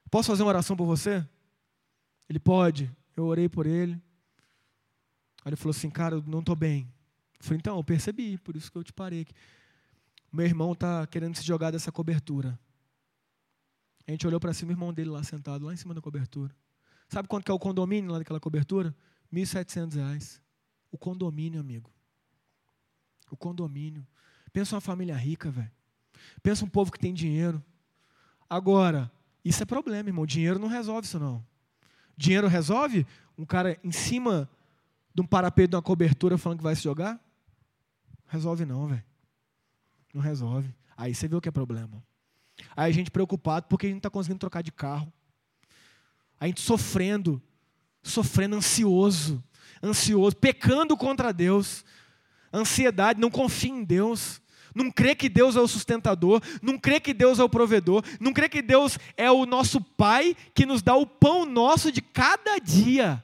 posso 0.10 0.32
fazer 0.32 0.42
uma 0.42 0.50
oração 0.50 0.76
por 0.76 0.88
você? 0.88 1.24
Ele 2.28 2.40
pode. 2.40 2.92
Eu 3.16 3.26
orei 3.26 3.48
por 3.48 3.68
ele. 3.68 3.94
Aí 5.46 5.50
ele 5.50 5.56
falou 5.56 5.70
assim, 5.70 5.92
cara, 5.92 6.16
eu 6.16 6.24
não 6.26 6.40
estou 6.40 6.56
bem. 6.56 6.92
Eu 7.40 7.46
falei, 7.46 7.60
então, 7.60 7.78
eu 7.78 7.84
percebi, 7.84 8.36
por 8.40 8.56
isso 8.56 8.72
que 8.72 8.80
eu 8.80 8.84
te 8.84 8.92
parei 8.92 9.22
aqui. 9.22 9.34
Meu 10.34 10.44
irmão 10.44 10.72
está 10.72 11.06
querendo 11.06 11.36
se 11.36 11.44
jogar 11.44 11.70
dessa 11.70 11.92
cobertura. 11.92 12.60
A 14.08 14.12
gente 14.12 14.26
olhou 14.26 14.40
para 14.40 14.56
cima, 14.56 14.72
o 14.72 14.74
irmão 14.74 14.92
dele 14.92 15.12
lá 15.12 15.22
sentado, 15.22 15.68
lá 15.68 15.74
em 15.76 15.78
cima 15.78 15.94
da 15.94 16.02
cobertura. 16.02 16.52
Sabe 17.10 17.28
quanto 17.28 17.46
que 17.46 17.52
é 17.52 17.54
o 17.54 17.60
condomínio 17.60 18.12
lá 18.12 18.18
daquela 18.18 18.40
cobertura? 18.40 18.90
R$ 19.32 19.40
1.700. 19.40 20.42
O 20.92 20.98
condomínio, 20.98 21.60
amigo. 21.60 21.94
O 23.30 23.38
condomínio. 23.38 24.04
Pensa 24.52 24.74
uma 24.74 24.82
família 24.82 25.16
rica, 25.16 25.52
velho. 25.52 25.77
Pensa 26.42 26.66
um 26.66 26.70
povo 26.70 26.92
que 26.92 27.00
tem 27.00 27.14
dinheiro. 27.14 27.64
Agora, 28.50 29.12
isso 29.44 29.62
é 29.62 29.66
problema, 29.66 30.10
irmão. 30.10 30.26
Dinheiro 30.26 30.60
não 30.60 30.68
resolve 30.68 31.08
isso, 31.08 31.20
não. 31.20 31.46
Dinheiro 32.16 32.48
resolve? 32.48 33.06
Um 33.38 33.46
cara 33.46 33.78
em 33.84 33.92
cima 33.92 34.50
de 35.14 35.22
um 35.22 35.26
parapeito 35.26 35.72
de 35.72 35.76
uma 35.76 35.82
cobertura 35.82 36.38
falando 36.38 36.60
que 36.60 36.64
vai 36.64 36.76
se 36.76 36.84
jogar? 36.84 37.20
Resolve 38.28 38.66
não, 38.66 38.88
velho. 38.88 39.04
Não 40.14 40.22
resolve. 40.22 40.74
Aí 40.96 41.14
você 41.14 41.28
vê 41.28 41.36
o 41.36 41.42
que 41.42 41.50
é 41.50 41.52
problema. 41.52 42.04
Aí 42.76 42.90
a 42.90 42.94
gente 42.94 43.12
preocupado 43.12 43.68
porque 43.68 43.86
a 43.86 43.90
gente 43.90 43.96
não 43.96 44.00
está 44.00 44.10
conseguindo 44.10 44.40
trocar 44.40 44.62
de 44.62 44.72
carro. 44.72 45.12
A 46.40 46.48
gente 46.48 46.62
sofrendo, 46.62 47.42
sofrendo 48.04 48.56
ansioso, 48.56 49.44
ansioso, 49.82 50.36
pecando 50.36 50.96
contra 50.98 51.32
Deus. 51.32 51.84
Ansiedade, 52.54 53.20
não 53.20 53.30
confia 53.30 53.72
em 53.72 53.84
Deus. 53.84 54.42
Não 54.78 54.92
crê 54.92 55.16
que 55.16 55.28
Deus 55.28 55.56
é 55.56 55.60
o 55.60 55.68
sustentador, 55.68 56.40
não 56.62 56.78
crê 56.78 57.00
que 57.00 57.12
Deus 57.12 57.40
é 57.40 57.44
o 57.44 57.50
provedor, 57.50 58.04
não 58.20 58.32
crê 58.32 58.48
que 58.48 58.62
Deus 58.62 59.00
é 59.18 59.32
o 59.32 59.44
nosso 59.44 59.82
Pai 59.82 60.36
que 60.54 60.68
nos 60.68 60.84
dá 60.84 60.96
o 60.96 61.08
pão 61.08 61.48
nosso 61.48 61.92
de 61.92 62.00
cada 62.00 62.60
dia. 62.60 63.24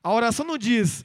A 0.00 0.12
oração 0.12 0.46
não 0.46 0.56
diz, 0.56 1.04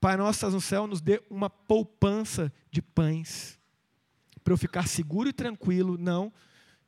Pai 0.00 0.16
nosso 0.16 0.38
estás 0.38 0.52
no 0.52 0.60
céu, 0.60 0.88
nos 0.88 1.00
dê 1.00 1.22
uma 1.30 1.48
poupança 1.48 2.52
de 2.72 2.82
pães, 2.82 3.56
para 4.42 4.52
eu 4.52 4.58
ficar 4.58 4.88
seguro 4.88 5.28
e 5.28 5.32
tranquilo. 5.32 5.96
Não. 5.96 6.32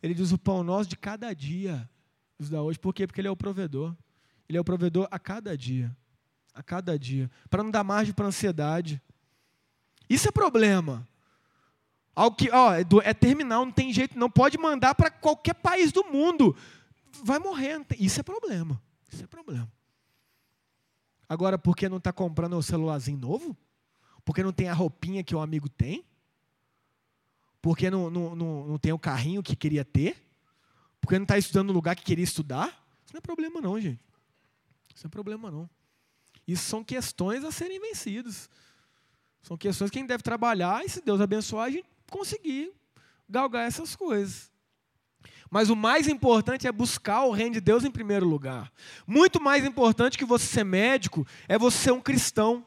Ele 0.02 0.12
diz 0.12 0.32
o 0.32 0.38
pão 0.38 0.64
nosso 0.64 0.90
de 0.90 0.96
cada 0.96 1.32
dia, 1.32 1.88
nos 2.36 2.50
dá 2.50 2.60
hoje. 2.60 2.78
Por 2.78 2.92
quê? 2.92 3.06
Porque 3.06 3.20
Ele 3.20 3.28
é 3.28 3.30
o 3.30 3.36
provedor. 3.36 3.94
Ele 4.48 4.58
é 4.58 4.60
o 4.60 4.64
provedor 4.64 5.06
a 5.12 5.18
cada 5.18 5.56
dia. 5.56 5.96
A 6.52 6.62
cada 6.62 6.98
dia. 6.98 7.30
Para 7.48 7.62
não 7.62 7.70
dar 7.70 7.84
margem 7.84 8.12
para 8.12 8.26
ansiedade. 8.26 9.00
Isso 10.08 10.28
é 10.28 10.32
problema. 10.32 11.06
Algo 12.16 12.34
que 12.34 12.50
ó, 12.50 12.72
é, 12.72 12.80
é 13.04 13.12
terminal, 13.12 13.66
não 13.66 13.72
tem 13.72 13.92
jeito, 13.92 14.18
não 14.18 14.30
pode 14.30 14.56
mandar 14.56 14.94
para 14.94 15.10
qualquer 15.10 15.52
país 15.52 15.92
do 15.92 16.02
mundo. 16.04 16.56
Vai 17.22 17.38
morrer. 17.38 17.84
Isso 18.00 18.18
é 18.18 18.22
problema. 18.22 18.80
Isso 19.12 19.22
é 19.22 19.26
problema. 19.26 19.70
Agora, 21.28 21.58
porque 21.58 21.90
não 21.90 21.98
está 21.98 22.14
comprando 22.14 22.56
o 22.56 22.62
celularzinho 22.62 23.18
novo? 23.18 23.54
Porque 24.24 24.42
não 24.42 24.52
tem 24.52 24.70
a 24.70 24.72
roupinha 24.72 25.22
que 25.22 25.34
o 25.34 25.40
amigo 25.40 25.68
tem? 25.68 26.06
Porque 27.60 27.90
não, 27.90 28.08
não, 28.08 28.34
não, 28.34 28.66
não 28.66 28.78
tem 28.78 28.92
o 28.92 28.98
carrinho 28.98 29.42
que 29.42 29.54
queria 29.54 29.84
ter? 29.84 30.16
Porque 31.00 31.18
não 31.18 31.24
está 31.24 31.36
estudando 31.36 31.68
no 31.68 31.74
lugar 31.74 31.94
que 31.96 32.02
queria 32.02 32.24
estudar? 32.24 32.68
Isso 33.04 33.12
não 33.12 33.18
é 33.18 33.20
problema 33.20 33.60
não, 33.60 33.78
gente. 33.78 34.00
Isso 34.94 35.04
não 35.04 35.08
é 35.08 35.12
problema 35.12 35.50
não. 35.50 35.68
Isso 36.48 36.64
são 36.64 36.82
questões 36.82 37.44
a 37.44 37.52
serem 37.52 37.78
vencidas. 37.78 38.48
São 39.42 39.56
questões 39.56 39.90
que 39.90 39.98
a 39.98 40.00
gente 40.00 40.08
deve 40.08 40.22
trabalhar 40.22 40.82
e 40.82 40.88
se 40.88 41.02
Deus 41.02 41.20
abençoar, 41.20 41.66
a 41.66 41.70
gente 41.70 41.95
conseguir 42.10 42.72
galgar 43.28 43.66
essas 43.66 43.96
coisas. 43.96 44.50
Mas 45.50 45.70
o 45.70 45.76
mais 45.76 46.08
importante 46.08 46.66
é 46.66 46.72
buscar 46.72 47.24
o 47.24 47.30
reino 47.30 47.54
de 47.54 47.60
Deus 47.60 47.84
em 47.84 47.90
primeiro 47.90 48.26
lugar. 48.26 48.72
Muito 49.06 49.40
mais 49.40 49.64
importante 49.64 50.18
que 50.18 50.24
você 50.24 50.46
ser 50.46 50.64
médico 50.64 51.26
é 51.48 51.58
você 51.58 51.78
ser 51.78 51.92
um 51.92 52.00
cristão. 52.00 52.64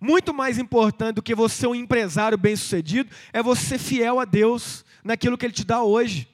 Muito 0.00 0.32
mais 0.32 0.58
importante 0.58 1.16
do 1.16 1.22
que 1.22 1.34
você 1.34 1.56
ser 1.56 1.66
um 1.66 1.74
empresário 1.74 2.38
bem-sucedido 2.38 3.10
é 3.32 3.42
você 3.42 3.62
ser 3.62 3.78
fiel 3.78 4.20
a 4.20 4.24
Deus 4.24 4.84
naquilo 5.02 5.36
que 5.36 5.46
Ele 5.46 5.52
te 5.52 5.64
dá 5.64 5.82
hoje. 5.82 6.28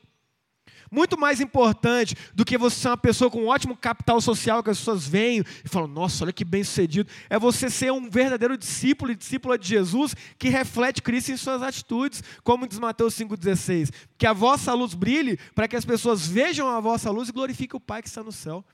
Muito 0.91 1.17
mais 1.17 1.41
importante 1.41 2.17
do 2.35 2.45
que 2.45 2.59
você 2.59 2.81
ser 2.81 2.89
uma 2.89 2.97
pessoa 2.97 3.31
com 3.31 3.45
um 3.45 3.47
ótimo 3.47 3.77
capital 3.77 4.21
social 4.21 4.63
que 4.63 4.71
as 4.71 4.79
pessoas 4.79 5.07
veem 5.07 5.45
e 5.65 5.69
falam, 5.69 5.87
nossa, 5.87 6.25
olha 6.25 6.33
que 6.33 6.45
bem 6.45 6.65
sucedido. 6.65 7.09
É 7.29 7.39
você 7.39 7.71
ser 7.71 7.93
um 7.93 8.11
verdadeiro 8.11 8.59
discípulo 8.59 9.13
e 9.13 9.15
discípula 9.15 9.57
de 9.57 9.69
Jesus 9.69 10.17
que 10.37 10.49
reflete 10.49 11.01
Cristo 11.01 11.31
em 11.31 11.37
suas 11.37 11.63
atitudes, 11.63 12.25
como 12.43 12.67
diz 12.67 12.79
Mateus 12.79 13.15
5,16. 13.15 13.91
Que 14.19 14.27
a 14.27 14.33
vossa 14.33 14.75
luz 14.75 14.95
brilhe 14.95 15.39
para 15.55 15.69
que 15.69 15.77
as 15.77 15.85
pessoas 15.85 16.27
vejam 16.27 16.69
a 16.69 16.81
vossa 16.81 17.11
luz 17.11 17.29
e 17.29 17.33
glorifiquem 17.33 17.77
o 17.77 17.81
Pai 17.81 18.03
que 18.03 18.09
está 18.09 18.25
no 18.25 18.33
céu. 18.33 18.65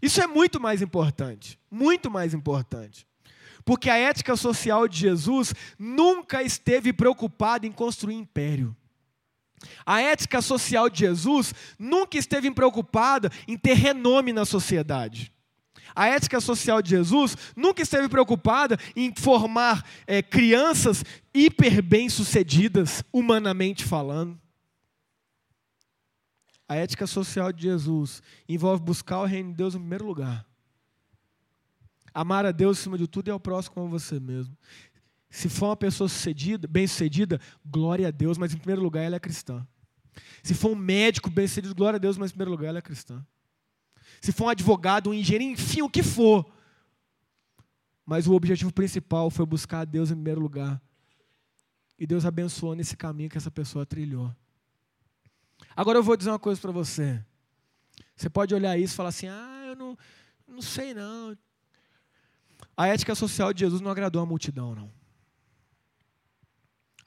Isso 0.00 0.22
é 0.22 0.26
muito 0.26 0.58
mais 0.58 0.80
importante. 0.80 1.58
Muito 1.70 2.10
mais 2.10 2.32
importante. 2.32 3.06
Porque 3.64 3.90
a 3.90 3.98
ética 3.98 4.36
social 4.36 4.88
de 4.88 4.98
Jesus 4.98 5.52
nunca 5.78 6.42
esteve 6.42 6.92
preocupada 6.92 7.66
em 7.66 7.72
construir 7.72 8.14
império. 8.14 8.74
A 9.84 10.00
ética 10.00 10.40
social 10.40 10.88
de 10.88 11.00
Jesus 11.00 11.54
nunca 11.78 12.18
esteve 12.18 12.50
preocupada 12.50 13.30
em 13.46 13.56
ter 13.56 13.74
renome 13.74 14.32
na 14.32 14.44
sociedade. 14.44 15.32
A 15.94 16.06
ética 16.06 16.40
social 16.40 16.80
de 16.80 16.90
Jesus 16.90 17.36
nunca 17.56 17.82
esteve 17.82 18.08
preocupada 18.08 18.78
em 18.94 19.12
formar 19.16 19.84
é, 20.06 20.22
crianças 20.22 21.04
hiper 21.34 21.82
bem-sucedidas, 21.82 23.02
humanamente 23.12 23.84
falando. 23.84 24.38
A 26.68 26.76
ética 26.76 27.06
social 27.06 27.52
de 27.52 27.62
Jesus 27.62 28.22
envolve 28.48 28.82
buscar 28.82 29.20
o 29.20 29.24
reino 29.24 29.50
de 29.50 29.56
Deus 29.56 29.74
em 29.74 29.78
primeiro 29.78 30.04
lugar. 30.04 30.46
Amar 32.12 32.44
a 32.44 32.52
Deus 32.52 32.78
acima 32.78 32.98
de 32.98 33.06
tudo 33.06 33.28
e 33.28 33.30
ao 33.30 33.40
próximo 33.40 33.74
como 33.74 33.88
você 33.88 34.20
mesmo. 34.20 34.56
Se 35.30 35.48
for 35.48 35.66
uma 35.66 35.76
pessoa 35.76 36.08
sucedida, 36.08 36.66
bem-sucedida, 36.66 37.40
glória 37.64 38.08
a 38.08 38.10
Deus, 38.10 38.38
mas 38.38 38.54
em 38.54 38.56
primeiro 38.56 38.82
lugar 38.82 39.02
ela 39.02 39.16
é 39.16 39.20
cristã. 39.20 39.66
Se 40.42 40.54
for 40.54 40.70
um 40.70 40.76
médico 40.76 41.30
bem-sucedido, 41.30 41.74
glória 41.74 41.96
a 41.96 42.00
Deus, 42.00 42.16
mas 42.16 42.30
em 42.30 42.34
primeiro 42.34 42.50
lugar 42.50 42.68
ela 42.68 42.78
é 42.78 42.82
cristã. 42.82 43.24
Se 44.20 44.32
for 44.32 44.46
um 44.46 44.48
advogado, 44.48 45.10
um 45.10 45.14
engenheiro, 45.14 45.44
enfim, 45.44 45.82
o 45.82 45.90
que 45.90 46.02
for. 46.02 46.50
Mas 48.04 48.26
o 48.26 48.32
objetivo 48.32 48.72
principal 48.72 49.30
foi 49.30 49.44
buscar 49.44 49.80
a 49.80 49.84
Deus 49.84 50.10
em 50.10 50.14
primeiro 50.14 50.40
lugar. 50.40 50.80
E 51.98 52.06
Deus 52.06 52.24
abençoou 52.24 52.74
nesse 52.74 52.96
caminho 52.96 53.28
que 53.28 53.36
essa 53.36 53.50
pessoa 53.50 53.84
trilhou. 53.84 54.34
Agora 55.76 55.98
eu 55.98 56.02
vou 56.02 56.16
dizer 56.16 56.30
uma 56.30 56.38
coisa 56.38 56.60
para 56.60 56.72
você. 56.72 57.22
Você 58.16 58.30
pode 58.30 58.54
olhar 58.54 58.78
isso 58.78 58.94
e 58.94 58.96
falar 58.96 59.10
assim: 59.10 59.28
ah, 59.28 59.64
eu 59.66 59.76
não, 59.76 59.98
não 60.46 60.62
sei 60.62 60.94
não. 60.94 61.36
A 62.76 62.88
ética 62.88 63.14
social 63.14 63.52
de 63.52 63.60
Jesus 63.60 63.80
não 63.80 63.90
agradou 63.90 64.22
a 64.22 64.26
multidão, 64.26 64.74
não. 64.74 64.97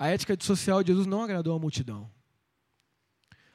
A 0.01 0.07
ética 0.07 0.35
social 0.39 0.81
de 0.81 0.91
Jesus 0.91 1.05
não 1.05 1.21
agradou 1.21 1.55
a 1.55 1.59
multidão. 1.59 2.09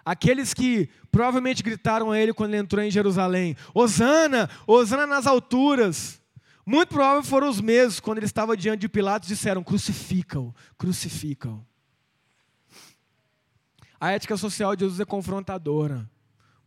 Aqueles 0.05 0.55
que 0.55 0.89
provavelmente 1.11 1.61
gritaram 1.61 2.13
a 2.13 2.21
ele 2.21 2.33
quando 2.33 2.55
ele 2.55 2.63
entrou 2.63 2.81
em 2.85 2.89
Jerusalém: 2.89 3.57
Hosana, 3.75 4.49
Hosana 4.65 5.09
nas 5.09 5.27
alturas. 5.27 6.23
Muito 6.65 6.91
provável 6.91 7.25
foram 7.25 7.49
os 7.49 7.61
mesmos, 7.61 7.99
quando 7.99 8.19
ele 8.19 8.27
estava 8.27 8.57
diante 8.57 8.83
de 8.83 8.89
Pilatos, 8.89 9.29
disseram: 9.29 9.65
crucificam, 9.65 10.55
crucificam. 10.79 11.67
A 13.99 14.13
ética 14.13 14.37
social 14.37 14.77
de 14.77 14.85
Jesus 14.85 15.01
é 15.01 15.05
confrontadora. 15.05 16.09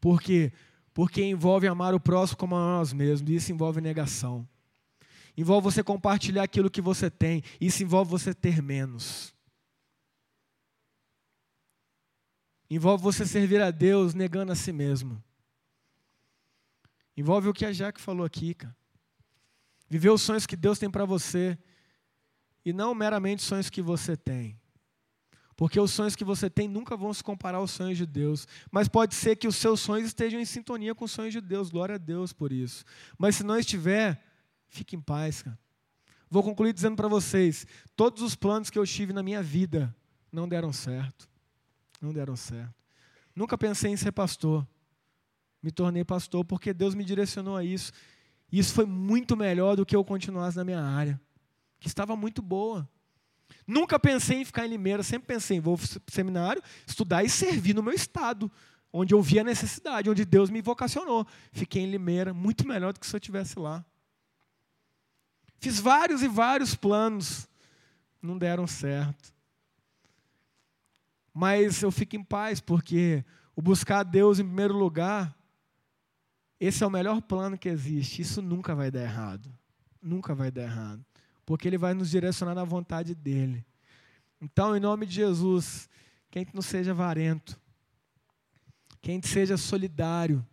Por 0.02 0.22
quê? 0.22 0.52
Porque 0.94 1.24
envolve 1.24 1.68
amar 1.68 1.94
o 1.94 2.02
próximo 2.02 2.38
como 2.38 2.54
a 2.54 2.60
nós 2.60 2.92
mesmos, 2.92 3.32
e 3.32 3.36
isso 3.36 3.50
envolve 3.54 3.80
negação 3.80 4.46
envolve 5.38 5.64
você 5.64 5.82
compartilhar 5.82 6.44
aquilo 6.44 6.70
que 6.70 6.82
você 6.82 7.10
tem, 7.10 7.42
isso 7.62 7.82
envolve 7.82 8.12
você 8.12 8.34
ter 8.34 8.62
menos. 8.62 9.39
Envolve 12.70 13.04
você 13.04 13.26
servir 13.26 13.62
a 13.62 13.72
Deus 13.72 14.14
negando 14.14 14.52
a 14.52 14.56
si 14.56 14.72
mesmo. 14.72 15.22
Envolve 17.18 17.50
o 17.50 17.54
que 17.54 17.66
a 17.66 17.74
Jaque 17.74 18.00
falou 18.00 18.26
aqui, 18.26 18.54
cara. 18.54 18.76
Viver 19.90 20.12
os 20.12 20.22
sonhos 20.22 20.46
que 20.46 20.56
Deus 20.56 20.78
tem 20.78 20.90
para 20.90 21.04
você 21.04 21.58
e 22.64 22.72
não 22.72 22.94
meramente 22.94 23.42
sonhos 23.42 23.70
que 23.70 23.82
você 23.82 24.16
tem. 24.16 24.60
Porque 25.56 25.80
os 25.80 25.92
sonhos 25.92 26.16
que 26.16 26.24
você 26.24 26.50
tem 26.50 26.68
nunca 26.68 26.96
vão 26.96 27.14
se 27.14 27.24
comparar 27.24 27.58
aos 27.58 27.72
sonhos 27.72 27.98
de 27.98 28.06
Deus. 28.06 28.48
Mas 28.72 28.88
pode 28.88 29.16
ser 29.16 29.36
que 29.36 29.48
os 29.48 29.58
seus 29.58 29.82
sonhos 29.82 30.08
estejam 30.08 30.40
em 30.40 30.46
sintonia 30.46 30.96
com 30.96 31.06
os 31.06 31.12
sonhos 31.12 31.34
de 31.34 31.42
Deus. 31.42 31.70
Glória 31.70 31.96
a 31.96 31.98
Deus 31.98 32.32
por 32.32 32.52
isso. 32.52 32.86
Mas 33.18 33.36
se 33.36 33.44
não 33.44 33.58
estiver, 33.58 34.24
fique 34.68 34.96
em 34.96 35.02
paz, 35.02 35.42
cara. 35.42 35.60
Vou 36.30 36.44
concluir 36.44 36.72
dizendo 36.72 36.96
para 36.96 37.08
vocês: 37.08 37.66
todos 37.96 38.22
os 38.22 38.36
planos 38.36 38.70
que 38.70 38.80
eu 38.80 38.86
tive 38.86 39.12
na 39.12 39.24
minha 39.24 39.44
vida 39.44 39.94
não 40.32 40.48
deram 40.48 40.72
certo. 40.72 41.29
Não 42.02 42.14
deram 42.14 42.36
certo. 42.36 42.74
Nunca 43.36 43.58
pensei 43.58 43.92
em 43.92 43.98
ser 43.98 44.12
pastor. 44.12 44.68
Me 45.62 45.72
tornei 45.72 46.04
pastor 46.04 46.46
porque 46.46 46.74
Deus 46.74 46.96
me 46.96 47.04
direcionou 47.04 47.56
a 47.56 47.64
isso. 47.64 47.92
E 48.52 48.60
isso 48.60 48.74
foi 48.74 48.86
muito 48.86 49.36
melhor 49.38 49.76
do 49.76 49.86
que 49.86 49.96
eu 49.96 50.04
continuasse 50.04 50.58
na 50.58 50.64
minha 50.64 50.82
área, 50.82 51.20
que 51.80 51.88
estava 51.88 52.16
muito 52.16 52.42
boa. 52.42 52.90
Nunca 53.68 54.00
pensei 54.00 54.38
em 54.42 54.46
ficar 54.46 54.66
em 54.66 54.70
Limeira, 54.70 55.04
sempre 55.04 55.28
pensei 55.28 55.58
em 55.58 55.60
vou 55.60 55.78
para 55.78 55.88
seminário, 56.08 56.62
estudar 56.88 57.24
e 57.24 57.30
servir 57.30 57.76
no 57.76 57.84
meu 57.84 57.94
estado, 57.94 58.52
onde 58.92 59.14
eu 59.14 59.22
via 59.22 59.42
a 59.42 59.44
necessidade, 59.44 60.10
onde 60.10 60.26
Deus 60.26 60.50
me 60.50 60.62
vocacionou. 60.62 61.28
Fiquei 61.52 61.84
em 61.84 61.92
Limeira, 61.92 62.34
muito 62.34 62.68
melhor 62.68 62.94
do 62.94 63.00
que 63.00 63.06
se 63.06 63.16
eu 63.16 63.20
estivesse 63.20 63.60
lá. 63.60 63.86
Fiz 65.60 65.80
vários 65.80 66.24
e 66.24 66.28
vários 66.28 66.74
planos, 66.74 67.48
não 68.22 68.38
deram 68.38 68.66
certo. 68.66 69.34
Mas 71.40 71.82
eu 71.82 71.90
fico 71.90 72.18
em 72.18 72.24
paz, 72.24 72.60
porque 72.60 73.24
o 73.56 73.62
buscar 73.62 74.00
a 74.00 74.04
Deus 74.04 74.40
em 74.40 74.44
primeiro 74.44 74.78
lugar, 74.78 75.34
esse 76.60 76.84
é 76.84 76.86
o 76.86 76.90
melhor 76.90 77.22
plano 77.22 77.58
que 77.58 77.70
existe. 77.70 78.22
Isso 78.22 78.42
nunca 78.42 78.76
vai 78.76 78.92
dar 78.92 79.04
errado. 79.04 79.50
Nunca 80.02 80.36
vai 80.36 80.52
dar 80.52 80.64
errado. 80.64 81.06
Porque 81.46 81.66
Ele 81.66 81.78
vai 81.78 81.94
nos 81.94 82.10
direcionar 82.10 82.54
na 82.54 82.66
vontade 82.66 83.16
dEle. 83.16 83.66
Então, 84.42 84.76
em 84.76 84.82
nome 84.82 85.06
de 85.06 85.14
Jesus, 85.14 85.90
que 86.30 86.40
a 86.40 86.42
gente 86.42 86.54
não 86.54 86.62
seja 86.62 86.92
avarento, 86.92 87.58
que 89.02 89.10
a 89.10 89.14
gente 89.14 89.30
seja 89.30 89.56
solidário 89.56 90.46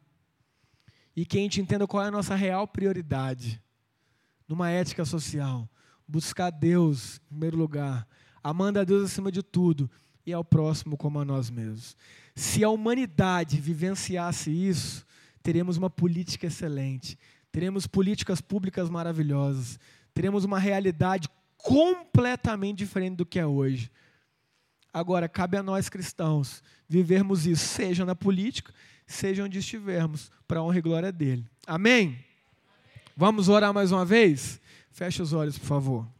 e 1.16 1.26
que 1.26 1.36
a 1.36 1.40
gente 1.40 1.60
entenda 1.60 1.88
qual 1.88 2.04
é 2.04 2.06
a 2.06 2.12
nossa 2.12 2.36
real 2.36 2.64
prioridade 2.64 3.60
numa 4.46 4.70
ética 4.70 5.04
social. 5.04 5.68
Buscar 6.06 6.50
Deus 6.50 7.16
em 7.16 7.30
primeiro 7.30 7.56
lugar, 7.56 8.06
amando 8.40 8.78
a 8.78 8.84
Deus 8.84 9.10
acima 9.10 9.32
de 9.32 9.42
tudo 9.42 9.90
e 10.26 10.32
ao 10.32 10.44
próximo 10.44 10.96
como 10.96 11.20
a 11.20 11.24
nós 11.24 11.48
mesmos. 11.48 11.96
Se 12.34 12.64
a 12.64 12.68
humanidade 12.68 13.60
vivenciasse 13.60 14.50
isso, 14.50 15.06
teremos 15.42 15.76
uma 15.76 15.88
política 15.88 16.48
excelente, 16.48 17.16
teremos 17.52 17.86
políticas 17.86 18.40
públicas 18.40 18.90
maravilhosas, 18.90 19.78
teremos 20.12 20.44
uma 20.44 20.58
realidade 20.58 21.28
completamente 21.56 22.78
diferente 22.78 23.16
do 23.16 23.24
que 23.24 23.38
é 23.38 23.46
hoje. 23.46 23.90
Agora, 24.92 25.28
cabe 25.28 25.56
a 25.56 25.62
nós 25.62 25.88
cristãos 25.88 26.62
vivermos 26.88 27.46
isso, 27.46 27.66
seja 27.66 28.04
na 28.04 28.14
política, 28.14 28.72
seja 29.06 29.44
onde 29.44 29.58
estivermos, 29.58 30.30
para 30.48 30.60
a 30.60 30.62
honra 30.62 30.78
e 30.78 30.82
glória 30.82 31.12
dele. 31.12 31.44
Amém? 31.66 32.18
Vamos 33.16 33.48
orar 33.48 33.72
mais 33.72 33.92
uma 33.92 34.04
vez? 34.04 34.60
Feche 34.90 35.22
os 35.22 35.32
olhos, 35.32 35.58
por 35.58 35.66
favor. 35.66 36.15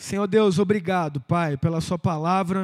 Senhor 0.00 0.26
Deus, 0.26 0.58
obrigado, 0.58 1.20
Pai, 1.20 1.58
pela 1.58 1.78
Sua 1.78 1.98
palavra. 1.98 2.58